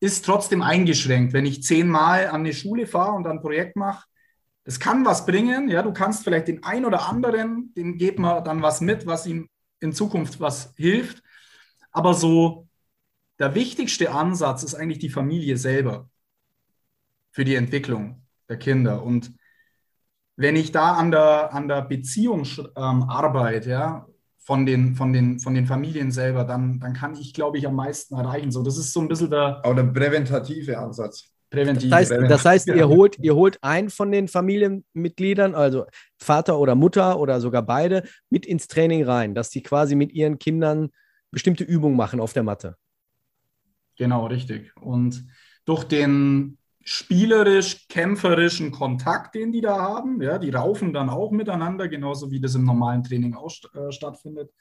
ist 0.00 0.24
trotzdem 0.24 0.62
eingeschränkt. 0.62 1.32
Wenn 1.32 1.46
ich 1.46 1.62
zehnmal 1.62 2.28
an 2.28 2.40
eine 2.40 2.52
Schule 2.52 2.86
fahre 2.86 3.12
und 3.12 3.26
ein 3.26 3.40
Projekt 3.40 3.76
mache, 3.76 4.06
das 4.64 4.80
kann 4.80 5.04
was 5.04 5.26
bringen. 5.26 5.68
Ja, 5.68 5.82
du 5.82 5.92
kannst 5.92 6.24
vielleicht 6.24 6.48
den 6.48 6.64
einen 6.64 6.84
oder 6.84 7.08
anderen, 7.08 7.72
dem 7.74 7.98
geht 7.98 8.18
man 8.18 8.42
dann 8.44 8.62
was 8.62 8.80
mit, 8.80 9.06
was 9.06 9.26
ihm 9.26 9.48
in 9.80 9.92
Zukunft 9.92 10.40
was 10.40 10.74
hilft. 10.76 11.22
Aber 11.92 12.14
so 12.14 12.68
der 13.38 13.54
wichtigste 13.54 14.10
Ansatz 14.12 14.62
ist 14.62 14.74
eigentlich 14.74 14.98
die 14.98 15.10
Familie 15.10 15.56
selber 15.56 16.10
für 17.30 17.44
die 17.44 17.54
Entwicklung 17.54 18.26
der 18.48 18.58
Kinder. 18.58 19.02
Und 19.02 19.32
wenn 20.36 20.56
ich 20.56 20.72
da 20.72 20.92
an 20.92 21.10
der, 21.10 21.52
an 21.52 21.68
der 21.68 21.82
Beziehung 21.82 22.44
ähm, 22.76 23.02
arbeite, 23.04 23.70
ja, 23.70 24.06
von 24.38 24.64
den, 24.64 24.94
von, 24.94 25.12
den, 25.12 25.40
von 25.40 25.54
den 25.54 25.66
Familien 25.66 26.12
selber, 26.12 26.44
dann, 26.44 26.78
dann 26.78 26.92
kann 26.92 27.16
ich, 27.16 27.34
glaube 27.34 27.58
ich, 27.58 27.66
am 27.66 27.74
meisten 27.74 28.14
erreichen. 28.14 28.52
So, 28.52 28.62
das 28.62 28.78
ist 28.78 28.92
so 28.92 29.00
ein 29.00 29.08
bisschen 29.08 29.30
der. 29.30 29.60
Aber 29.64 29.74
der 29.74 29.84
präventative 29.84 30.78
Ansatz. 30.78 31.32
Präventiv. 31.50 31.90
Das 31.90 32.10
heißt, 32.10 32.12
das 32.28 32.44
heißt 32.44 32.68
ihr, 32.68 32.88
holt, 32.88 33.18
ihr 33.18 33.34
holt 33.34 33.58
einen 33.62 33.90
von 33.90 34.12
den 34.12 34.28
Familienmitgliedern, 34.28 35.54
also 35.54 35.86
Vater 36.18 36.58
oder 36.58 36.74
Mutter 36.74 37.18
oder 37.18 37.40
sogar 37.40 37.62
beide, 37.62 38.02
mit 38.30 38.46
ins 38.46 38.68
Training 38.68 39.04
rein, 39.04 39.34
dass 39.34 39.50
die 39.50 39.62
quasi 39.62 39.94
mit 39.94 40.12
ihren 40.12 40.38
Kindern 40.38 40.90
bestimmte 41.30 41.64
Übungen 41.64 41.96
machen 41.96 42.20
auf 42.20 42.32
der 42.32 42.42
Matte. 42.42 42.76
Genau, 43.96 44.26
richtig. 44.26 44.72
Und 44.80 45.24
durch 45.64 45.84
den 45.84 46.58
spielerisch, 46.88 47.88
kämpferischen 47.88 48.70
Kontakt, 48.70 49.34
den 49.34 49.50
die 49.50 49.60
da 49.60 49.76
haben. 49.76 50.22
Ja, 50.22 50.38
die 50.38 50.50
raufen 50.50 50.92
dann 50.92 51.10
auch 51.10 51.32
miteinander, 51.32 51.88
genauso 51.88 52.30
wie 52.30 52.40
das 52.40 52.54
im 52.54 52.64
normalen 52.64 53.02
Training 53.02 53.34
auch 53.34 53.50
äh, 53.74 53.90
stattfindet. 53.90 54.52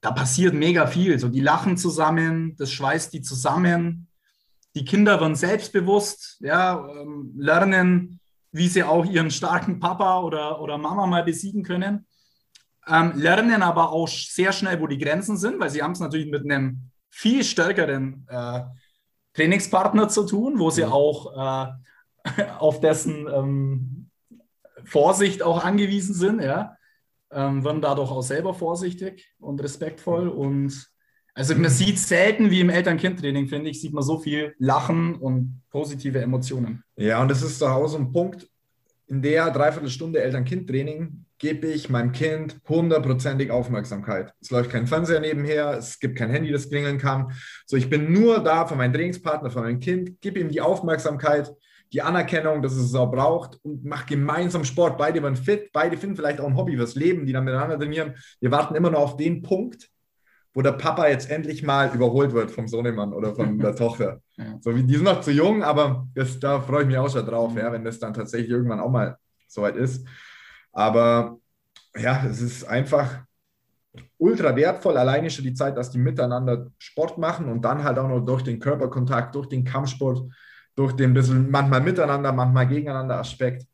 Da 0.00 0.10
passiert 0.10 0.52
mega 0.52 0.88
viel. 0.88 1.16
So, 1.18 1.28
die 1.28 1.40
lachen 1.40 1.76
zusammen, 1.76 2.56
das 2.56 2.72
schweißt 2.72 3.12
die 3.12 3.22
zusammen. 3.22 4.08
Die 4.74 4.84
Kinder 4.84 5.20
werden 5.20 5.36
selbstbewusst, 5.36 6.38
ja, 6.40 6.84
ähm, 6.88 7.32
lernen, 7.36 8.18
wie 8.50 8.66
sie 8.66 8.82
auch 8.82 9.06
ihren 9.06 9.30
starken 9.30 9.78
Papa 9.78 10.20
oder, 10.20 10.60
oder 10.60 10.76
Mama 10.76 11.06
mal 11.06 11.22
besiegen 11.22 11.62
können. 11.62 12.04
Ähm, 12.88 13.12
lernen 13.14 13.62
aber 13.62 13.92
auch 13.92 14.08
sehr 14.08 14.52
schnell, 14.52 14.80
wo 14.80 14.88
die 14.88 14.98
Grenzen 14.98 15.36
sind, 15.36 15.60
weil 15.60 15.70
sie 15.70 15.82
haben 15.82 15.92
es 15.92 16.00
natürlich 16.00 16.30
mit 16.30 16.42
einem 16.42 16.90
viel 17.10 17.44
stärkeren 17.44 18.26
äh, 18.28 18.62
Trainingspartner 19.38 20.08
zu 20.08 20.24
tun, 20.24 20.58
wo 20.58 20.70
sie 20.70 20.84
mhm. 20.84 20.92
auch 20.92 21.72
äh, 22.26 22.42
auf 22.58 22.80
dessen 22.80 23.26
ähm, 23.32 24.10
Vorsicht 24.84 25.42
auch 25.42 25.64
angewiesen 25.64 26.14
sind, 26.14 26.42
ja. 26.42 26.74
Ähm, 27.30 27.62
werden 27.62 27.82
dadurch 27.82 28.10
auch 28.10 28.22
selber 28.22 28.54
vorsichtig 28.54 29.34
und 29.38 29.62
respektvoll. 29.62 30.28
Und 30.28 30.90
also 31.34 31.54
man 31.54 31.70
sieht 31.70 31.98
selten 31.98 32.50
wie 32.50 32.60
im 32.60 32.70
Eltern-Kind-Training, 32.70 33.48
finde 33.48 33.68
ich, 33.68 33.82
sieht 33.82 33.92
man 33.92 34.02
so 34.02 34.18
viel 34.18 34.54
Lachen 34.58 35.14
und 35.14 35.60
positive 35.70 36.20
Emotionen. 36.20 36.82
Ja, 36.96 37.20
und 37.20 37.28
das 37.28 37.42
ist 37.42 37.62
auch 37.62 37.86
so 37.86 37.98
ein 37.98 38.12
Punkt, 38.12 38.48
in 39.08 39.20
der 39.20 39.50
Dreiviertelstunde 39.50 40.22
Eltern-Kind-Training 40.22 41.26
gebe 41.38 41.68
ich 41.68 41.88
meinem 41.88 42.12
Kind 42.12 42.60
hundertprozentig 42.68 43.50
Aufmerksamkeit. 43.50 44.32
Es 44.40 44.50
läuft 44.50 44.70
kein 44.70 44.86
Fernseher 44.86 45.20
nebenher, 45.20 45.76
es 45.78 46.00
gibt 46.00 46.18
kein 46.18 46.30
Handy, 46.30 46.50
das 46.50 46.68
klingeln 46.68 46.98
kann. 46.98 47.32
So, 47.66 47.76
ich 47.76 47.88
bin 47.88 48.12
nur 48.12 48.40
da 48.42 48.66
für 48.66 48.74
meinen 48.74 48.92
Trainingspartner, 48.92 49.50
für 49.50 49.60
mein 49.60 49.80
Kind, 49.80 50.20
gebe 50.20 50.40
ihm 50.40 50.48
die 50.48 50.60
Aufmerksamkeit, 50.60 51.52
die 51.92 52.02
Anerkennung, 52.02 52.60
dass 52.60 52.72
es 52.72 52.86
es 52.86 52.94
auch 52.94 53.10
braucht 53.10 53.58
und 53.62 53.84
mache 53.84 54.06
gemeinsam 54.06 54.64
Sport. 54.64 54.98
Beide 54.98 55.22
werden 55.22 55.36
fit, 55.36 55.70
beide 55.72 55.96
finden 55.96 56.16
vielleicht 56.16 56.40
auch 56.40 56.46
ein 56.46 56.56
Hobby 56.56 56.76
fürs 56.76 56.96
Leben, 56.96 57.24
die 57.24 57.32
dann 57.32 57.44
miteinander 57.44 57.78
trainieren. 57.78 58.14
Wir 58.40 58.50
warten 58.50 58.74
immer 58.74 58.90
noch 58.90 59.00
auf 59.00 59.16
den 59.16 59.42
Punkt, 59.42 59.88
wo 60.54 60.60
der 60.60 60.72
Papa 60.72 61.08
jetzt 61.08 61.30
endlich 61.30 61.62
mal 61.62 61.94
überholt 61.94 62.32
wird 62.32 62.50
vom 62.50 62.68
Sohnemann 62.68 63.12
oder 63.12 63.34
von 63.34 63.58
der 63.58 63.76
Tochter. 63.76 64.20
Ja. 64.36 64.58
So, 64.60 64.72
die 64.72 64.94
sind 64.94 65.04
noch 65.04 65.20
zu 65.20 65.30
jung, 65.30 65.62
aber 65.62 66.08
das, 66.14 66.40
da 66.40 66.60
freue 66.60 66.82
ich 66.82 66.88
mich 66.88 66.98
auch 66.98 67.10
schon 67.10 67.24
drauf, 67.24 67.54
ja, 67.56 67.70
wenn 67.72 67.84
das 67.84 67.98
dann 67.98 68.12
tatsächlich 68.12 68.50
irgendwann 68.50 68.80
auch 68.80 68.90
mal 68.90 69.16
soweit 69.46 69.76
ist. 69.76 70.06
Aber 70.78 71.40
ja, 71.96 72.24
es 72.24 72.40
ist 72.40 72.62
einfach 72.62 73.24
ultra 74.16 74.54
wertvoll, 74.54 74.96
alleine 74.96 75.28
schon 75.28 75.44
die 75.44 75.52
Zeit, 75.52 75.76
dass 75.76 75.90
die 75.90 75.98
miteinander 75.98 76.70
Sport 76.78 77.18
machen 77.18 77.48
und 77.48 77.62
dann 77.62 77.82
halt 77.82 77.98
auch 77.98 78.06
noch 78.06 78.20
durch 78.20 78.42
den 78.42 78.60
Körperkontakt, 78.60 79.34
durch 79.34 79.48
den 79.48 79.64
Kampfsport, 79.64 80.22
durch 80.76 80.92
den 80.92 81.14
bisschen 81.14 81.50
manchmal 81.50 81.80
miteinander, 81.80 82.32
manchmal 82.32 82.68
gegeneinander 82.68 83.18
Aspekt. 83.18 83.66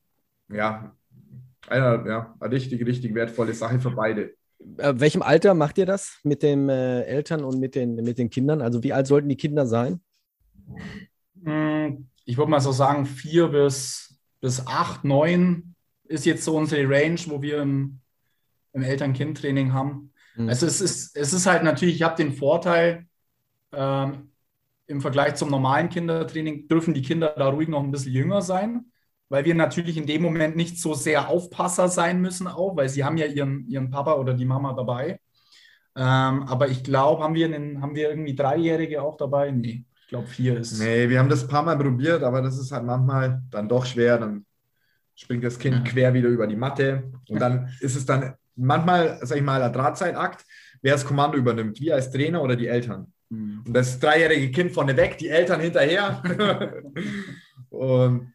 Ja, 0.48 0.94
eine, 1.68 2.04
ja, 2.08 2.34
eine 2.40 2.50
richtig, 2.50 2.86
richtig 2.86 3.14
wertvolle 3.14 3.52
Sache 3.52 3.78
für 3.78 3.90
beide. 3.90 4.32
Äh, 4.78 4.94
welchem 4.96 5.20
Alter 5.20 5.52
macht 5.52 5.76
ihr 5.76 5.86
das 5.86 6.20
mit 6.22 6.42
den 6.42 6.70
äh, 6.70 7.02
Eltern 7.02 7.44
und 7.44 7.60
mit 7.60 7.74
den, 7.74 7.96
mit 7.96 8.16
den 8.16 8.30
Kindern? 8.30 8.62
Also 8.62 8.82
wie 8.82 8.94
alt 8.94 9.06
sollten 9.06 9.28
die 9.28 9.36
Kinder 9.36 9.66
sein? 9.66 10.00
Hm, 11.44 12.08
ich 12.24 12.38
würde 12.38 12.50
mal 12.50 12.60
so 12.60 12.72
sagen, 12.72 13.04
vier 13.04 13.48
bis, 13.48 14.18
bis 14.40 14.66
acht, 14.66 15.04
neun 15.04 15.73
ist 16.04 16.26
jetzt 16.26 16.44
so 16.44 16.56
unsere 16.56 16.88
Range, 16.88 17.20
wo 17.26 17.42
wir 17.42 17.62
im, 17.62 18.00
im 18.72 18.82
Eltern-Kind-Training 18.82 19.72
haben. 19.72 20.12
Mhm. 20.36 20.48
Also 20.48 20.66
es 20.66 20.80
ist, 20.80 21.16
es 21.16 21.32
ist 21.32 21.46
halt 21.46 21.62
natürlich, 21.62 21.96
ich 21.96 22.02
habe 22.02 22.16
den 22.16 22.32
Vorteil, 22.32 23.06
ähm, 23.72 24.30
im 24.86 25.00
Vergleich 25.00 25.36
zum 25.36 25.50
normalen 25.50 25.88
Kindertraining 25.88 26.68
dürfen 26.68 26.94
die 26.94 27.02
Kinder 27.02 27.34
da 27.36 27.48
ruhig 27.48 27.68
noch 27.68 27.82
ein 27.82 27.90
bisschen 27.90 28.12
jünger 28.12 28.42
sein, 28.42 28.84
weil 29.28 29.44
wir 29.44 29.54
natürlich 29.54 29.96
in 29.96 30.06
dem 30.06 30.22
Moment 30.22 30.56
nicht 30.56 30.78
so 30.78 30.94
sehr 30.94 31.28
Aufpasser 31.28 31.88
sein 31.88 32.20
müssen 32.20 32.46
auch, 32.46 32.76
weil 32.76 32.88
sie 32.88 33.02
haben 33.04 33.16
ja 33.16 33.26
ihren, 33.26 33.66
ihren 33.66 33.90
Papa 33.90 34.14
oder 34.14 34.34
die 34.34 34.44
Mama 34.44 34.74
dabei. 34.74 35.20
Ähm, 35.96 36.42
aber 36.42 36.68
ich 36.68 36.84
glaube, 36.84 37.22
haben, 37.22 37.34
wir 37.34 37.48
haben 37.80 37.94
wir 37.94 38.10
irgendwie 38.10 38.34
Dreijährige 38.34 39.00
auch 39.00 39.16
dabei? 39.16 39.50
Nee, 39.52 39.84
ich 40.00 40.08
glaube 40.08 40.26
vier 40.26 40.58
ist. 40.58 40.78
Nee, 40.80 41.08
wir 41.08 41.18
haben 41.18 41.28
das 41.28 41.44
ein 41.44 41.48
paar 41.48 41.62
Mal 41.62 41.78
probiert, 41.78 42.22
aber 42.22 42.42
das 42.42 42.58
ist 42.58 42.72
halt 42.72 42.84
manchmal 42.84 43.42
dann 43.50 43.68
doch 43.68 43.86
schwer. 43.86 44.18
Dann 44.18 44.44
springt 45.14 45.44
das 45.44 45.58
Kind 45.58 45.76
ja. 45.76 45.92
quer 45.92 46.14
wieder 46.14 46.28
über 46.28 46.46
die 46.46 46.56
Matte 46.56 47.04
und 47.28 47.40
dann 47.40 47.68
ist 47.80 47.96
es 47.96 48.04
dann 48.06 48.34
manchmal, 48.56 49.18
sag 49.22 49.36
ich 49.38 49.44
mal, 49.44 49.62
ein 49.62 49.72
Drahtseilakt, 49.72 50.44
wer 50.82 50.92
das 50.92 51.04
Kommando 51.04 51.36
übernimmt, 51.36 51.80
wir 51.80 51.94
als 51.94 52.10
Trainer 52.10 52.42
oder 52.42 52.56
die 52.56 52.66
Eltern. 52.66 53.12
Mhm. 53.30 53.62
Und 53.66 53.72
das 53.72 53.98
dreijährige 53.98 54.50
Kind 54.50 54.72
vorne 54.72 54.96
weg, 54.96 55.18
die 55.18 55.28
Eltern 55.28 55.60
hinterher. 55.60 56.22
und 57.70 58.32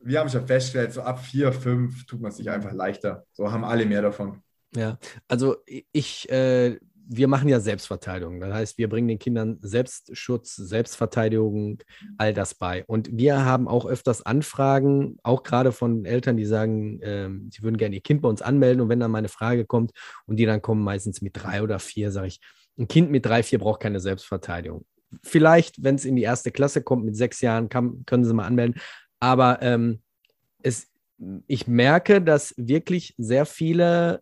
wir 0.00 0.20
haben 0.20 0.28
schon 0.28 0.46
festgestellt, 0.46 0.92
so 0.92 1.02
ab 1.02 1.24
vier, 1.24 1.52
fünf 1.52 2.06
tut 2.06 2.20
man 2.20 2.32
sich 2.32 2.50
einfach 2.50 2.72
leichter. 2.72 3.24
So 3.32 3.50
haben 3.50 3.64
alle 3.64 3.86
mehr 3.86 4.02
davon. 4.02 4.42
Ja, 4.74 4.98
also 5.28 5.56
ich, 5.66 6.30
äh, 6.30 6.78
wir 7.16 7.28
machen 7.28 7.48
ja 7.48 7.60
Selbstverteidigung. 7.60 8.40
Das 8.40 8.52
heißt, 8.52 8.78
wir 8.78 8.88
bringen 8.88 9.08
den 9.08 9.18
Kindern 9.18 9.58
Selbstschutz, 9.60 10.56
Selbstverteidigung, 10.56 11.82
all 12.18 12.34
das 12.34 12.54
bei. 12.54 12.84
Und 12.86 13.08
wir 13.12 13.44
haben 13.44 13.68
auch 13.68 13.86
öfters 13.86 14.24
Anfragen, 14.24 15.18
auch 15.22 15.42
gerade 15.42 15.72
von 15.72 16.04
Eltern, 16.04 16.36
die 16.36 16.44
sagen, 16.44 17.00
äh, 17.00 17.28
sie 17.50 17.62
würden 17.62 17.76
gerne 17.76 17.94
ihr 17.94 18.00
Kind 18.00 18.22
bei 18.22 18.28
uns 18.28 18.42
anmelden. 18.42 18.80
Und 18.80 18.88
wenn 18.88 19.00
dann 19.00 19.10
mal 19.10 19.18
eine 19.18 19.28
Frage 19.28 19.64
kommt 19.64 19.92
und 20.26 20.36
die 20.36 20.46
dann 20.46 20.62
kommen 20.62 20.82
meistens 20.82 21.22
mit 21.22 21.32
drei 21.34 21.62
oder 21.62 21.78
vier, 21.78 22.10
sage 22.10 22.28
ich, 22.28 22.40
ein 22.78 22.88
Kind 22.88 23.10
mit 23.10 23.26
drei, 23.26 23.42
vier 23.42 23.58
braucht 23.58 23.80
keine 23.80 24.00
Selbstverteidigung. 24.00 24.84
Vielleicht, 25.22 25.82
wenn 25.84 25.96
es 25.96 26.04
in 26.04 26.16
die 26.16 26.22
erste 26.22 26.50
Klasse 26.50 26.82
kommt 26.82 27.04
mit 27.04 27.16
sechs 27.16 27.40
Jahren, 27.40 27.68
kann, 27.68 28.04
können 28.06 28.24
sie 28.24 28.32
mal 28.32 28.46
anmelden. 28.46 28.80
Aber 29.20 29.60
ähm, 29.60 30.00
es, 30.62 30.88
ich 31.46 31.66
merke, 31.66 32.22
dass 32.22 32.54
wirklich 32.56 33.14
sehr 33.18 33.44
viele 33.44 34.20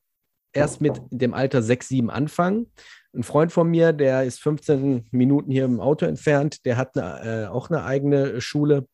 erst 0.53 0.81
mit 0.81 1.01
dem 1.11 1.35
Alter 1.35 1.63
6, 1.63 1.89
7 1.89 2.11
anfangen. 2.11 2.67
Ein 3.13 3.23
Freund 3.25 3.53
von 3.53 3.69
mir, 3.69 3.93
der 3.93 4.25
ist 4.25 4.41
15 4.41 5.09
Minuten 5.11 5.51
hier 5.51 5.65
im 5.65 5.81
Auto 5.81 6.07
entfernt, 6.07 6.65
der 6.65 6.77
hat 6.77 6.97
eine, 6.97 7.45
äh, 7.45 7.47
auch 7.47 7.69
eine 7.71 7.85
eigene 7.85 8.41
Schule 8.41 8.87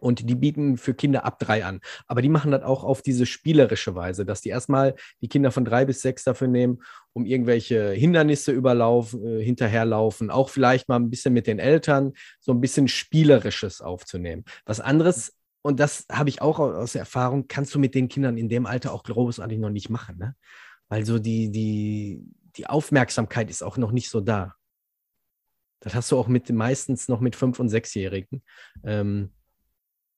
und 0.00 0.28
die 0.28 0.34
bieten 0.34 0.76
für 0.76 0.94
Kinder 0.94 1.24
ab 1.24 1.38
drei 1.38 1.64
an. 1.64 1.80
Aber 2.06 2.22
die 2.22 2.28
machen 2.28 2.50
das 2.50 2.62
auch 2.62 2.84
auf 2.84 3.02
diese 3.02 3.26
spielerische 3.26 3.94
Weise, 3.94 4.24
dass 4.24 4.40
die 4.40 4.48
erstmal 4.48 4.94
die 5.20 5.28
Kinder 5.28 5.50
von 5.50 5.64
drei 5.64 5.84
bis 5.84 6.02
sechs 6.02 6.24
dafür 6.24 6.48
nehmen, 6.48 6.82
um 7.12 7.26
irgendwelche 7.26 7.90
Hindernisse 7.90 8.52
überlaufen, 8.52 9.24
äh, 9.24 9.42
hinterherlaufen, 9.42 10.30
auch 10.30 10.50
vielleicht 10.50 10.88
mal 10.88 10.96
ein 10.96 11.10
bisschen 11.10 11.32
mit 11.32 11.46
den 11.46 11.58
Eltern 11.58 12.12
so 12.40 12.52
ein 12.52 12.60
bisschen 12.60 12.88
Spielerisches 12.88 13.80
aufzunehmen. 13.80 14.44
Was 14.66 14.80
anderes, 14.80 15.34
und 15.62 15.80
das 15.80 16.06
habe 16.10 16.28
ich 16.28 16.42
auch 16.42 16.58
aus 16.58 16.92
der 16.92 17.00
Erfahrung, 17.00 17.46
kannst 17.48 17.74
du 17.74 17.78
mit 17.78 17.94
den 17.94 18.08
Kindern 18.08 18.36
in 18.36 18.48
dem 18.48 18.66
Alter 18.66 18.92
auch 18.92 19.02
großartig 19.02 19.58
noch 19.58 19.70
nicht 19.70 19.90
machen. 19.90 20.18
Ne? 20.18 20.34
Weil 20.88 21.04
so 21.04 21.18
die, 21.18 21.50
die, 21.50 22.22
die 22.56 22.66
Aufmerksamkeit 22.66 23.50
ist 23.50 23.62
auch 23.62 23.76
noch 23.76 23.92
nicht 23.92 24.10
so 24.10 24.20
da. 24.20 24.54
Das 25.80 25.94
hast 25.94 26.10
du 26.10 26.18
auch 26.18 26.28
mit 26.28 26.50
meistens 26.50 27.08
noch 27.08 27.20
mit 27.20 27.36
Fünf- 27.36 27.60
und 27.60 27.68
Sechsjährigen, 27.68 28.42
ähm, 28.84 29.32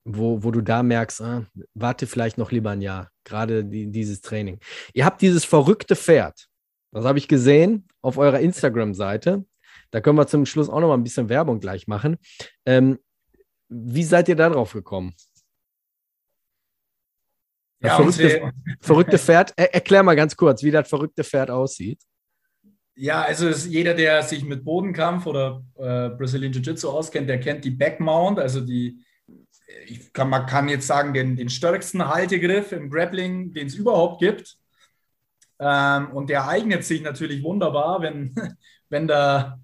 wo, 0.05 0.43
wo 0.43 0.51
du 0.51 0.63
da 0.63 0.83
merkst, 0.83 1.21
ah, 1.21 1.47
warte 1.75 2.07
vielleicht 2.07 2.39
noch 2.39 2.51
lieber 2.51 2.71
ein 2.71 2.81
Jahr, 2.81 3.11
gerade 3.25 3.65
die, 3.65 3.91
dieses 3.91 4.23
Training. 4.23 4.59
Ihr 4.95 5.05
habt 5.05 5.21
dieses 5.21 5.45
verrückte 5.45 5.97
Pferd, 5.97 6.49
das 6.93 7.05
habe 7.05 7.19
ich 7.19 7.29
gesehen 7.29 7.87
auf 8.01 8.19
eurer 8.19 8.41
Instagram-Seite. 8.41 9.45
Da 9.91 10.01
können 10.01 10.19
wir 10.19 10.27
zum 10.27 10.47
Schluss 10.47 10.69
auch 10.69 10.81
noch 10.81 10.89
mal 10.89 10.95
ein 10.95 11.05
bisschen 11.05 11.29
Werbung 11.29 11.61
gleich 11.61 11.87
machen. 11.87 12.17
Ähm, 12.65 12.99
wie 13.69 14.05
seid 14.05 14.29
ihr 14.29 14.37
da 14.37 14.49
drauf 14.49 14.73
gekommen? 14.73 15.15
Ja, 17.83 17.97
verrückte, 17.97 18.53
verrückte 18.81 19.19
Pferd. 19.19 19.53
Er, 19.57 19.75
erklär 19.75 20.03
mal 20.03 20.17
ganz 20.17 20.37
kurz, 20.37 20.63
wie 20.63 20.71
das 20.71 20.89
verrückte 20.89 21.25
Pferd 21.25 21.51
aussieht. 21.51 22.01
Ja, 22.95 23.23
also 23.23 23.49
jeder, 23.49 23.95
der 23.95 24.23
sich 24.23 24.45
mit 24.45 24.65
Bodenkampf 24.65 25.27
oder 25.27 25.65
äh, 25.79 26.11
Brazilian 26.11 26.53
Jiu-Jitsu 26.53 26.91
auskennt, 26.91 27.31
der 27.31 27.41
kennt 27.41 27.65
die 27.65 27.71
Backmount, 27.71 28.39
also 28.39 28.61
die, 28.61 29.03
ich 29.87 30.13
kann, 30.13 30.29
man 30.29 30.45
kann 30.45 30.69
jetzt 30.69 30.87
sagen, 30.87 31.15
den, 31.15 31.37
den 31.37 31.49
stärksten 31.49 32.07
Haltegriff 32.07 32.73
im 32.73 32.91
Grappling, 32.91 33.55
den 33.55 33.69
es 33.69 33.75
überhaupt 33.75 34.21
gibt. 34.21 34.59
Ähm, 35.59 36.11
und 36.13 36.29
der 36.29 36.47
eignet 36.47 36.85
sich 36.85 37.01
natürlich 37.01 37.43
wunderbar, 37.43 38.03
wenn, 38.03 38.35
wenn 38.91 39.07
der 39.07 39.59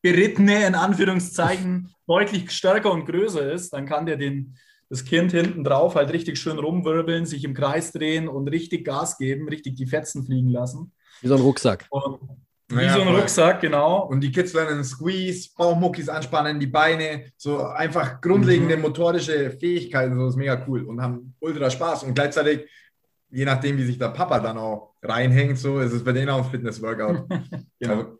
Berittene 0.00 0.66
in 0.66 0.74
Anführungszeichen 0.74 1.94
deutlich 2.06 2.50
stärker 2.50 2.92
und 2.92 3.06
größer 3.06 3.52
ist, 3.52 3.74
dann 3.74 3.86
kann 3.86 4.06
der 4.06 4.16
den, 4.16 4.56
das 4.94 5.04
Kind 5.04 5.32
hinten 5.32 5.64
drauf 5.64 5.96
halt 5.96 6.12
richtig 6.12 6.38
schön 6.38 6.56
rumwirbeln, 6.56 7.26
sich 7.26 7.42
im 7.42 7.52
Kreis 7.52 7.90
drehen 7.90 8.28
und 8.28 8.46
richtig 8.46 8.84
Gas 8.84 9.18
geben, 9.18 9.48
richtig 9.48 9.74
die 9.74 9.86
Fetzen 9.86 10.24
fliegen 10.24 10.50
lassen. 10.50 10.92
Wie 11.20 11.26
so 11.26 11.34
ein 11.34 11.40
Rucksack. 11.40 11.86
Und 11.90 12.20
wie 12.68 12.76
naja, 12.76 12.94
so 12.94 13.00
ein 13.00 13.08
Rucksack, 13.08 13.60
genau. 13.60 14.06
Und 14.06 14.20
die 14.20 14.30
Kids 14.30 14.52
lernen 14.52 14.84
Squeeze, 14.84 15.50
Bauchmuckis 15.56 16.08
anspannen, 16.08 16.60
die 16.60 16.68
Beine, 16.68 17.24
so 17.36 17.64
einfach 17.64 18.20
grundlegende 18.20 18.76
mhm. 18.76 18.82
motorische 18.82 19.50
Fähigkeiten, 19.50 20.16
so 20.16 20.28
ist 20.28 20.36
mega 20.36 20.64
cool 20.68 20.84
und 20.84 21.02
haben 21.02 21.34
ultra 21.40 21.68
Spaß. 21.68 22.04
Und 22.04 22.14
gleichzeitig, 22.14 22.70
je 23.30 23.44
nachdem, 23.44 23.76
wie 23.76 23.84
sich 23.84 23.98
der 23.98 24.10
Papa 24.10 24.38
dann 24.38 24.58
auch 24.58 24.94
reinhängt, 25.02 25.58
so 25.58 25.80
ist 25.80 25.92
es 25.92 26.04
bei 26.04 26.12
denen 26.12 26.30
auch 26.30 26.44
ein 26.44 26.50
Fitness-Workout. 26.52 27.28
genau. 27.80 27.94
Also, 27.94 28.18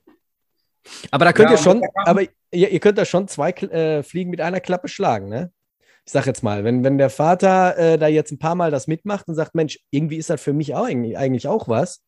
aber 1.13 1.25
da 1.25 1.33
könnt 1.33 1.51
ja, 1.51 1.57
ihr 1.57 1.63
schon, 1.63 1.83
aber 1.95 2.23
ihr, 2.51 2.69
ihr, 2.69 2.81
könnt 2.81 2.99
da 2.99 3.05
schon 3.05 3.29
zwei 3.29 3.51
äh, 3.51 4.03
Fliegen 4.03 4.31
mit 4.31 4.41
einer 4.41 4.61
Klappe 4.61 4.89
schlagen, 4.89 5.29
ne? 5.29 5.53
Ich 6.07 6.13
sag 6.13 6.27
jetzt 6.27 6.43
mal, 6.43 6.65
wenn, 6.65 6.85
wenn 6.85 6.99
der 6.99 7.11
Vater 7.11 7.79
äh, 7.79 7.99
da 7.99 8.09
jetzt 8.09 8.31
ein 8.31 8.39
paar 8.39 8.55
Mal 8.55 8.71
das 8.71 8.87
mitmacht 8.87 9.27
und 9.27 9.35
sagt, 9.35 9.55
Mensch, 9.55 9.79
irgendwie 9.91 10.19
ist 10.19 10.31
das 10.31 10.41
für 10.41 10.53
mich 10.53 10.75
auch 10.75 10.87
eigentlich, 10.87 11.17
eigentlich 11.17 11.49
auch 11.49 11.67
was, 11.69 12.05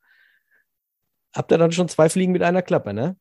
habt 1.35 1.51
ihr 1.51 1.59
dann 1.59 1.73
schon 1.73 1.89
zwei 1.89 2.09
Fliegen 2.09 2.33
mit 2.33 2.43
einer 2.43 2.63
Klappe, 2.63 2.93
ne? 2.93 3.17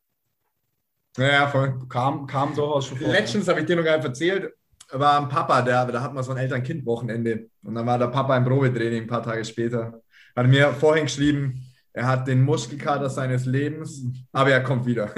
Ja, 1.16 1.48
voll. 1.48 1.78
Kam, 1.88 2.26
kam 2.26 2.54
durchaus 2.54 2.86
schon 2.86 2.98
vor. 2.98 3.08
Letztens 3.08 3.48
habe 3.48 3.60
ich 3.60 3.66
dir 3.66 3.76
noch 3.76 3.84
gar 3.84 3.96
nicht 3.96 4.06
erzählt, 4.06 4.52
war 4.90 5.18
ein 5.18 5.28
Papa, 5.30 5.62
der, 5.62 5.86
da 5.86 6.02
hat 6.02 6.12
man 6.12 6.22
so 6.22 6.32
ein 6.32 6.38
Eltern-Kind-Wochenende. 6.38 7.48
Und 7.62 7.74
dann 7.74 7.86
war 7.86 7.98
der 7.98 8.08
Papa 8.08 8.36
im 8.36 8.44
Probetraining 8.44 9.02
ein 9.02 9.08
paar 9.08 9.22
Tage 9.22 9.44
später. 9.46 10.02
Hat 10.36 10.46
mir 10.46 10.72
vorhin 10.74 11.04
geschrieben, 11.04 11.62
er 11.94 12.06
hat 12.06 12.28
den 12.28 12.42
Muskelkater 12.42 13.08
seines 13.08 13.46
Lebens, 13.46 14.04
aber 14.30 14.50
er 14.50 14.62
kommt 14.62 14.84
wieder. 14.84 15.08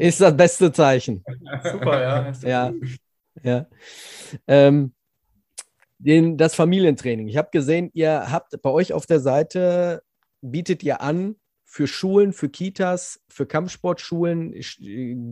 ist 0.00 0.20
das 0.22 0.34
beste 0.34 0.72
Zeichen. 0.72 1.22
Super, 1.70 2.02
ja. 2.02 2.32
ja. 2.42 2.72
Ja. 3.46 3.66
Ähm, 4.46 4.92
den, 5.98 6.36
das 6.36 6.54
Familientraining. 6.54 7.28
Ich 7.28 7.36
habe 7.36 7.48
gesehen, 7.52 7.90
ihr 7.94 8.30
habt 8.30 8.60
bei 8.60 8.70
euch 8.70 8.92
auf 8.92 9.06
der 9.06 9.20
Seite, 9.20 10.02
bietet 10.42 10.82
ihr 10.82 11.00
an, 11.00 11.36
für 11.64 11.86
Schulen, 11.86 12.32
für 12.32 12.48
Kitas, 12.48 13.20
für 13.28 13.44
Kampfsportschulen 13.44 14.54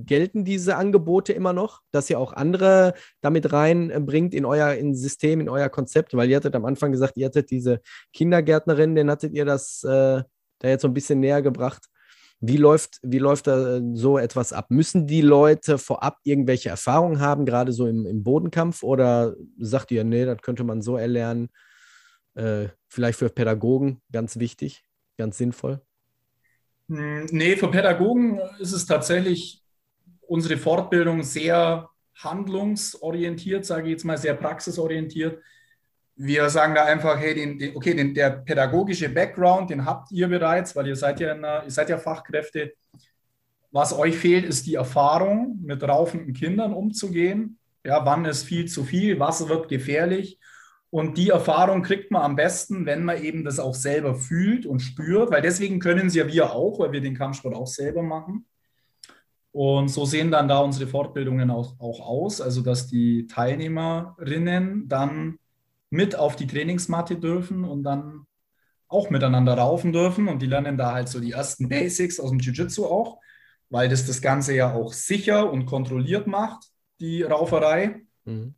gelten 0.04 0.44
diese 0.44 0.76
Angebote 0.76 1.32
immer 1.32 1.52
noch, 1.52 1.80
dass 1.90 2.10
ihr 2.10 2.18
auch 2.18 2.32
andere 2.32 2.94
damit 3.20 3.52
reinbringt 3.52 4.34
in 4.34 4.44
euer 4.44 4.74
in 4.74 4.94
System, 4.94 5.40
in 5.40 5.48
euer 5.48 5.68
Konzept, 5.68 6.14
weil 6.14 6.28
ihr 6.28 6.36
hattet 6.36 6.54
am 6.54 6.64
Anfang 6.66 6.92
gesagt, 6.92 7.16
ihr 7.16 7.26
hattet 7.26 7.50
diese 7.50 7.80
Kindergärtnerin, 8.12 8.94
den 8.94 9.10
hattet 9.10 9.32
ihr 9.32 9.44
das 9.44 9.84
äh, 9.84 10.22
da 10.58 10.68
jetzt 10.68 10.82
so 10.82 10.88
ein 10.88 10.94
bisschen 10.94 11.20
näher 11.20 11.40
gebracht. 11.40 11.86
Wie 12.40 12.56
läuft, 12.56 12.98
wie 13.02 13.18
läuft 13.18 13.46
da 13.46 13.80
so 13.94 14.18
etwas 14.18 14.52
ab? 14.52 14.70
Müssen 14.70 15.06
die 15.06 15.22
Leute 15.22 15.78
vorab 15.78 16.18
irgendwelche 16.24 16.68
Erfahrungen 16.68 17.20
haben, 17.20 17.46
gerade 17.46 17.72
so 17.72 17.86
im, 17.86 18.06
im 18.06 18.22
Bodenkampf? 18.22 18.82
Oder 18.82 19.34
sagt 19.58 19.90
ihr, 19.90 20.04
nee, 20.04 20.24
das 20.24 20.42
könnte 20.42 20.64
man 20.64 20.82
so 20.82 20.96
erlernen? 20.96 21.48
Äh, 22.34 22.68
vielleicht 22.88 23.18
für 23.18 23.30
Pädagogen 23.30 24.02
ganz 24.12 24.38
wichtig, 24.38 24.84
ganz 25.16 25.38
sinnvoll? 25.38 25.80
Hm, 26.88 27.26
nee, 27.30 27.56
für 27.56 27.70
Pädagogen 27.70 28.40
ist 28.58 28.72
es 28.72 28.84
tatsächlich 28.84 29.62
unsere 30.26 30.56
Fortbildung 30.56 31.22
sehr 31.22 31.88
handlungsorientiert, 32.16 33.64
sage 33.64 33.86
ich 33.86 33.92
jetzt 33.92 34.04
mal, 34.04 34.18
sehr 34.18 34.34
praxisorientiert 34.34 35.40
wir 36.16 36.48
sagen 36.48 36.74
da 36.74 36.84
einfach, 36.84 37.18
hey, 37.18 37.34
den, 37.34 37.58
den, 37.58 37.76
okay, 37.76 37.94
den, 37.94 38.14
der 38.14 38.30
pädagogische 38.30 39.08
Background, 39.08 39.70
den 39.70 39.84
habt 39.84 40.12
ihr 40.12 40.28
bereits, 40.28 40.76
weil 40.76 40.86
ihr 40.86 40.96
seid 40.96 41.20
ja, 41.20 41.32
einer, 41.32 41.64
ihr 41.64 41.70
seid 41.70 41.88
ja 41.88 41.98
Fachkräfte. 41.98 42.74
Was 43.72 43.92
euch 43.92 44.16
fehlt, 44.16 44.44
ist 44.44 44.66
die 44.66 44.76
Erfahrung, 44.76 45.58
mit 45.62 45.82
raufenden 45.82 46.32
Kindern 46.32 46.72
umzugehen. 46.72 47.58
Ja, 47.84 48.06
wann 48.06 48.24
ist 48.24 48.44
viel 48.44 48.66
zu 48.66 48.84
viel, 48.84 49.18
was 49.18 49.48
wird 49.48 49.68
gefährlich. 49.68 50.38
Und 50.90 51.18
die 51.18 51.30
Erfahrung 51.30 51.82
kriegt 51.82 52.12
man 52.12 52.22
am 52.22 52.36
besten, 52.36 52.86
wenn 52.86 53.04
man 53.04 53.20
eben 53.20 53.44
das 53.44 53.58
auch 53.58 53.74
selber 53.74 54.14
fühlt 54.14 54.64
und 54.64 54.78
spürt, 54.78 55.32
weil 55.32 55.42
deswegen 55.42 55.80
können 55.80 56.06
es 56.06 56.14
ja 56.14 56.28
wir 56.28 56.52
auch, 56.52 56.78
weil 56.78 56.92
wir 56.92 57.00
den 57.00 57.16
Kampfsport 57.16 57.56
auch 57.56 57.66
selber 57.66 58.04
machen. 58.04 58.46
Und 59.50 59.88
so 59.88 60.04
sehen 60.04 60.30
dann 60.30 60.46
da 60.46 60.58
unsere 60.58 60.88
Fortbildungen 60.88 61.50
auch, 61.50 61.74
auch 61.80 62.00
aus, 62.00 62.40
also 62.40 62.62
dass 62.62 62.86
die 62.86 63.26
Teilnehmerinnen 63.26 64.86
dann 64.88 65.38
mit 65.94 66.16
auf 66.16 66.36
die 66.36 66.46
Trainingsmatte 66.46 67.16
dürfen 67.16 67.64
und 67.64 67.84
dann 67.84 68.26
auch 68.88 69.10
miteinander 69.10 69.54
raufen 69.54 69.92
dürfen. 69.92 70.28
Und 70.28 70.42
die 70.42 70.46
lernen 70.46 70.76
da 70.76 70.92
halt 70.92 71.08
so 71.08 71.20
die 71.20 71.32
ersten 71.32 71.68
Basics 71.68 72.20
aus 72.20 72.30
dem 72.30 72.40
Jiu-Jitsu 72.40 72.84
auch, 72.84 73.20
weil 73.70 73.88
das 73.88 74.06
das 74.06 74.20
Ganze 74.20 74.54
ja 74.54 74.74
auch 74.74 74.92
sicher 74.92 75.50
und 75.50 75.66
kontrolliert 75.66 76.26
macht, 76.26 76.64
die 77.00 77.22
Rauferei. 77.22 78.02
Mhm. 78.24 78.54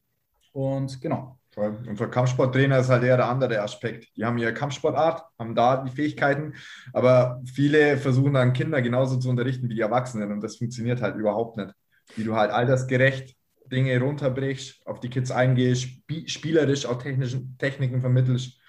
Und 0.52 1.00
genau. 1.00 1.38
Und 1.56 1.96
für 1.96 2.10
Kampfsporttrainer 2.10 2.78
ist 2.80 2.90
halt 2.90 3.02
eher 3.02 3.16
der 3.16 3.28
andere 3.28 3.62
Aspekt. 3.62 4.14
Die 4.14 4.26
haben 4.26 4.36
ihre 4.36 4.52
Kampfsportart, 4.52 5.24
haben 5.38 5.54
da 5.54 5.82
die 5.84 5.90
Fähigkeiten, 5.90 6.54
aber 6.92 7.40
viele 7.50 7.96
versuchen 7.96 8.34
dann 8.34 8.52
Kinder 8.52 8.82
genauso 8.82 9.16
zu 9.16 9.30
unterrichten 9.30 9.70
wie 9.70 9.74
die 9.74 9.80
Erwachsenen 9.80 10.32
und 10.32 10.42
das 10.42 10.56
funktioniert 10.56 11.00
halt 11.00 11.16
überhaupt 11.16 11.56
nicht. 11.56 11.72
Wie 12.14 12.24
du 12.24 12.36
halt 12.36 12.50
altersgerecht 12.50 13.36
Dinge 13.70 14.00
runterbrichst, 14.00 14.86
auf 14.86 15.00
die 15.00 15.10
Kids 15.10 15.30
eingehst, 15.30 15.88
spielerisch 16.26 16.86
auch 16.86 17.02
technischen 17.02 17.56
Techniken 17.58 18.00
vermittelst. 18.00 18.60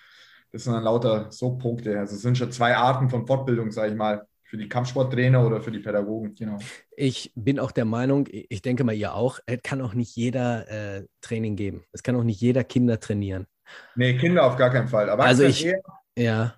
Das 0.52 0.64
sind 0.64 0.74
dann 0.74 0.84
lauter 0.84 1.32
so 1.32 1.58
Punkte. 1.58 2.00
Also 2.00 2.16
es 2.16 2.22
sind 2.22 2.38
schon 2.38 2.52
zwei 2.52 2.76
Arten 2.76 3.10
von 3.10 3.28
Fortbildung, 3.28 3.72
sage 3.72 3.92
ich 3.92 3.98
mal, 3.98 4.26
für 4.44 4.58
die 4.58 4.70
Kampfsporttrainer 4.70 5.46
oder 5.46 5.62
für 5.62 5.72
die 5.72 5.80
Pädagogen. 5.80 6.34
Genau. 6.34 6.58
Ich 6.96 7.32
bin 7.36 7.60
auch 7.60 7.72
der 7.72 7.86
Meinung, 7.86 8.28
ich 8.32 8.62
denke 8.62 8.84
mal, 8.84 8.94
ihr 8.94 9.14
auch, 9.14 9.40
es 9.46 9.62
kann 9.62 9.82
auch 9.82 9.94
nicht 9.94 10.16
jeder 10.16 10.70
äh, 10.70 11.06
Training 11.22 11.58
geben. 11.58 11.84
Es 11.92 12.02
kann 12.02 12.16
auch 12.16 12.24
nicht 12.24 12.40
jeder 12.40 12.64
Kinder 12.64 13.00
trainieren. 13.00 13.46
Nee, 13.96 14.18
Kinder 14.18 14.46
auf 14.46 14.56
gar 14.56 14.70
keinen 14.70 14.88
Fall. 14.88 15.10
Aber 15.10 15.26
also 15.26 15.44
ich, 15.44 15.68
ja. 16.18 16.56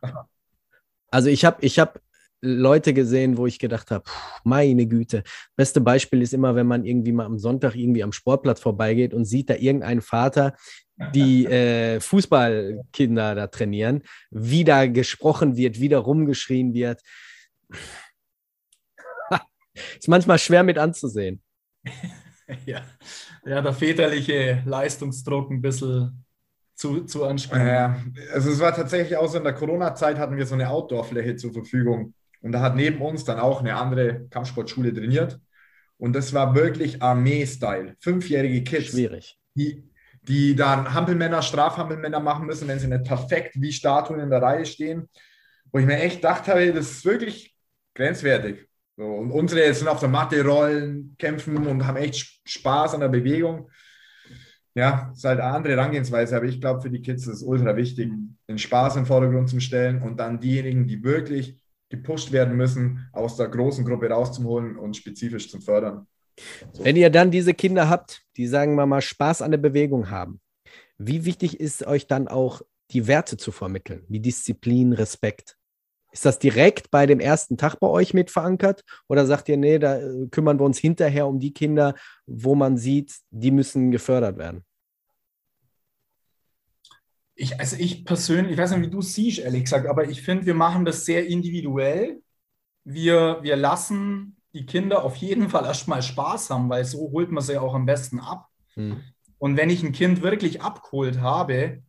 Also 1.09 1.29
ich 1.29 1.43
habe 1.43 1.57
ich 1.61 1.79
hab 1.79 1.99
Leute 2.41 2.93
gesehen, 2.93 3.37
wo 3.37 3.47
ich 3.47 3.59
gedacht 3.59 3.91
habe, 3.91 4.05
meine 4.43 4.87
Güte. 4.87 5.23
Beste 5.55 5.81
Beispiel 5.81 6.21
ist 6.21 6.33
immer, 6.33 6.55
wenn 6.55 6.67
man 6.67 6.85
irgendwie 6.85 7.11
mal 7.11 7.25
am 7.25 7.37
Sonntag 7.37 7.75
irgendwie 7.75 8.03
am 8.03 8.13
Sportplatz 8.13 8.61
vorbeigeht 8.61 9.13
und 9.13 9.25
sieht 9.25 9.49
da 9.49 9.55
irgendeinen 9.55 10.01
Vater, 10.01 10.55
die 11.13 11.45
äh, 11.47 11.99
Fußballkinder 11.99 13.35
da 13.35 13.47
trainieren, 13.47 14.03
wie 14.31 14.63
da 14.63 14.87
gesprochen 14.87 15.57
wird, 15.57 15.79
wie 15.79 15.89
da 15.89 15.99
rumgeschrien 15.99 16.73
wird. 16.73 17.01
ist 19.97 20.07
manchmal 20.07 20.39
schwer 20.39 20.63
mit 20.63 20.77
anzusehen. 20.77 21.41
ja. 22.65 22.81
ja, 23.45 23.61
der 23.61 23.73
väterliche 23.73 24.63
Leistungsdruck 24.65 25.51
ein 25.51 25.61
bisschen 25.61 26.25
zu, 26.75 27.03
zu 27.03 27.25
anstrengend. 27.25 27.67
Ja, 27.67 28.01
also 28.33 28.51
es 28.51 28.59
war 28.59 28.73
tatsächlich 28.73 29.17
auch 29.17 29.27
so 29.27 29.37
in 29.37 29.43
der 29.43 29.53
Corona-Zeit 29.53 30.17
hatten 30.17 30.37
wir 30.37 30.45
so 30.45 30.55
eine 30.55 30.69
Outdoor-Fläche 30.69 31.35
zur 31.35 31.51
Verfügung. 31.51 32.13
Und 32.41 32.51
da 32.51 32.61
hat 32.61 32.75
neben 32.75 33.01
uns 33.01 33.25
dann 33.25 33.39
auch 33.39 33.59
eine 33.59 33.75
andere 33.75 34.27
Kampfsportschule 34.29 34.93
trainiert. 34.93 35.39
Und 35.97 36.13
das 36.13 36.33
war 36.33 36.55
wirklich 36.55 37.01
Armee-Style. 37.01 37.95
Fünfjährige 37.99 38.63
Kids. 38.63 38.91
Schwierig. 38.91 39.37
Die, 39.55 39.83
die 40.21 40.55
dann 40.55 40.93
Hampelmänner, 40.93 41.41
Strafhampelmänner 41.41 42.19
machen 42.19 42.45
müssen, 42.45 42.67
wenn 42.67 42.79
sie 42.79 42.87
nicht 42.87 43.03
perfekt 43.03 43.55
wie 43.55 43.73
Statuen 43.73 44.21
in 44.21 44.29
der 44.29 44.41
Reihe 44.41 44.65
stehen. 44.65 45.09
Wo 45.71 45.79
ich 45.79 45.85
mir 45.85 45.99
echt 45.99 46.23
dachte, 46.23 46.73
das 46.73 46.91
ist 46.91 47.05
wirklich 47.05 47.55
grenzwertig. 47.93 48.67
So, 48.95 49.05
und 49.05 49.31
unsere 49.31 49.73
sind 49.73 49.87
auf 49.87 49.99
der 49.99 50.09
Matte 50.09 50.43
rollen, 50.43 51.15
kämpfen 51.17 51.67
und 51.67 51.85
haben 51.85 51.97
echt 51.97 52.41
Spaß 52.45 52.95
an 52.95 53.01
der 53.01 53.09
Bewegung. 53.09 53.69
Ja, 54.75 55.11
ist 55.13 55.23
halt 55.23 55.39
eine 55.39 55.53
andere 55.53 55.73
Herangehensweise, 55.73 56.35
aber 56.35 56.45
ich 56.45 56.61
glaube, 56.61 56.81
für 56.81 56.89
die 56.89 57.01
Kids 57.01 57.27
ist 57.27 57.35
es 57.35 57.43
ultra 57.43 57.75
wichtig, 57.75 58.11
den 58.47 58.57
Spaß 58.57 58.95
im 58.97 59.05
Vordergrund 59.05 59.49
zu 59.49 59.59
stellen 59.59 60.01
und 60.01 60.19
dann 60.19 60.39
diejenigen, 60.39 60.87
die 60.87 61.03
wirklich 61.03 61.59
gepusht 61.89 62.31
werden 62.31 62.55
müssen, 62.55 63.09
aus 63.13 63.37
der 63.37 63.47
großen 63.47 63.83
Gruppe 63.85 64.09
rauszuholen 64.09 64.77
und 64.77 64.95
spezifisch 64.95 65.49
zu 65.49 65.59
fördern. 65.59 66.07
Wenn 66.79 66.95
ihr 66.95 67.09
dann 67.09 67.31
diese 67.31 67.53
Kinder 67.53 67.89
habt, 67.89 68.21
die 68.37 68.47
sagen 68.47 68.75
wir 68.75 68.85
mal 68.85 69.01
Spaß 69.01 69.41
an 69.41 69.51
der 69.51 69.57
Bewegung 69.57 70.09
haben, 70.09 70.39
wie 70.97 71.25
wichtig 71.25 71.59
ist 71.59 71.85
euch 71.85 72.07
dann 72.07 72.27
auch 72.27 72.61
die 72.91 73.07
Werte 73.07 73.37
zu 73.37 73.51
vermitteln, 73.51 74.05
wie 74.07 74.19
Disziplin, 74.19 74.93
Respekt? 74.93 75.57
Ist 76.11 76.25
das 76.25 76.39
direkt 76.39 76.89
bei 76.89 77.05
dem 77.05 77.19
ersten 77.19 77.57
Tag 77.57 77.79
bei 77.79 77.87
euch 77.87 78.13
mit 78.13 78.31
verankert 78.31 78.83
oder 79.07 79.25
sagt 79.27 79.47
ihr, 79.47 79.57
nee, 79.57 79.77
da 79.77 79.99
äh, 79.99 80.27
kümmern 80.31 80.59
wir 80.59 80.65
uns 80.65 80.79
hinterher 80.79 81.27
um 81.27 81.39
die 81.39 81.53
Kinder, 81.53 81.93
wo 82.25 82.55
man 82.55 82.77
sieht, 82.77 83.15
die 83.29 83.51
müssen 83.51 83.91
gefördert 83.91 84.37
werden? 84.37 84.65
Ich, 87.39 87.57
also 87.59 87.77
ich 87.79 88.03
persönlich, 88.03 88.51
ich 88.53 88.57
weiß 88.57 88.71
nicht, 88.71 88.87
wie 88.87 88.91
du 88.91 89.01
siehst, 89.01 89.39
ehrlich 89.39 89.63
gesagt, 89.63 89.87
aber 89.87 90.09
ich 90.09 90.21
finde, 90.21 90.45
wir 90.45 90.53
machen 90.53 90.83
das 90.83 91.05
sehr 91.05 91.25
individuell. 91.25 92.21
Wir, 92.83 93.39
wir 93.41 93.55
lassen 93.55 94.35
die 94.53 94.65
Kinder 94.65 95.03
auf 95.03 95.15
jeden 95.15 95.49
Fall 95.49 95.65
erstmal 95.65 96.01
Spaß 96.01 96.49
haben, 96.49 96.69
weil 96.69 96.83
so 96.83 96.99
holt 97.11 97.31
man 97.31 97.43
sie 97.43 97.57
auch 97.57 97.73
am 97.73 97.85
besten 97.85 98.19
ab. 98.19 98.49
Hm. 98.73 99.01
Und 99.37 99.55
wenn 99.55 99.69
ich 99.69 99.83
ein 99.83 99.93
Kind 99.93 100.21
wirklich 100.21 100.61
abgeholt 100.61 101.21
habe, 101.21 101.81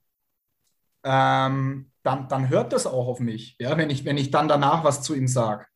ähm, 1.03 1.91
dann, 2.05 2.29
dann 2.29 2.49
hört 2.49 2.73
das 2.73 2.87
auch 2.87 3.09
auf 3.09 3.19
mich, 3.19 3.57
ja, 3.59 3.77
wenn 3.77 3.91
ich, 3.91 4.05
wenn 4.05 4.19
ich 4.19 4.31
dann 4.31 4.47
danach 4.47 4.85
was 4.85 5.03
zu 5.03 5.17
ihm 5.17 5.27
sage. 5.27 5.67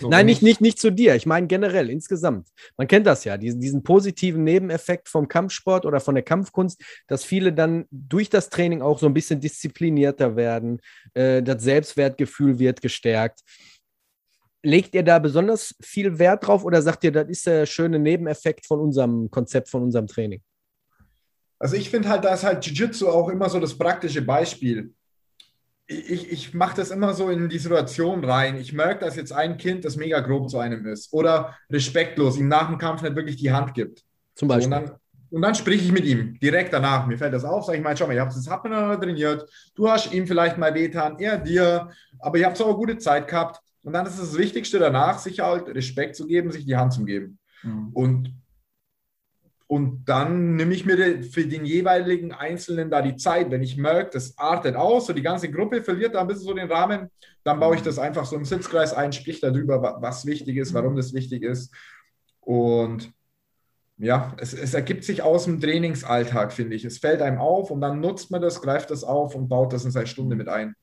So, 0.00 0.08
Nein, 0.08 0.26
nicht, 0.26 0.42
nicht, 0.42 0.60
nicht 0.60 0.78
zu 0.78 0.92
dir. 0.92 1.16
Ich 1.16 1.26
meine 1.26 1.48
generell, 1.48 1.90
insgesamt. 1.90 2.48
Man 2.76 2.86
kennt 2.86 3.06
das 3.06 3.24
ja, 3.24 3.36
diesen, 3.36 3.60
diesen 3.60 3.82
positiven 3.82 4.44
Nebeneffekt 4.44 5.08
vom 5.08 5.26
Kampfsport 5.26 5.84
oder 5.84 5.98
von 5.98 6.14
der 6.14 6.22
Kampfkunst, 6.22 6.80
dass 7.08 7.24
viele 7.24 7.52
dann 7.52 7.86
durch 7.90 8.30
das 8.30 8.48
Training 8.48 8.80
auch 8.80 9.00
so 9.00 9.06
ein 9.06 9.14
bisschen 9.14 9.40
disziplinierter 9.40 10.36
werden. 10.36 10.80
Äh, 11.14 11.42
das 11.42 11.64
Selbstwertgefühl 11.64 12.60
wird 12.60 12.80
gestärkt. 12.80 13.40
Legt 14.62 14.94
ihr 14.94 15.02
da 15.02 15.18
besonders 15.18 15.74
viel 15.80 16.18
Wert 16.18 16.46
drauf 16.46 16.64
oder 16.64 16.80
sagt 16.80 17.02
ihr, 17.02 17.12
das 17.12 17.28
ist 17.28 17.46
der 17.46 17.66
schöne 17.66 17.98
Nebeneffekt 17.98 18.66
von 18.66 18.78
unserem 18.78 19.30
Konzept, 19.30 19.68
von 19.68 19.82
unserem 19.82 20.06
Training? 20.06 20.42
Also 21.58 21.74
ich 21.74 21.90
finde 21.90 22.08
halt, 22.08 22.24
da 22.24 22.34
ist 22.34 22.44
halt 22.44 22.64
Jiu-Jitsu 22.64 23.08
auch 23.08 23.28
immer 23.28 23.50
so 23.50 23.58
das 23.58 23.76
praktische 23.76 24.22
Beispiel 24.22 24.94
ich, 25.88 26.30
ich 26.30 26.54
mache 26.54 26.76
das 26.76 26.90
immer 26.90 27.14
so 27.14 27.30
in 27.30 27.48
die 27.48 27.58
Situation 27.58 28.22
rein. 28.22 28.56
Ich 28.56 28.74
merke, 28.74 29.06
dass 29.06 29.16
jetzt 29.16 29.32
ein 29.32 29.56
Kind, 29.56 29.86
das 29.86 29.96
mega 29.96 30.20
grob 30.20 30.50
zu 30.50 30.58
einem 30.58 30.86
ist 30.86 31.12
oder 31.12 31.56
respektlos, 31.70 32.36
ihm 32.36 32.48
nach 32.48 32.68
dem 32.68 32.76
Kampf 32.76 33.02
nicht 33.02 33.16
wirklich 33.16 33.36
die 33.36 33.50
Hand 33.50 33.72
gibt. 33.72 34.04
Zum 34.34 34.48
Beispiel. 34.48 34.74
Und 34.76 34.86
dann, 34.86 34.96
und 35.30 35.42
dann 35.42 35.54
spreche 35.54 35.84
ich 35.84 35.92
mit 35.92 36.04
ihm 36.04 36.38
direkt 36.40 36.74
danach. 36.74 37.06
Mir 37.06 37.16
fällt 37.16 37.32
das 37.32 37.44
auf, 37.44 37.64
sage 37.64 37.78
ich 37.78 37.84
mal, 37.84 37.96
schau 37.96 38.06
mal, 38.06 38.14
ihr 38.14 38.20
habt 38.20 38.32
das 38.32 38.46
miteinander 38.46 39.00
trainiert. 39.00 39.48
Du 39.74 39.88
hast 39.88 40.12
ihm 40.12 40.26
vielleicht 40.26 40.58
mal 40.58 40.74
wehtan, 40.74 41.18
er 41.18 41.38
dir, 41.38 41.90
aber 42.18 42.36
ihr 42.36 42.46
habt 42.46 42.58
so 42.58 42.66
eine 42.66 42.74
gute 42.74 42.98
Zeit 42.98 43.26
gehabt. 43.26 43.60
Und 43.82 43.94
dann 43.94 44.04
ist 44.04 44.18
es 44.18 44.30
das 44.30 44.38
Wichtigste 44.38 44.78
danach, 44.78 45.18
sich 45.18 45.40
halt 45.40 45.68
Respekt 45.68 46.16
zu 46.16 46.26
geben, 46.26 46.52
sich 46.52 46.66
die 46.66 46.76
Hand 46.76 46.92
zu 46.92 47.04
geben. 47.06 47.38
Mhm. 47.62 47.90
Und 47.94 48.34
und 49.68 50.06
dann 50.06 50.56
nehme 50.56 50.72
ich 50.72 50.86
mir 50.86 51.22
für 51.22 51.46
den 51.46 51.66
jeweiligen 51.66 52.32
Einzelnen 52.32 52.90
da 52.90 53.02
die 53.02 53.16
Zeit. 53.16 53.50
Wenn 53.50 53.62
ich 53.62 53.76
merke, 53.76 54.12
das 54.14 54.36
artet 54.38 54.74
aus, 54.74 55.06
so 55.06 55.12
die 55.12 55.20
ganze 55.20 55.50
Gruppe 55.50 55.82
verliert 55.82 56.14
da 56.14 56.22
ein 56.22 56.26
bisschen 56.26 56.44
so 56.44 56.54
den 56.54 56.72
Rahmen, 56.72 57.10
dann 57.44 57.60
baue 57.60 57.76
ich 57.76 57.82
das 57.82 57.98
einfach 57.98 58.24
so 58.24 58.36
im 58.36 58.46
Sitzkreis 58.46 58.94
ein, 58.94 59.12
sprich 59.12 59.40
darüber, 59.40 59.98
was 60.00 60.24
wichtig 60.24 60.56
ist, 60.56 60.72
warum 60.72 60.96
das 60.96 61.12
wichtig 61.12 61.42
ist. 61.42 61.70
Und 62.40 63.12
ja, 63.98 64.34
es, 64.38 64.54
es, 64.54 64.72
ergibt 64.72 65.04
sich 65.04 65.20
aus 65.20 65.44
dem 65.44 65.60
Trainingsalltag, 65.60 66.54
finde 66.54 66.74
ich. 66.74 66.86
Es 66.86 66.96
fällt 66.96 67.20
einem 67.20 67.38
auf 67.38 67.70
und 67.70 67.82
dann 67.82 68.00
nutzt 68.00 68.30
man 68.30 68.40
das, 68.40 68.62
greift 68.62 68.90
das 68.90 69.04
auf 69.04 69.34
und 69.34 69.48
baut 69.48 69.74
das 69.74 69.84
in 69.84 69.90
seine 69.90 70.06
Stunde 70.06 70.34
mit 70.34 70.48
ein. 70.48 70.76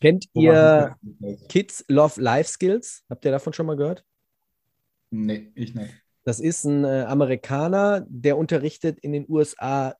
Kennt 0.00 0.24
ihr 0.32 0.96
Kids 1.50 1.84
Love 1.88 2.18
Life 2.22 2.48
Skills? 2.48 3.04
Habt 3.10 3.26
ihr 3.26 3.32
davon 3.32 3.52
schon 3.52 3.66
mal 3.66 3.76
gehört? 3.76 4.02
Nee, 5.10 5.52
ich 5.54 5.74
nicht. 5.74 5.92
Das 6.28 6.40
ist 6.40 6.64
ein 6.64 6.84
äh, 6.84 7.06
Amerikaner, 7.08 8.04
der 8.06 8.36
unterrichtet 8.36 8.98
in 9.00 9.12
den 9.12 9.24
USA 9.30 9.94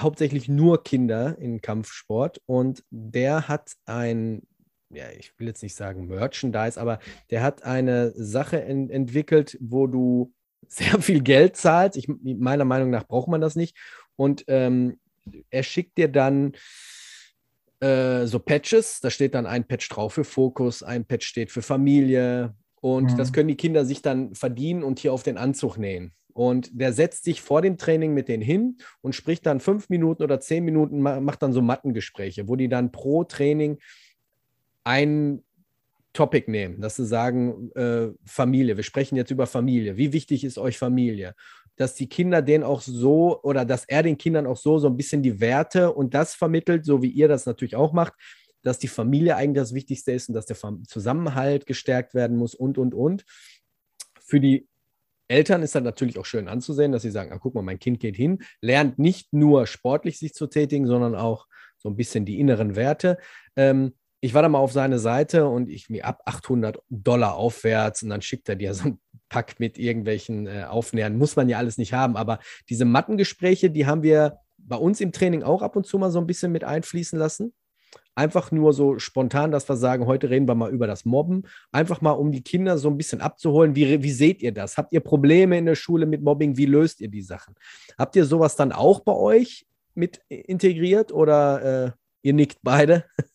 hauptsächlich 0.00 0.48
nur 0.48 0.82
Kinder 0.82 1.36
in 1.38 1.60
Kampfsport 1.60 2.40
und 2.46 2.82
der 2.88 3.48
hat 3.48 3.72
ein, 3.84 4.40
ja, 4.88 5.10
ich 5.10 5.38
will 5.38 5.46
jetzt 5.46 5.62
nicht 5.62 5.74
sagen 5.74 6.06
Merchandise, 6.06 6.80
aber 6.80 7.00
der 7.28 7.42
hat 7.42 7.64
eine 7.64 8.14
Sache 8.16 8.64
en 8.64 8.88
entwickelt, 8.88 9.58
wo 9.60 9.86
du 9.86 10.32
sehr 10.68 11.02
viel 11.02 11.20
Geld 11.20 11.58
zahlst. 11.58 11.98
Ich, 11.98 12.08
meiner 12.08 12.64
Meinung 12.64 12.88
nach 12.88 13.06
braucht 13.06 13.28
man 13.28 13.42
das 13.42 13.54
nicht. 13.54 13.76
Und 14.16 14.42
ähm, 14.48 14.98
er 15.50 15.64
schickt 15.64 15.98
dir 15.98 16.08
dann 16.08 16.52
äh, 17.80 18.24
so 18.24 18.38
Patches, 18.38 19.00
da 19.00 19.10
steht 19.10 19.34
dann 19.34 19.44
ein 19.44 19.66
Patch 19.66 19.90
drauf 19.90 20.14
für 20.14 20.24
Fokus, 20.24 20.82
ein 20.82 21.04
Patch 21.04 21.26
steht 21.26 21.52
für 21.52 21.60
Familie, 21.60 22.54
und 22.84 23.12
mhm. 23.12 23.16
das 23.16 23.32
können 23.32 23.48
die 23.48 23.56
Kinder 23.56 23.86
sich 23.86 24.02
dann 24.02 24.34
verdienen 24.34 24.82
und 24.82 24.98
hier 24.98 25.14
auf 25.14 25.22
den 25.22 25.38
Anzug 25.38 25.78
nähen. 25.78 26.12
Und 26.34 26.68
der 26.78 26.92
setzt 26.92 27.24
sich 27.24 27.40
vor 27.40 27.62
dem 27.62 27.78
Training 27.78 28.12
mit 28.12 28.28
denen 28.28 28.42
hin 28.42 28.76
und 29.00 29.14
spricht 29.14 29.46
dann 29.46 29.58
fünf 29.58 29.88
Minuten 29.88 30.22
oder 30.22 30.38
zehn 30.38 30.62
Minuten, 30.66 31.00
macht 31.00 31.42
dann 31.42 31.54
so 31.54 31.62
Mattengespräche, 31.62 32.46
wo 32.46 32.56
die 32.56 32.68
dann 32.68 32.92
pro 32.92 33.24
Training 33.24 33.78
ein 34.82 35.42
Topic 36.12 36.50
nehmen, 36.50 36.82
dass 36.82 36.96
sie 36.96 37.06
sagen, 37.06 37.70
äh, 37.74 38.08
Familie, 38.26 38.76
wir 38.76 38.84
sprechen 38.84 39.16
jetzt 39.16 39.30
über 39.30 39.46
Familie. 39.46 39.96
Wie 39.96 40.12
wichtig 40.12 40.44
ist 40.44 40.58
euch 40.58 40.76
Familie? 40.76 41.34
Dass 41.76 41.94
die 41.94 42.10
Kinder 42.10 42.42
den 42.42 42.62
auch 42.62 42.82
so 42.82 43.42
oder 43.42 43.64
dass 43.64 43.86
er 43.86 44.02
den 44.02 44.18
Kindern 44.18 44.46
auch 44.46 44.58
so 44.58 44.76
so 44.76 44.88
ein 44.88 44.98
bisschen 44.98 45.22
die 45.22 45.40
Werte 45.40 45.90
und 45.90 46.12
das 46.12 46.34
vermittelt, 46.34 46.84
so 46.84 47.00
wie 47.00 47.08
ihr 47.08 47.28
das 47.28 47.46
natürlich 47.46 47.76
auch 47.76 47.94
macht, 47.94 48.12
dass 48.64 48.78
die 48.78 48.88
Familie 48.88 49.36
eigentlich 49.36 49.62
das 49.62 49.74
Wichtigste 49.74 50.12
ist 50.12 50.28
und 50.28 50.34
dass 50.34 50.46
der 50.46 50.56
Zusammenhalt 50.88 51.66
gestärkt 51.66 52.14
werden 52.14 52.36
muss 52.36 52.54
und, 52.54 52.78
und, 52.78 52.94
und. 52.94 53.24
Für 54.20 54.40
die 54.40 54.66
Eltern 55.28 55.62
ist 55.62 55.74
dann 55.74 55.84
natürlich 55.84 56.18
auch 56.18 56.26
schön 56.26 56.48
anzusehen, 56.48 56.92
dass 56.92 57.02
sie 57.02 57.10
sagen, 57.10 57.32
ah, 57.32 57.38
guck 57.38 57.54
mal, 57.54 57.62
mein 57.62 57.78
Kind 57.78 58.00
geht 58.00 58.16
hin, 58.16 58.42
lernt 58.60 58.98
nicht 58.98 59.32
nur 59.32 59.66
sportlich 59.66 60.18
sich 60.18 60.34
zu 60.34 60.46
tätigen, 60.46 60.86
sondern 60.86 61.14
auch 61.14 61.46
so 61.78 61.88
ein 61.88 61.96
bisschen 61.96 62.24
die 62.24 62.40
inneren 62.40 62.76
Werte. 62.76 63.18
Ähm, 63.56 63.94
ich 64.20 64.32
war 64.32 64.40
da 64.40 64.48
mal 64.48 64.58
auf 64.58 64.72
seine 64.72 64.98
Seite 64.98 65.46
und 65.46 65.68
ich 65.68 65.90
mir 65.90 66.06
ab 66.06 66.22
800 66.24 66.78
Dollar 66.88 67.34
aufwärts 67.34 68.02
und 68.02 68.08
dann 68.08 68.22
schickt 68.22 68.48
er 68.48 68.56
dir 68.56 68.72
so 68.72 68.84
ein 68.88 69.00
Pack 69.28 69.60
mit 69.60 69.78
irgendwelchen 69.78 70.46
äh, 70.46 70.64
Aufnähern. 70.64 71.18
Muss 71.18 71.36
man 71.36 71.48
ja 71.48 71.58
alles 71.58 71.76
nicht 71.76 71.92
haben, 71.92 72.16
aber 72.16 72.38
diese 72.70 72.86
Mattengespräche, 72.86 73.70
die 73.70 73.86
haben 73.86 74.02
wir 74.02 74.38
bei 74.56 74.76
uns 74.76 75.00
im 75.00 75.12
Training 75.12 75.42
auch 75.42 75.60
ab 75.60 75.76
und 75.76 75.86
zu 75.86 75.98
mal 75.98 76.10
so 76.10 76.18
ein 76.20 76.26
bisschen 76.26 76.52
mit 76.52 76.64
einfließen 76.64 77.18
lassen. 77.18 77.52
Einfach 78.14 78.50
nur 78.50 78.72
so 78.72 78.98
spontan, 78.98 79.50
dass 79.50 79.68
wir 79.68 79.76
sagen, 79.76 80.06
heute 80.06 80.30
reden 80.30 80.48
wir 80.48 80.54
mal 80.54 80.70
über 80.70 80.86
das 80.86 81.04
Mobben. 81.04 81.44
Einfach 81.72 82.00
mal, 82.00 82.12
um 82.12 82.32
die 82.32 82.42
Kinder 82.42 82.78
so 82.78 82.88
ein 82.88 82.96
bisschen 82.96 83.20
abzuholen. 83.20 83.74
Wie, 83.74 84.02
wie 84.02 84.12
seht 84.12 84.42
ihr 84.42 84.52
das? 84.52 84.76
Habt 84.76 84.92
ihr 84.92 85.00
Probleme 85.00 85.58
in 85.58 85.66
der 85.66 85.74
Schule 85.74 86.06
mit 86.06 86.22
Mobbing? 86.22 86.56
Wie 86.56 86.66
löst 86.66 87.00
ihr 87.00 87.08
die 87.08 87.22
Sachen? 87.22 87.54
Habt 87.98 88.16
ihr 88.16 88.24
sowas 88.24 88.56
dann 88.56 88.72
auch 88.72 89.00
bei 89.00 89.12
euch 89.12 89.66
mit 89.94 90.20
integriert 90.28 91.12
oder 91.12 91.86
äh, 91.86 91.90
ihr 92.22 92.34
nickt 92.34 92.58
beide? 92.62 93.04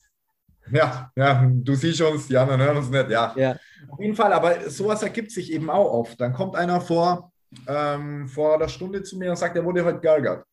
Ja, 0.71 1.11
ja, 1.15 1.49
du 1.51 1.73
siehst 1.73 1.99
uns, 2.01 2.27
die 2.27 2.37
anderen 2.37 2.61
hören 2.61 2.77
uns 2.77 2.91
nicht, 2.91 3.09
ja. 3.09 3.33
ja. 3.35 3.55
Auf 3.87 3.99
jeden 3.99 4.15
Fall, 4.15 4.31
aber 4.31 4.69
sowas 4.69 5.01
ergibt 5.01 5.31
sich 5.31 5.51
eben 5.51 5.69
auch 5.69 5.91
oft. 5.91 6.21
Dann 6.21 6.33
kommt 6.33 6.55
einer 6.55 6.79
vor, 6.79 7.31
ähm, 7.67 8.27
vor 8.27 8.59
der 8.59 8.67
Stunde 8.67 9.01
zu 9.01 9.17
mir 9.17 9.31
und 9.31 9.37
sagt, 9.37 9.55
er 9.55 9.65
wurde 9.65 9.83
heute 9.83 9.99
geärgert. 9.99 10.45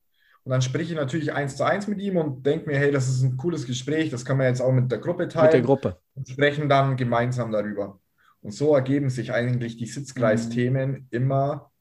Und 0.47 0.53
dann 0.53 0.62
spreche 0.62 0.92
ich 0.92 0.97
natürlich 0.97 1.32
eins 1.32 1.57
zu 1.57 1.64
eins 1.64 1.88
mit 1.88 2.01
ihm 2.01 2.16
und 2.18 2.47
denke 2.47 2.70
mir, 2.70 2.78
hey, 2.78 2.92
das 2.92 3.09
ist 3.09 3.20
ein 3.20 3.36
cooles 3.36 3.66
Gespräch, 3.66 4.11
das 4.11 4.24
kann 4.24 4.36
man 4.36 4.47
jetzt 4.47 4.61
auch 4.61 4.70
mit 4.70 4.92
der 4.92 4.99
Gruppe 4.99 5.26
teilen. 5.26 5.47
Mit 5.47 5.55
der 5.55 5.62
Gruppe. 5.62 5.97
Und 6.14 6.28
sprechen 6.28 6.68
dann 6.68 6.97
gemeinsam 6.97 7.51
darüber. 7.51 7.99
Und 8.42 8.53
so 8.53 8.72
ergeben 8.76 9.11
sich 9.11 9.32
eigentlich 9.32 9.76
die 9.76 9.86
Sitzkreisthemen 9.86 10.90
mhm. 10.90 11.07
immer 11.11 11.72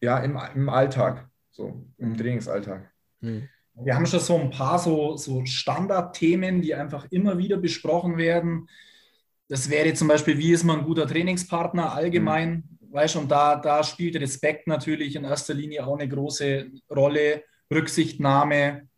ja, 0.00 0.20
im, 0.20 0.38
im 0.54 0.68
Alltag, 0.68 1.28
so 1.50 1.84
im 1.98 2.10
mhm. 2.10 2.18
Trainingsalltag. 2.18 2.88
Mhm. 3.20 3.48
Wir 3.74 3.96
haben 3.96 4.06
schon 4.06 4.20
so 4.20 4.38
ein 4.38 4.50
paar 4.50 4.78
so, 4.78 5.16
so 5.16 5.44
Standardthemen, 5.44 6.62
die 6.62 6.76
einfach 6.76 7.08
immer 7.10 7.36
wieder 7.36 7.56
besprochen 7.56 8.16
werden. 8.16 8.68
Das 9.48 9.70
wäre 9.70 9.92
zum 9.94 10.06
Beispiel, 10.06 10.38
wie 10.38 10.52
ist 10.52 10.62
man 10.62 10.78
ein 10.78 10.84
guter 10.84 11.08
Trainingspartner 11.08 11.92
allgemein? 11.92 12.62
Mhm. 12.80 12.92
Weißt 12.92 13.16
und 13.16 13.28
da, 13.28 13.56
da 13.56 13.82
spielt 13.82 14.14
Respekt 14.20 14.68
natürlich 14.68 15.16
in 15.16 15.24
erster 15.24 15.54
Linie 15.54 15.84
auch 15.84 15.98
eine 15.98 16.08
große 16.08 16.70
Rolle, 16.88 17.42
Rücksichtnahme. 17.72 18.88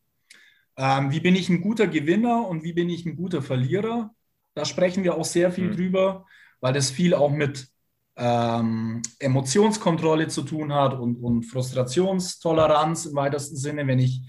Ähm, 0.77 1.11
wie 1.11 1.20
bin 1.20 1.37
ich 1.37 1.49
ein 1.49 1.61
guter 1.61 1.87
Gewinner 1.87 2.47
und 2.47 2.64
wie 2.64 2.72
bin 2.72 2.91
ich 2.91 3.07
ein 3.07 3.16
guter 3.16 3.43
Verlierer? 3.43 4.14
Da 4.55 4.64
sprechen 4.64 5.05
wir 5.05 5.14
auch 5.14 5.25
sehr 5.25 5.53
viel 5.53 5.68
mhm. 5.68 5.77
drüber, 5.77 6.27
weil 6.61 6.72
das 6.72 6.91
viel 6.91 7.14
auch 7.14 7.31
mit 7.31 7.68
ähm, 8.16 9.03
Emotionskontrolle 9.18 10.29
zu 10.29 10.43
tun 10.43 10.72
hat 10.72 10.95
und, 10.95 11.16
und 11.16 11.45
Frustrationstoleranz 11.45 13.07
im 13.07 13.16
weitesten 13.16 13.57
Sinne, 13.57 13.87
wenn 13.87 13.99
ich 13.99 14.22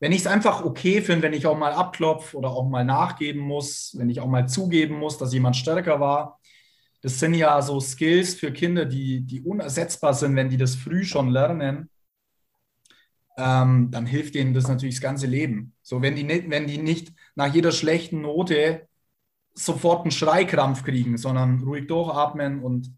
wenn 0.00 0.12
ich 0.12 0.18
es 0.18 0.26
einfach 0.26 0.62
okay 0.62 1.00
finde, 1.00 1.22
wenn 1.22 1.32
ich 1.32 1.46
auch 1.46 1.56
mal 1.56 1.72
abklopfe 1.72 2.36
oder 2.36 2.50
auch 2.50 2.68
mal 2.68 2.84
nachgeben 2.84 3.40
muss, 3.40 3.94
wenn 3.96 4.10
ich 4.10 4.20
auch 4.20 4.26
mal 4.26 4.46
zugeben 4.46 4.98
muss, 4.98 5.16
dass 5.16 5.32
jemand 5.32 5.56
stärker 5.56 5.98
war, 5.98 6.40
das 7.00 7.18
sind 7.18 7.32
ja 7.32 7.62
so 7.62 7.80
Skills 7.80 8.34
für 8.34 8.52
Kinder, 8.52 8.84
die, 8.84 9.22
die 9.22 9.40
unersetzbar 9.40 10.12
sind, 10.12 10.36
wenn 10.36 10.50
die 10.50 10.56
das 10.56 10.74
früh 10.74 11.04
schon 11.04 11.30
lernen, 11.30 11.88
ähm, 13.36 13.90
dann 13.90 14.06
hilft 14.06 14.34
denen 14.34 14.54
das 14.54 14.68
natürlich 14.68 14.96
das 14.96 15.02
ganze 15.02 15.26
Leben. 15.26 15.74
So, 15.82 16.02
wenn 16.02 16.14
die, 16.14 16.24
nicht, 16.24 16.50
wenn 16.50 16.66
die 16.66 16.78
nicht 16.78 17.12
nach 17.34 17.52
jeder 17.52 17.72
schlechten 17.72 18.20
Note 18.20 18.86
sofort 19.54 20.02
einen 20.02 20.10
Schreikrampf 20.10 20.84
kriegen, 20.84 21.16
sondern 21.16 21.62
ruhig 21.62 21.86
durchatmen 21.86 22.62
und 22.62 22.92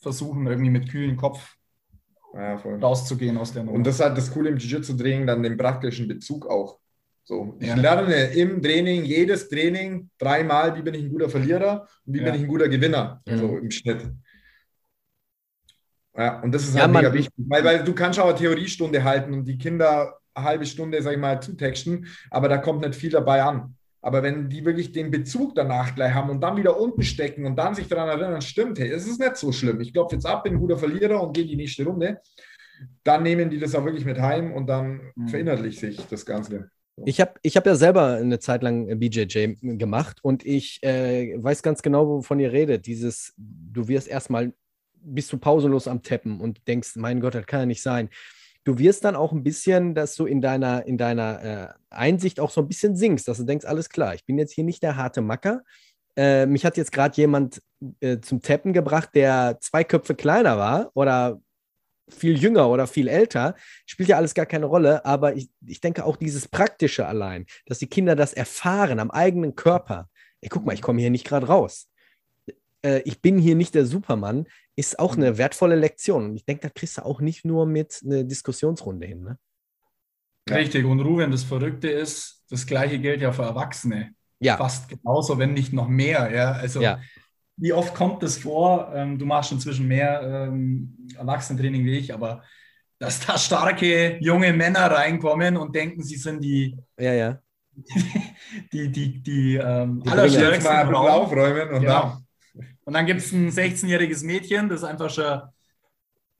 versuchen, 0.00 0.46
irgendwie 0.46 0.70
mit 0.70 0.90
kühlem 0.90 1.16
Kopf 1.16 1.56
ja, 2.34 2.56
rauszugehen 2.56 3.36
aus 3.36 3.52
der 3.52 3.64
Nummer. 3.64 3.76
Und 3.76 3.86
das 3.86 3.96
ist 3.96 4.00
halt 4.00 4.18
das 4.18 4.30
Coole 4.32 4.50
im 4.50 4.56
Jiu-Jitsu-Training, 4.56 5.26
dann 5.26 5.42
den 5.42 5.56
praktischen 5.56 6.08
Bezug 6.08 6.46
auch. 6.46 6.78
So, 7.26 7.56
ich 7.58 7.68
ja. 7.68 7.74
lerne 7.74 8.14
im 8.34 8.62
Training, 8.62 9.04
jedes 9.04 9.48
Training 9.48 10.10
dreimal, 10.18 10.76
wie 10.76 10.82
bin 10.82 10.92
ich 10.94 11.04
ein 11.04 11.10
guter 11.10 11.30
Verlierer 11.30 11.88
und 12.04 12.14
wie 12.14 12.18
ja. 12.18 12.24
bin 12.24 12.34
ich 12.34 12.40
ein 12.42 12.48
guter 12.48 12.68
Gewinner, 12.68 13.22
mhm. 13.26 13.38
so 13.38 13.56
im 13.56 13.70
Schnitt. 13.70 14.06
Ja, 16.16 16.40
und 16.40 16.52
das 16.54 16.64
ist 16.64 16.78
halt 16.78 16.92
mega 16.92 17.12
wichtig, 17.12 17.32
weil, 17.36 17.64
weil 17.64 17.84
du 17.84 17.92
kannst 17.92 18.20
auch 18.20 18.28
eine 18.28 18.38
Theoriestunde 18.38 19.02
halten 19.02 19.34
und 19.34 19.44
die 19.46 19.58
Kinder 19.58 20.18
eine 20.34 20.46
halbe 20.46 20.66
Stunde, 20.66 21.00
sag 21.02 21.12
ich 21.12 21.18
mal, 21.18 21.40
zutexten, 21.40 22.06
aber 22.30 22.48
da 22.48 22.58
kommt 22.58 22.82
nicht 22.82 22.94
viel 22.94 23.10
dabei 23.10 23.42
an. 23.42 23.74
Aber 24.00 24.22
wenn 24.22 24.50
die 24.50 24.64
wirklich 24.64 24.92
den 24.92 25.10
Bezug 25.10 25.54
danach 25.54 25.94
gleich 25.94 26.12
haben 26.12 26.28
und 26.28 26.42
dann 26.42 26.58
wieder 26.58 26.78
unten 26.78 27.02
stecken 27.02 27.46
und 27.46 27.56
dann 27.56 27.74
sich 27.74 27.88
daran 27.88 28.08
erinnern, 28.08 28.42
stimmt, 28.42 28.78
hey, 28.78 28.90
es 28.90 29.06
ist 29.06 29.18
nicht 29.18 29.36
so 29.36 29.50
schlimm. 29.50 29.80
Ich 29.80 29.94
klopfe 29.94 30.16
jetzt 30.16 30.26
ab, 30.26 30.44
bin 30.44 30.54
ein 30.54 30.60
guter 30.60 30.76
Verlierer 30.76 31.22
und 31.22 31.32
gehe 31.32 31.46
die 31.46 31.56
nächste 31.56 31.84
Runde. 31.84 32.20
Dann 33.02 33.22
nehmen 33.22 33.48
die 33.48 33.58
das 33.58 33.74
auch 33.74 33.84
wirklich 33.84 34.04
mit 34.04 34.20
heim 34.20 34.52
und 34.52 34.66
dann 34.66 35.00
mhm. 35.14 35.28
verinnerlicht 35.28 35.80
sich 35.80 36.06
das 36.06 36.26
Ganze. 36.26 36.68
Ich 37.06 37.20
habe 37.20 37.32
ich 37.40 37.56
hab 37.56 37.66
ja 37.66 37.74
selber 37.76 38.16
eine 38.16 38.38
Zeit 38.38 38.62
lang 38.62 38.98
BJJ 38.98 39.56
gemacht 39.78 40.18
und 40.22 40.44
ich 40.44 40.82
äh, 40.82 41.34
weiß 41.42 41.62
ganz 41.62 41.80
genau, 41.80 42.06
wovon 42.06 42.38
ihr 42.38 42.52
redet. 42.52 42.86
Dieses, 42.86 43.32
du 43.36 43.88
wirst 43.88 44.06
erstmal, 44.06 44.52
bist 45.04 45.32
du 45.32 45.38
pausenlos 45.38 45.86
am 45.88 46.02
Teppen 46.02 46.40
und 46.40 46.66
denkst, 46.66 46.96
mein 46.96 47.20
Gott, 47.20 47.34
das 47.34 47.46
kann 47.46 47.60
ja 47.60 47.66
nicht 47.66 47.82
sein 47.82 48.10
du 48.64 48.78
wirst 48.78 49.04
dann 49.04 49.14
auch 49.14 49.32
ein 49.32 49.42
bisschen, 49.42 49.94
dass 49.94 50.16
du 50.16 50.26
in 50.26 50.40
deiner, 50.40 50.86
in 50.86 50.98
deiner 50.98 51.44
äh, 51.44 51.68
Einsicht 51.90 52.40
auch 52.40 52.50
so 52.50 52.62
ein 52.62 52.68
bisschen 52.68 52.96
sinkst, 52.96 53.28
dass 53.28 53.38
du 53.38 53.44
denkst, 53.44 53.66
alles 53.66 53.90
klar, 53.90 54.14
ich 54.14 54.24
bin 54.24 54.38
jetzt 54.38 54.52
hier 54.52 54.64
nicht 54.64 54.82
der 54.82 54.96
harte 54.96 55.20
Macker. 55.20 55.62
Äh, 56.16 56.46
mich 56.46 56.64
hat 56.64 56.76
jetzt 56.76 56.92
gerade 56.92 57.16
jemand 57.16 57.60
äh, 58.00 58.18
zum 58.20 58.40
Tappen 58.40 58.72
gebracht, 58.72 59.10
der 59.14 59.58
zwei 59.60 59.84
Köpfe 59.84 60.14
kleiner 60.14 60.56
war 60.56 60.90
oder 60.94 61.40
viel 62.08 62.36
jünger 62.36 62.68
oder 62.68 62.86
viel 62.86 63.08
älter, 63.08 63.54
spielt 63.86 64.10
ja 64.10 64.16
alles 64.16 64.34
gar 64.34 64.46
keine 64.46 64.66
Rolle, 64.66 65.04
aber 65.06 65.36
ich, 65.36 65.48
ich 65.66 65.80
denke 65.80 66.04
auch 66.04 66.16
dieses 66.16 66.48
Praktische 66.48 67.06
allein, 67.06 67.46
dass 67.66 67.78
die 67.78 67.86
Kinder 67.86 68.14
das 68.14 68.34
erfahren 68.34 69.00
am 69.00 69.10
eigenen 69.10 69.54
Körper. 69.54 70.08
Ey, 70.40 70.50
guck 70.50 70.66
mal, 70.66 70.74
ich 70.74 70.82
komme 70.82 71.00
hier 71.00 71.10
nicht 71.10 71.26
gerade 71.26 71.46
raus. 71.46 71.88
Äh, 72.84 73.00
ich 73.04 73.20
bin 73.20 73.38
hier 73.38 73.56
nicht 73.56 73.74
der 73.74 73.86
Supermann, 73.86 74.46
ist 74.76 74.98
auch 74.98 75.16
eine 75.16 75.32
mhm. 75.32 75.38
wertvolle 75.38 75.76
Lektion. 75.76 76.26
Und 76.26 76.36
ich 76.36 76.44
denke, 76.44 76.62
da 76.62 76.68
kriegst 76.68 76.98
du 76.98 77.04
auch 77.04 77.20
nicht 77.20 77.44
nur 77.44 77.66
mit 77.66 78.00
einer 78.04 78.24
Diskussionsrunde 78.24 79.06
hin. 79.06 79.22
Ne? 79.22 79.38
Richtig. 80.50 80.84
Und 80.84 81.00
Ruben, 81.00 81.30
das 81.30 81.42
Verrückte 81.42 81.88
ist, 81.88 82.44
das 82.50 82.66
gleiche 82.66 82.98
gilt 82.98 83.22
ja 83.22 83.32
für 83.32 83.42
Erwachsene. 83.42 84.14
Ja. 84.40 84.56
Fast 84.56 84.88
genauso, 84.88 85.38
wenn 85.38 85.54
nicht 85.54 85.72
noch 85.72 85.88
mehr. 85.88 86.30
Ja? 86.30 86.52
Also, 86.52 86.82
ja. 86.82 87.00
wie 87.56 87.72
oft 87.72 87.94
kommt 87.94 88.22
das 88.22 88.38
vor? 88.38 88.92
Ähm, 88.94 89.18
du 89.18 89.24
machst 89.24 89.52
inzwischen 89.52 89.88
mehr 89.88 90.20
ähm, 90.22 91.08
Erwachsenentraining 91.16 91.84
wie 91.84 91.98
ich, 91.98 92.12
aber 92.12 92.42
dass 92.98 93.24
da 93.26 93.38
starke 93.38 94.18
junge 94.20 94.52
Männer 94.52 94.90
reinkommen 94.90 95.56
und 95.56 95.74
denken, 95.74 96.02
sie 96.02 96.16
sind 96.16 96.42
die. 96.42 96.76
Ja, 96.98 97.12
ja. 97.12 97.40
die, 98.72 98.88
die, 98.88 99.20
die, 99.22 99.56
ähm, 99.56 100.02
die 100.04 100.10
allerstärksten. 100.10 100.72
Mal 100.72 100.94
aufräumen 100.94 101.70
und 101.70 101.82
ja. 101.82 102.00
dann 102.00 102.23
und 102.84 102.94
dann 102.94 103.06
gibt 103.06 103.20
es 103.20 103.32
ein 103.32 103.50
16-jähriges 103.50 104.24
Mädchen, 104.24 104.68
das 104.68 104.84
einfach 104.84 105.10
schon 105.10 105.42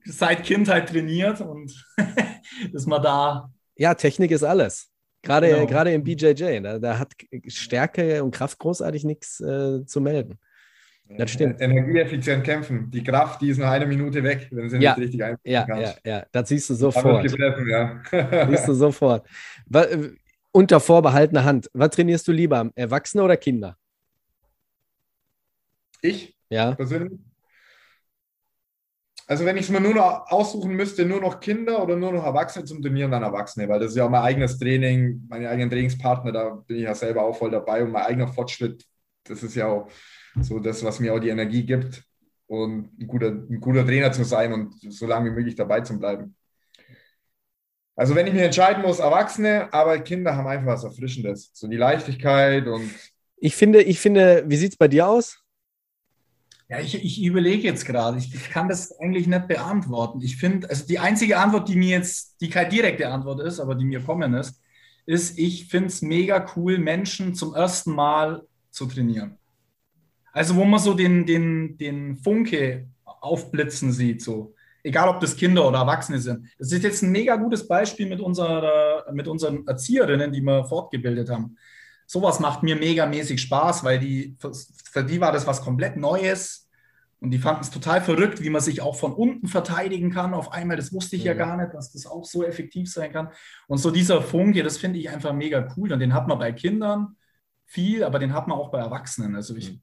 seit 0.04 0.44
Kindheit 0.44 0.88
trainiert 0.88 1.40
und 1.40 1.72
dass 2.72 2.86
man 2.86 3.02
da. 3.02 3.50
Ja, 3.76 3.94
Technik 3.94 4.30
ist 4.30 4.42
alles. 4.42 4.90
Gerade, 5.22 5.48
genau. 5.48 5.66
gerade 5.66 5.92
im 5.92 6.04
BJJ, 6.04 6.60
da, 6.60 6.78
da, 6.78 6.98
hat 6.98 7.12
Stärke 7.46 8.22
und 8.22 8.30
Kraft 8.30 8.58
großartig 8.58 9.04
nichts 9.04 9.40
äh, 9.40 9.84
zu 9.86 10.00
melden. 10.02 10.38
Das 11.08 11.30
stimmt. 11.30 11.60
Energieeffizient 11.60 12.44
kämpfen. 12.44 12.90
Die 12.90 13.02
Kraft, 13.02 13.40
die 13.42 13.50
ist 13.50 13.58
nach 13.58 13.70
einer 13.70 13.86
Minute 13.86 14.22
weg, 14.22 14.48
wenn 14.50 14.68
sie 14.68 14.78
ja. 14.78 14.92
nicht 14.92 15.04
richtig 15.04 15.22
einsetzen 15.22 15.50
ja, 15.50 15.66
kannst. 15.66 16.00
Ja, 16.04 16.18
ja, 16.18 16.26
das 16.32 16.48
siehst 16.48 16.70
du 16.70 16.74
sofort. 16.74 17.26
Treffen, 17.30 17.68
ja. 17.68 18.02
siehst 18.50 18.68
du 18.68 18.74
sofort. 18.74 19.26
Äh, 19.72 20.10
unter 20.50 20.80
vorbehaltener 20.80 21.44
Hand. 21.44 21.70
Was 21.74 21.90
trainierst 21.90 22.26
du 22.26 22.32
lieber, 22.32 22.70
Erwachsene 22.74 23.22
oder 23.22 23.36
Kinder? 23.36 23.76
Ich? 26.00 26.33
Ja. 26.48 26.74
Persönlich? 26.74 27.18
Also 29.26 29.46
wenn 29.46 29.56
ich 29.56 29.64
es 29.64 29.70
mir 29.70 29.80
nur 29.80 29.94
noch 29.94 30.30
aussuchen 30.30 30.74
müsste, 30.74 31.06
nur 31.06 31.20
noch 31.20 31.40
Kinder 31.40 31.82
oder 31.82 31.96
nur 31.96 32.12
noch 32.12 32.24
Erwachsene 32.24 32.66
zum 32.66 32.82
Trainieren, 32.82 33.10
dann 33.10 33.22
Erwachsene, 33.22 33.68
weil 33.68 33.80
das 33.80 33.92
ist 33.92 33.96
ja 33.96 34.04
auch 34.04 34.10
mein 34.10 34.22
eigenes 34.22 34.58
Training, 34.58 35.26
meine 35.28 35.48
eigenen 35.48 35.70
Trainingspartner, 35.70 36.30
da 36.30 36.50
bin 36.50 36.76
ich 36.76 36.82
ja 36.82 36.94
selber 36.94 37.22
auch 37.22 37.34
voll 37.34 37.50
dabei 37.50 37.82
und 37.82 37.92
mein 37.92 38.04
eigener 38.04 38.28
Fortschritt, 38.28 38.84
das 39.24 39.42
ist 39.42 39.54
ja 39.54 39.66
auch 39.66 39.88
so 40.40 40.58
das, 40.58 40.84
was 40.84 41.00
mir 41.00 41.14
auch 41.14 41.20
die 41.20 41.30
Energie 41.30 41.64
gibt 41.64 42.04
und 42.46 42.90
ein 43.00 43.06
guter, 43.06 43.28
ein 43.28 43.60
guter 43.60 43.86
Trainer 43.86 44.12
zu 44.12 44.24
sein 44.24 44.52
und 44.52 44.74
so 44.92 45.06
lange 45.06 45.30
wie 45.30 45.34
möglich 45.34 45.54
dabei 45.54 45.80
zu 45.80 45.98
bleiben. 45.98 46.36
Also 47.96 48.14
wenn 48.14 48.26
ich 48.26 48.34
mich 48.34 48.42
entscheiden 48.42 48.82
muss, 48.82 48.98
Erwachsene, 48.98 49.72
aber 49.72 49.98
Kinder 50.00 50.36
haben 50.36 50.48
einfach 50.48 50.66
was 50.66 50.84
Erfrischendes, 50.84 51.50
so 51.54 51.66
die 51.66 51.76
Leichtigkeit 51.76 52.66
und... 52.66 52.90
Ich 53.36 53.56
finde, 53.56 53.82
ich 53.82 54.00
finde, 54.00 54.44
wie 54.46 54.56
sieht 54.56 54.72
es 54.72 54.76
bei 54.76 54.88
dir 54.88 55.06
aus? 55.06 55.43
Ja, 56.74 56.80
ich, 56.80 57.04
ich 57.04 57.22
überlege 57.22 57.62
jetzt 57.62 57.86
gerade. 57.86 58.18
Ich, 58.18 58.34
ich, 58.34 58.50
kann 58.50 58.68
das 58.68 58.98
eigentlich 58.98 59.26
nicht 59.26 59.46
beantworten. 59.46 60.20
Ich 60.20 60.36
finde, 60.36 60.68
also 60.68 60.86
die 60.86 60.98
einzige 60.98 61.38
Antwort, 61.38 61.68
die 61.68 61.76
mir 61.76 61.90
jetzt, 61.90 62.40
die 62.40 62.50
keine 62.50 62.68
direkte 62.68 63.08
Antwort 63.08 63.40
ist, 63.40 63.60
aber 63.60 63.74
die 63.74 63.84
mir 63.84 64.00
kommen 64.00 64.34
ist, 64.34 64.60
ist, 65.06 65.38
ich 65.38 65.66
finde 65.68 65.88
es 65.88 66.02
mega 66.02 66.44
cool, 66.56 66.78
Menschen 66.78 67.34
zum 67.34 67.54
ersten 67.54 67.92
Mal 67.92 68.42
zu 68.70 68.86
trainieren. 68.86 69.38
Also, 70.32 70.56
wo 70.56 70.64
man 70.64 70.80
so 70.80 70.94
den, 70.94 71.26
den, 71.26 71.78
den 71.78 72.16
Funke 72.16 72.88
aufblitzen 73.04 73.92
sieht, 73.92 74.22
so. 74.22 74.54
Egal, 74.82 75.08
ob 75.08 75.20
das 75.20 75.36
Kinder 75.36 75.66
oder 75.66 75.78
Erwachsene 75.78 76.18
sind. 76.18 76.46
Das 76.58 76.72
ist 76.72 76.82
jetzt 76.82 77.02
ein 77.02 77.10
mega 77.10 77.36
gutes 77.36 77.66
Beispiel 77.66 78.06
mit, 78.06 78.20
unserer, 78.20 79.06
mit 79.12 79.28
unseren 79.28 79.66
Erzieherinnen, 79.66 80.32
die 80.32 80.42
wir 80.42 80.64
fortgebildet 80.64 81.30
haben 81.30 81.56
sowas 82.06 82.40
macht 82.40 82.62
mir 82.62 82.76
megamäßig 82.76 83.40
Spaß, 83.40 83.84
weil 83.84 83.98
die, 83.98 84.36
für, 84.38 84.52
für 84.92 85.04
die 85.04 85.20
war 85.20 85.32
das 85.32 85.46
was 85.46 85.62
komplett 85.62 85.96
Neues. 85.96 86.63
Und 87.24 87.30
die 87.30 87.38
fanden 87.38 87.62
es 87.62 87.70
total 87.70 88.02
verrückt, 88.02 88.42
wie 88.42 88.50
man 88.50 88.60
sich 88.60 88.82
auch 88.82 88.96
von 88.96 89.14
unten 89.14 89.48
verteidigen 89.48 90.10
kann. 90.10 90.34
Auf 90.34 90.52
einmal, 90.52 90.76
das 90.76 90.92
wusste 90.92 91.16
ich 91.16 91.24
ja, 91.24 91.32
ja 91.32 91.38
gar 91.38 91.56
nicht, 91.56 91.72
dass 91.72 91.90
das 91.90 92.04
auch 92.04 92.26
so 92.26 92.44
effektiv 92.44 92.92
sein 92.92 93.12
kann. 93.12 93.30
Und 93.66 93.78
so 93.78 93.90
dieser 93.90 94.20
Funke, 94.20 94.62
das 94.62 94.76
finde 94.76 94.98
ich 94.98 95.08
einfach 95.08 95.32
mega 95.32 95.66
cool. 95.74 95.90
Und 95.90 96.00
den 96.00 96.12
hat 96.12 96.28
man 96.28 96.38
bei 96.38 96.52
Kindern 96.52 97.16
viel, 97.64 98.04
aber 98.04 98.18
den 98.18 98.34
hat 98.34 98.46
man 98.46 98.58
auch 98.58 98.70
bei 98.70 98.78
Erwachsenen. 98.78 99.34
Also 99.36 99.56
ich, 99.56 99.80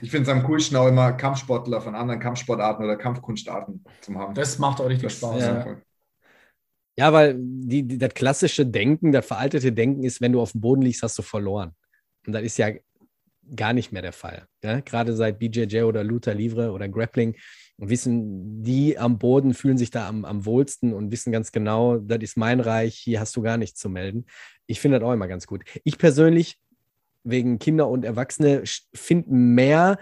ich 0.00 0.10
finde 0.10 0.28
es 0.28 0.36
am 0.36 0.42
coolsten 0.42 0.76
auch 0.76 0.88
immer 0.88 1.12
Kampfsportler 1.12 1.80
von 1.80 1.94
anderen 1.94 2.18
Kampfsportarten 2.18 2.84
oder 2.84 2.96
Kampfkunstarten 2.96 3.84
zu 4.00 4.14
haben. 4.16 4.34
Das 4.34 4.58
macht 4.58 4.80
auch 4.80 4.88
richtig 4.88 5.04
das, 5.04 5.18
Spaß. 5.18 5.40
Ja. 5.40 5.76
ja. 6.98 7.12
weil 7.12 7.36
die, 7.38 7.84
die, 7.84 7.98
das 7.98 8.12
klassische 8.12 8.66
Denken, 8.66 9.12
das 9.12 9.24
veraltete 9.24 9.70
Denken 9.70 10.02
ist, 10.02 10.20
wenn 10.20 10.32
du 10.32 10.40
auf 10.40 10.50
dem 10.50 10.60
Boden 10.62 10.82
liegst, 10.82 11.04
hast 11.04 11.16
du 11.16 11.22
verloren. 11.22 11.76
Und 12.26 12.32
das 12.32 12.42
ist 12.42 12.58
ja 12.58 12.70
gar 13.56 13.72
nicht 13.72 13.92
mehr 13.92 14.02
der 14.02 14.12
Fall. 14.12 14.46
Ja? 14.62 14.80
Gerade 14.80 15.14
seit 15.14 15.38
BJJ 15.38 15.82
oder 15.82 16.04
Luther 16.04 16.34
Livre 16.34 16.72
oder 16.72 16.88
Grappling 16.88 17.36
wissen 17.78 18.62
die 18.62 18.98
am 18.98 19.18
Boden, 19.18 19.54
fühlen 19.54 19.78
sich 19.78 19.90
da 19.90 20.08
am, 20.08 20.24
am 20.24 20.46
wohlsten 20.46 20.92
und 20.92 21.10
wissen 21.10 21.32
ganz 21.32 21.52
genau, 21.52 21.98
das 21.98 22.20
ist 22.20 22.36
mein 22.36 22.60
Reich, 22.60 22.96
hier 22.96 23.20
hast 23.20 23.34
du 23.36 23.42
gar 23.42 23.56
nichts 23.56 23.80
zu 23.80 23.88
melden. 23.88 24.26
Ich 24.66 24.80
finde 24.80 25.00
das 25.00 25.08
auch 25.08 25.12
immer 25.12 25.28
ganz 25.28 25.46
gut. 25.46 25.64
Ich 25.84 25.98
persönlich, 25.98 26.58
wegen 27.24 27.58
Kinder 27.58 27.88
und 27.88 28.04
Erwachsene, 28.04 28.62
finde 28.94 29.30
mehr 29.32 29.98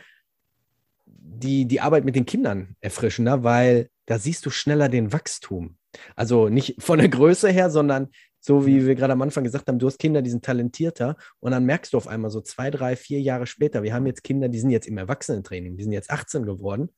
die, 1.06 1.66
die 1.66 1.80
Arbeit 1.80 2.04
mit 2.04 2.16
den 2.16 2.26
Kindern 2.26 2.76
erfrischender, 2.80 3.44
weil 3.44 3.88
da 4.06 4.18
siehst 4.18 4.44
du 4.44 4.50
schneller 4.50 4.88
den 4.88 5.12
Wachstum. 5.12 5.76
Also 6.16 6.48
nicht 6.48 6.82
von 6.82 6.98
der 6.98 7.08
Größe 7.08 7.50
her, 7.50 7.70
sondern 7.70 8.08
so 8.40 8.66
wie 8.66 8.86
wir 8.86 8.94
gerade 8.94 9.12
am 9.12 9.22
Anfang 9.22 9.44
gesagt 9.44 9.68
haben, 9.68 9.78
du 9.78 9.86
hast 9.86 9.98
Kinder, 9.98 10.22
die 10.22 10.30
sind 10.30 10.44
talentierter 10.44 11.16
und 11.40 11.52
dann 11.52 11.64
merkst 11.64 11.92
du 11.92 11.96
auf 11.98 12.08
einmal 12.08 12.30
so 12.30 12.40
zwei, 12.40 12.70
drei, 12.70 12.96
vier 12.96 13.20
Jahre 13.20 13.46
später, 13.46 13.82
wir 13.82 13.94
haben 13.94 14.06
jetzt 14.06 14.24
Kinder, 14.24 14.48
die 14.48 14.58
sind 14.58 14.70
jetzt 14.70 14.88
im 14.88 14.98
Erwachsenentraining, 14.98 15.76
die 15.76 15.84
sind 15.84 15.92
jetzt 15.92 16.10
18 16.10 16.46
geworden 16.46 16.90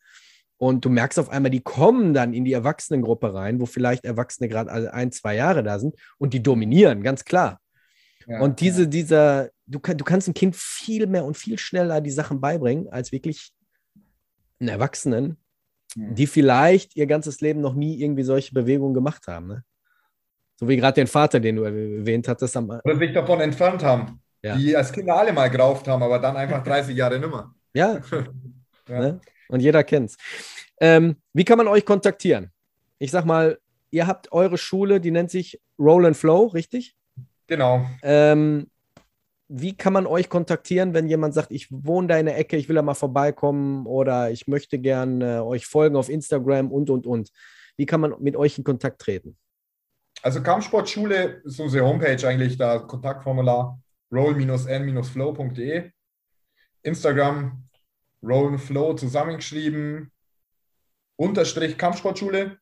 und 0.56 0.84
du 0.84 0.90
merkst 0.90 1.18
auf 1.18 1.28
einmal, 1.28 1.50
die 1.50 1.60
kommen 1.60 2.14
dann 2.14 2.32
in 2.32 2.44
die 2.44 2.52
Erwachsenengruppe 2.52 3.34
rein, 3.34 3.60
wo 3.60 3.66
vielleicht 3.66 4.04
Erwachsene 4.04 4.48
gerade 4.48 4.94
ein, 4.94 5.10
zwei 5.10 5.34
Jahre 5.34 5.64
da 5.64 5.80
sind 5.80 5.96
und 6.18 6.34
die 6.34 6.42
dominieren, 6.42 7.02
ganz 7.02 7.24
klar. 7.24 7.60
Ja, 8.28 8.40
und 8.40 8.60
diese, 8.60 8.82
ja. 8.82 8.88
dieser, 8.88 9.50
du, 9.66 9.80
kann, 9.80 9.98
du 9.98 10.04
kannst 10.04 10.28
ein 10.28 10.34
Kind 10.34 10.54
viel 10.54 11.08
mehr 11.08 11.24
und 11.24 11.36
viel 11.36 11.58
schneller 11.58 12.00
die 12.00 12.12
Sachen 12.12 12.40
beibringen, 12.40 12.88
als 12.88 13.10
wirklich 13.10 13.52
einen 14.60 14.68
Erwachsenen, 14.68 15.38
mhm. 15.96 16.14
die 16.14 16.28
vielleicht 16.28 16.94
ihr 16.94 17.06
ganzes 17.06 17.40
Leben 17.40 17.60
noch 17.60 17.74
nie 17.74 18.00
irgendwie 18.00 18.22
solche 18.22 18.54
Bewegungen 18.54 18.94
gemacht 18.94 19.26
haben. 19.26 19.48
Ne? 19.48 19.64
So 20.56 20.68
wie 20.68 20.76
gerade 20.76 20.94
den 20.94 21.06
Vater, 21.06 21.40
den 21.40 21.56
du 21.56 21.64
erwähnt 21.64 22.28
hattest. 22.28 22.56
Am, 22.56 22.68
Oder 22.84 22.96
sich 22.96 23.12
davon 23.12 23.40
entfernt 23.40 23.82
haben. 23.82 24.20
Ja. 24.42 24.56
Die 24.56 24.76
als 24.76 24.92
Kinder 24.92 25.16
alle 25.16 25.32
mal 25.32 25.48
gerauft 25.48 25.86
haben, 25.88 26.02
aber 26.02 26.18
dann 26.18 26.36
einfach 26.36 26.62
30 26.64 26.96
Jahre 26.96 27.18
nimmer. 27.18 27.54
Ja. 27.74 28.00
ja. 28.88 29.00
Ne? 29.00 29.20
Und 29.48 29.60
jeder 29.60 29.84
kennt's. 29.84 30.16
Ähm, 30.80 31.16
wie 31.32 31.44
kann 31.44 31.58
man 31.58 31.68
euch 31.68 31.84
kontaktieren? 31.84 32.50
Ich 32.98 33.10
sag 33.10 33.24
mal, 33.24 33.58
ihr 33.90 34.06
habt 34.06 34.32
eure 34.32 34.58
Schule, 34.58 35.00
die 35.00 35.10
nennt 35.10 35.30
sich 35.30 35.60
Roll 35.78 36.06
and 36.06 36.16
Flow, 36.16 36.46
richtig? 36.46 36.96
Genau. 37.46 37.86
Ähm, 38.02 38.68
wie 39.54 39.76
kann 39.76 39.92
man 39.92 40.06
euch 40.06 40.30
kontaktieren, 40.30 40.94
wenn 40.94 41.06
jemand 41.06 41.34
sagt, 41.34 41.52
ich 41.52 41.68
wohne 41.70 42.08
da 42.08 42.16
in 42.16 42.26
der 42.26 42.38
Ecke, 42.38 42.56
ich 42.56 42.68
will 42.68 42.76
da 42.76 42.82
mal 42.82 42.94
vorbeikommen 42.94 43.86
oder 43.86 44.30
ich 44.30 44.46
möchte 44.46 44.78
gerne 44.78 45.36
äh, 45.36 45.40
euch 45.40 45.66
folgen 45.66 45.96
auf 45.96 46.08
Instagram 46.08 46.72
und, 46.72 46.88
und, 46.88 47.06
und. 47.06 47.30
Wie 47.76 47.84
kann 47.84 48.00
man 48.00 48.14
mit 48.20 48.34
euch 48.34 48.56
in 48.56 48.64
Kontakt 48.64 49.00
treten? 49.00 49.36
Also 50.22 50.42
Kampfsportschule 50.42 51.42
ist 51.44 51.60
unsere 51.60 51.84
Homepage 51.84 52.26
eigentlich, 52.26 52.56
da 52.56 52.78
Kontaktformular 52.78 53.78
roll-n-flow.de. 54.12 55.90
Instagram 56.82 57.68
roll 58.22 58.58
flow 58.58 58.94
zusammengeschrieben, 58.94 60.12
Unterstrich 61.16 61.76
Kampfsportschule. 61.76 62.58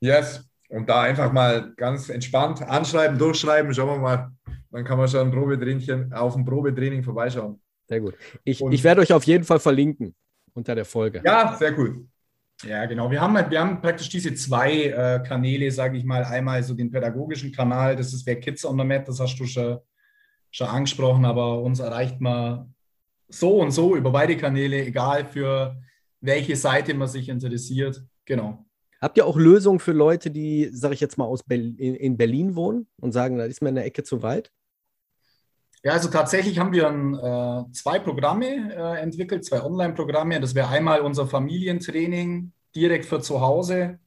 Yes. 0.00 0.48
Und 0.68 0.88
da 0.88 1.02
einfach 1.02 1.32
mal 1.32 1.72
ganz 1.76 2.08
entspannt 2.08 2.62
anschreiben, 2.62 3.18
durchschreiben, 3.18 3.72
schauen 3.72 3.88
wir 3.88 3.98
mal. 3.98 4.32
Dann 4.70 4.84
kann 4.84 4.98
man 4.98 5.08
schon 5.08 5.28
ein 5.28 5.30
Probetraining, 5.30 6.12
auf 6.12 6.34
ein 6.36 6.44
Probetraining 6.44 7.02
vorbeischauen. 7.02 7.60
Sehr 7.88 8.00
gut. 8.00 8.14
Ich, 8.42 8.60
ich 8.60 8.84
werde 8.84 9.00
euch 9.00 9.12
auf 9.12 9.24
jeden 9.24 9.44
Fall 9.44 9.60
verlinken 9.60 10.14
unter 10.54 10.74
der 10.74 10.84
Folge. 10.84 11.22
Ja, 11.24 11.56
sehr 11.56 11.72
gut. 11.72 12.08
Ja, 12.62 12.86
genau. 12.86 13.10
Wir 13.10 13.20
haben, 13.20 13.36
halt, 13.36 13.50
wir 13.50 13.60
haben 13.60 13.80
praktisch 13.80 14.08
diese 14.08 14.34
zwei 14.34 14.84
äh, 14.84 15.22
Kanäle, 15.26 15.70
sage 15.70 15.98
ich 15.98 16.04
mal. 16.04 16.24
Einmal 16.24 16.62
so 16.62 16.74
den 16.74 16.90
pädagogischen 16.90 17.52
Kanal, 17.52 17.96
das 17.96 18.14
ist 18.14 18.26
wer 18.26 18.40
Kids 18.40 18.64
on 18.64 18.78
the 18.78 18.84
Mat, 18.84 19.06
das 19.08 19.20
hast 19.20 19.36
du 19.38 19.44
schon, 19.44 19.78
schon 20.50 20.66
angesprochen, 20.66 21.24
aber 21.24 21.60
uns 21.60 21.80
erreicht 21.80 22.20
man 22.20 22.74
so 23.28 23.60
und 23.60 23.72
so 23.72 23.94
über 23.96 24.10
beide 24.10 24.36
Kanäle, 24.36 24.86
egal 24.86 25.26
für 25.26 25.76
welche 26.20 26.56
Seite 26.56 26.94
man 26.94 27.08
sich 27.08 27.28
interessiert. 27.28 28.02
Genau. 28.24 28.64
Habt 29.00 29.18
ihr 29.18 29.26
auch 29.26 29.36
Lösungen 29.36 29.78
für 29.78 29.92
Leute, 29.92 30.30
die, 30.30 30.70
sage 30.72 30.94
ich 30.94 31.00
jetzt 31.00 31.18
mal, 31.18 31.26
aus 31.26 31.42
Berlin, 31.42 31.76
in 31.76 32.16
Berlin 32.16 32.56
wohnen 32.56 32.86
und 33.00 33.12
sagen, 33.12 33.36
da 33.36 33.44
ist 33.44 33.60
mir 33.60 33.68
in 33.68 33.74
der 33.74 33.84
Ecke 33.84 34.02
zu 34.02 34.22
weit? 34.22 34.50
Ja, 35.86 35.92
also 35.92 36.08
tatsächlich 36.08 36.58
haben 36.58 36.72
wir 36.72 36.88
ein, 36.88 37.14
äh, 37.14 37.72
zwei 37.72 38.00
Programme 38.00 38.74
äh, 38.74 39.00
entwickelt, 39.00 39.44
zwei 39.44 39.62
Online-Programme. 39.62 40.40
Das 40.40 40.52
wäre 40.56 40.66
einmal 40.66 41.00
unser 41.00 41.28
Familientraining 41.28 42.50
direkt 42.74 43.04
für 43.06 43.20
zu 43.20 43.40
Hause 43.40 44.00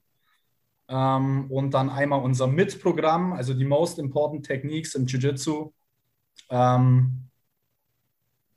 ähm, 0.90 1.50
und 1.50 1.74
dann 1.74 1.90
einmal 1.90 2.22
unser 2.22 2.48
MIT-Programm, 2.48 3.32
also 3.32 3.54
die 3.54 3.64
Most 3.64 3.98
Important 3.98 4.46
Techniques 4.46 4.94
im 4.94 5.06
Jiu-Jitsu, 5.06 5.72
ähm, 6.50 7.30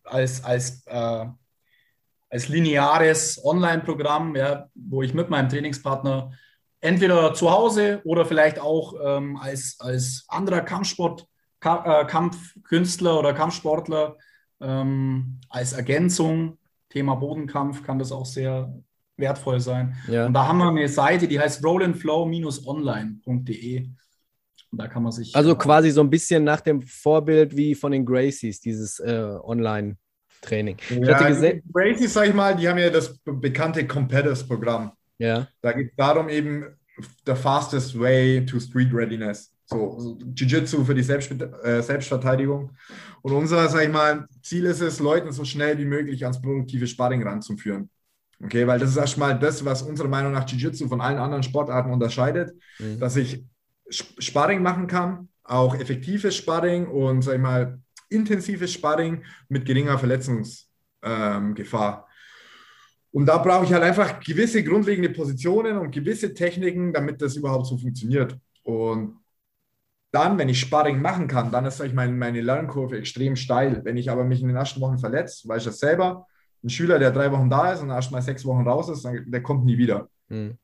als, 0.02 0.42
als, 0.42 0.84
äh, 0.86 1.26
als 2.28 2.48
lineares 2.48 3.40
Online-Programm, 3.44 4.34
ja, 4.34 4.68
wo 4.74 5.00
ich 5.04 5.14
mit 5.14 5.30
meinem 5.30 5.48
Trainingspartner 5.48 6.32
entweder 6.80 7.34
zu 7.34 7.52
Hause 7.52 8.00
oder 8.02 8.26
vielleicht 8.26 8.58
auch 8.58 8.94
ähm, 9.00 9.36
als, 9.36 9.76
als 9.78 10.24
anderer 10.26 10.62
Kampfsport 10.62 11.28
äh, 11.64 12.04
Kampfkünstler 12.06 13.18
oder 13.18 13.34
Kampfsportler 13.34 14.16
ähm, 14.60 15.40
als 15.48 15.72
Ergänzung. 15.72 16.58
Thema 16.88 17.14
Bodenkampf 17.14 17.82
kann 17.82 17.98
das 17.98 18.12
auch 18.12 18.26
sehr 18.26 18.72
wertvoll 19.16 19.58
sein. 19.60 19.96
Ja. 20.08 20.26
Und 20.26 20.34
da 20.34 20.46
haben 20.46 20.58
wir 20.58 20.68
eine 20.68 20.88
Seite, 20.88 21.26
die 21.28 21.40
heißt 21.40 21.64
rollandflow-online.de. 21.64 23.88
Und 24.72 24.80
da 24.80 24.88
kann 24.88 25.02
man 25.02 25.12
sich. 25.12 25.34
Also 25.36 25.56
quasi 25.56 25.90
so 25.90 26.02
ein 26.02 26.10
bisschen 26.10 26.44
nach 26.44 26.60
dem 26.60 26.82
Vorbild 26.82 27.56
wie 27.56 27.74
von 27.74 27.92
den 27.92 28.04
Gracies, 28.04 28.60
dieses 28.60 29.00
äh, 29.00 29.38
Online-Training. 29.42 30.76
Ja, 30.90 31.30
die 31.30 31.62
Gracies, 31.72 32.12
sag 32.14 32.28
ich 32.28 32.34
mal, 32.34 32.56
die 32.56 32.68
haben 32.68 32.78
ja 32.78 32.90
das 32.90 33.18
bekannte 33.24 33.86
Competitive-Programm. 33.86 34.92
Ja. 35.18 35.46
Da 35.60 35.72
geht 35.72 35.90
es 35.90 35.96
darum, 35.96 36.28
eben 36.28 36.64
the 37.26 37.34
fastest 37.34 37.98
way 37.98 38.44
to 38.44 38.58
street 38.58 38.92
readiness. 38.92 39.52
So, 39.66 40.18
Jiu-Jitsu 40.34 40.84
für 40.84 40.94
die 40.94 41.02
Selbst, 41.02 41.30
äh, 41.30 41.82
Selbstverteidigung. 41.82 42.72
Und 43.22 43.32
unser, 43.32 43.68
sag 43.68 43.84
ich 43.84 43.92
mal, 43.92 44.26
Ziel 44.42 44.66
ist 44.66 44.80
es, 44.80 44.98
Leuten 44.98 45.32
so 45.32 45.44
schnell 45.44 45.78
wie 45.78 45.84
möglich 45.84 46.24
ans 46.24 46.40
produktive 46.40 46.86
Sparring 46.86 47.22
ranzuführen. 47.22 47.88
Okay, 48.42 48.66
weil 48.66 48.78
das 48.78 48.90
ist 48.90 48.96
erstmal 48.96 49.38
das, 49.38 49.64
was 49.64 49.82
unserer 49.82 50.08
Meinung 50.08 50.32
nach 50.32 50.48
Jiu-Jitsu 50.48 50.88
von 50.88 51.00
allen 51.00 51.18
anderen 51.18 51.44
Sportarten 51.44 51.92
unterscheidet, 51.92 52.52
mhm. 52.78 52.98
dass 52.98 53.16
ich 53.16 53.44
Sparring 53.88 54.62
machen 54.62 54.86
kann, 54.86 55.28
auch 55.44 55.74
effektives 55.76 56.36
Sparring 56.36 56.86
und, 56.86 57.22
sag 57.22 57.34
ich 57.34 57.40
mal, 57.40 57.78
intensives 58.08 58.72
Sparring 58.72 59.22
mit 59.48 59.64
geringer 59.64 59.98
Verletzungsgefahr. 59.98 60.66
Ähm, 61.02 62.12
und 63.12 63.26
da 63.26 63.38
brauche 63.38 63.64
ich 63.66 63.72
halt 63.72 63.82
einfach 63.82 64.20
gewisse 64.20 64.64
grundlegende 64.64 65.10
Positionen 65.10 65.78
und 65.78 65.90
gewisse 65.92 66.32
Techniken, 66.32 66.92
damit 66.92 67.20
das 67.20 67.36
überhaupt 67.36 67.66
so 67.66 67.76
funktioniert. 67.76 68.36
Und 68.62 69.18
dann, 70.12 70.38
wenn 70.38 70.50
ich 70.50 70.60
Sparring 70.60 71.00
machen 71.00 71.26
kann, 71.26 71.50
dann 71.50 71.64
ist 71.64 71.80
ich, 71.80 71.94
meine, 71.94 72.12
meine 72.12 72.42
Lernkurve 72.42 72.98
extrem 72.98 73.34
steil. 73.34 73.80
Wenn 73.84 73.96
ich 73.96 74.10
aber 74.10 74.24
mich 74.24 74.42
in 74.42 74.48
den 74.48 74.56
ersten 74.56 74.80
Wochen 74.80 74.98
verletze, 74.98 75.48
weiß 75.48 75.62
ich 75.62 75.68
das 75.68 75.78
selber, 75.78 76.26
ein 76.62 76.68
Schüler, 76.68 76.98
der 76.98 77.10
drei 77.10 77.32
Wochen 77.32 77.50
da 77.50 77.72
ist 77.72 77.80
und 77.80 77.90
erst 77.90 78.12
mal 78.12 78.22
sechs 78.22 78.44
Wochen 78.44 78.68
raus 78.68 78.88
ist, 78.88 79.08
der 79.26 79.42
kommt 79.42 79.64
nie 79.64 79.78
wieder. 79.78 80.08
Mhm. 80.28 80.58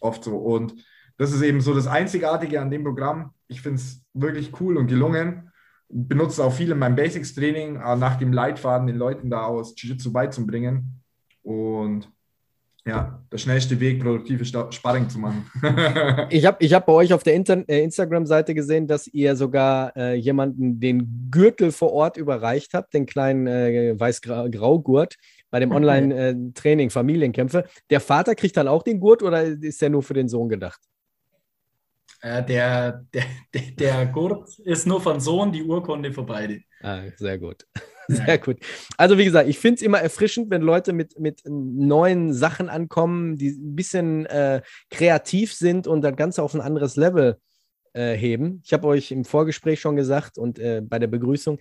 Oft 0.00 0.24
so. 0.24 0.36
Und 0.38 0.74
das 1.18 1.32
ist 1.32 1.42
eben 1.42 1.60
so 1.60 1.74
das 1.74 1.86
Einzigartige 1.86 2.60
an 2.60 2.70
dem 2.70 2.84
Programm. 2.84 3.34
Ich 3.48 3.60
finde 3.60 3.76
es 3.76 4.02
wirklich 4.14 4.58
cool 4.60 4.78
und 4.78 4.86
gelungen. 4.86 5.50
Benutze 5.88 6.44
auch 6.44 6.52
viel 6.52 6.70
in 6.70 6.78
meinem 6.78 6.96
Basics-Training, 6.96 7.76
äh, 7.76 7.96
nach 7.96 8.16
dem 8.16 8.32
Leitfaden 8.32 8.86
den 8.86 8.96
Leuten 8.96 9.28
da 9.28 9.44
aus 9.44 9.74
Jiu-Jitsu 9.76 10.12
beizubringen. 10.12 11.02
Und 11.42 12.10
ja, 12.86 13.22
der 13.30 13.38
schnellste 13.38 13.78
Weg, 13.78 14.02
produktive 14.02 14.44
Sparring 14.44 15.08
zu 15.08 15.18
machen. 15.18 15.46
ich 16.30 16.46
habe 16.46 16.56
ich 16.60 16.72
hab 16.72 16.86
bei 16.86 16.92
euch 16.92 17.12
auf 17.12 17.22
der 17.22 17.34
äh, 17.34 17.82
Instagram-Seite 17.82 18.54
gesehen, 18.54 18.86
dass 18.86 19.06
ihr 19.06 19.36
sogar 19.36 19.94
äh, 19.96 20.14
jemanden 20.14 20.80
den 20.80 21.28
Gürtel 21.30 21.72
vor 21.72 21.92
Ort 21.92 22.16
überreicht 22.16 22.72
habt, 22.72 22.94
den 22.94 23.06
kleinen 23.06 23.46
äh, 23.46 23.98
weiß-grau-Gurt 23.98 25.16
bei 25.50 25.60
dem 25.60 25.72
Online-Training 25.72 26.88
äh, 26.88 26.90
Familienkämpfe. 26.90 27.64
Der 27.90 28.00
Vater 28.00 28.34
kriegt 28.34 28.56
dann 28.56 28.68
auch 28.68 28.82
den 28.82 29.00
Gurt 29.00 29.22
oder 29.22 29.42
ist 29.42 29.82
der 29.82 29.90
nur 29.90 30.02
für 30.02 30.14
den 30.14 30.28
Sohn 30.28 30.48
gedacht? 30.48 30.80
Äh, 32.22 32.44
der, 32.44 33.04
der, 33.12 33.24
der, 33.78 34.06
Gurt 34.06 34.58
ist 34.60 34.86
nur 34.86 35.00
von 35.00 35.20
Sohn, 35.20 35.52
die 35.52 35.62
Urkunde 35.62 36.12
für 36.12 36.22
beide. 36.22 36.60
Ah, 36.82 37.02
sehr 37.16 37.38
gut. 37.38 37.66
Sehr 38.10 38.38
gut. 38.38 38.58
Also 38.96 39.18
wie 39.18 39.24
gesagt, 39.24 39.48
ich 39.48 39.58
finde 39.58 39.76
es 39.76 39.82
immer 39.82 40.00
erfrischend, 40.00 40.50
wenn 40.50 40.62
Leute 40.62 40.92
mit, 40.92 41.18
mit 41.18 41.42
neuen 41.46 42.32
Sachen 42.32 42.68
ankommen, 42.68 43.36
die 43.36 43.50
ein 43.50 43.76
bisschen 43.76 44.26
äh, 44.26 44.62
kreativ 44.90 45.54
sind 45.54 45.86
und 45.86 46.02
das 46.02 46.16
Ganze 46.16 46.42
auf 46.42 46.54
ein 46.54 46.60
anderes 46.60 46.96
Level 46.96 47.36
äh, 47.92 48.14
heben. 48.14 48.62
Ich 48.64 48.72
habe 48.72 48.86
euch 48.88 49.12
im 49.12 49.24
Vorgespräch 49.24 49.80
schon 49.80 49.96
gesagt 49.96 50.38
und 50.38 50.58
äh, 50.58 50.82
bei 50.82 50.98
der 50.98 51.06
Begrüßung, 51.06 51.58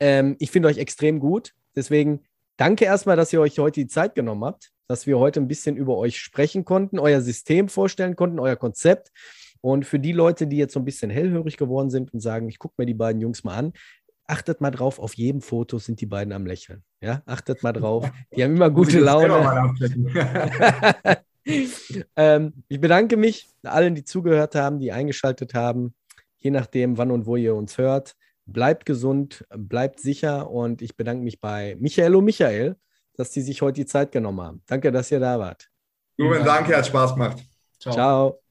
ähm, 0.00 0.36
ich 0.38 0.50
finde 0.50 0.68
euch 0.68 0.78
extrem 0.78 1.20
gut. 1.20 1.52
Deswegen 1.76 2.20
danke 2.56 2.84
erstmal, 2.84 3.16
dass 3.16 3.32
ihr 3.32 3.40
euch 3.40 3.58
heute 3.58 3.80
die 3.80 3.86
Zeit 3.86 4.14
genommen 4.14 4.44
habt, 4.44 4.70
dass 4.88 5.06
wir 5.06 5.18
heute 5.18 5.40
ein 5.40 5.48
bisschen 5.48 5.76
über 5.76 5.96
euch 5.96 6.18
sprechen 6.18 6.64
konnten, 6.64 6.98
euer 6.98 7.20
System 7.20 7.68
vorstellen 7.68 8.16
konnten, 8.16 8.38
euer 8.40 8.56
Konzept. 8.56 9.10
Und 9.60 9.86
für 9.86 9.98
die 9.98 10.12
Leute, 10.12 10.46
die 10.46 10.58
jetzt 10.58 10.74
so 10.74 10.80
ein 10.80 10.84
bisschen 10.84 11.10
hellhörig 11.10 11.56
geworden 11.56 11.88
sind 11.88 12.12
und 12.12 12.20
sagen, 12.20 12.48
ich 12.48 12.58
gucke 12.58 12.74
mir 12.76 12.84
die 12.84 12.92
beiden 12.92 13.22
Jungs 13.22 13.44
mal 13.44 13.56
an, 13.56 13.72
achtet 14.26 14.60
mal 14.60 14.70
drauf, 14.70 14.98
auf 14.98 15.14
jedem 15.14 15.40
Foto 15.40 15.78
sind 15.78 16.00
die 16.00 16.06
beiden 16.06 16.32
am 16.32 16.46
Lächeln. 16.46 16.82
Ja, 17.00 17.22
achtet 17.26 17.62
mal 17.62 17.72
drauf. 17.72 18.10
Die 18.36 18.42
haben 18.42 18.56
immer 18.56 18.70
gute 18.70 18.98
Laune. 18.98 19.74
ähm, 22.16 22.52
ich 22.68 22.80
bedanke 22.80 23.16
mich 23.16 23.48
allen, 23.62 23.94
die 23.94 24.04
zugehört 24.04 24.54
haben, 24.54 24.78
die 24.78 24.92
eingeschaltet 24.92 25.52
haben, 25.54 25.94
je 26.38 26.50
nachdem, 26.50 26.96
wann 26.96 27.10
und 27.10 27.26
wo 27.26 27.36
ihr 27.36 27.54
uns 27.54 27.76
hört. 27.76 28.16
Bleibt 28.46 28.86
gesund, 28.86 29.44
bleibt 29.54 30.00
sicher 30.00 30.50
und 30.50 30.82
ich 30.82 30.96
bedanke 30.96 31.22
mich 31.22 31.40
bei 31.40 31.76
Michael 31.78 32.14
und 32.14 32.24
Michael, 32.24 32.76
dass 33.14 33.30
die 33.30 33.42
sich 33.42 33.62
heute 33.62 33.80
die 33.80 33.86
Zeit 33.86 34.12
genommen 34.12 34.40
haben. 34.40 34.62
Danke, 34.66 34.92
dass 34.92 35.10
ihr 35.10 35.20
da 35.20 35.38
wart. 35.38 35.68
Vielen 36.16 36.44
Dank, 36.44 36.74
hat 36.74 36.86
Spaß 36.86 37.14
gemacht. 37.14 37.38
Ciao. 37.78 37.94
Ciao. 37.94 38.43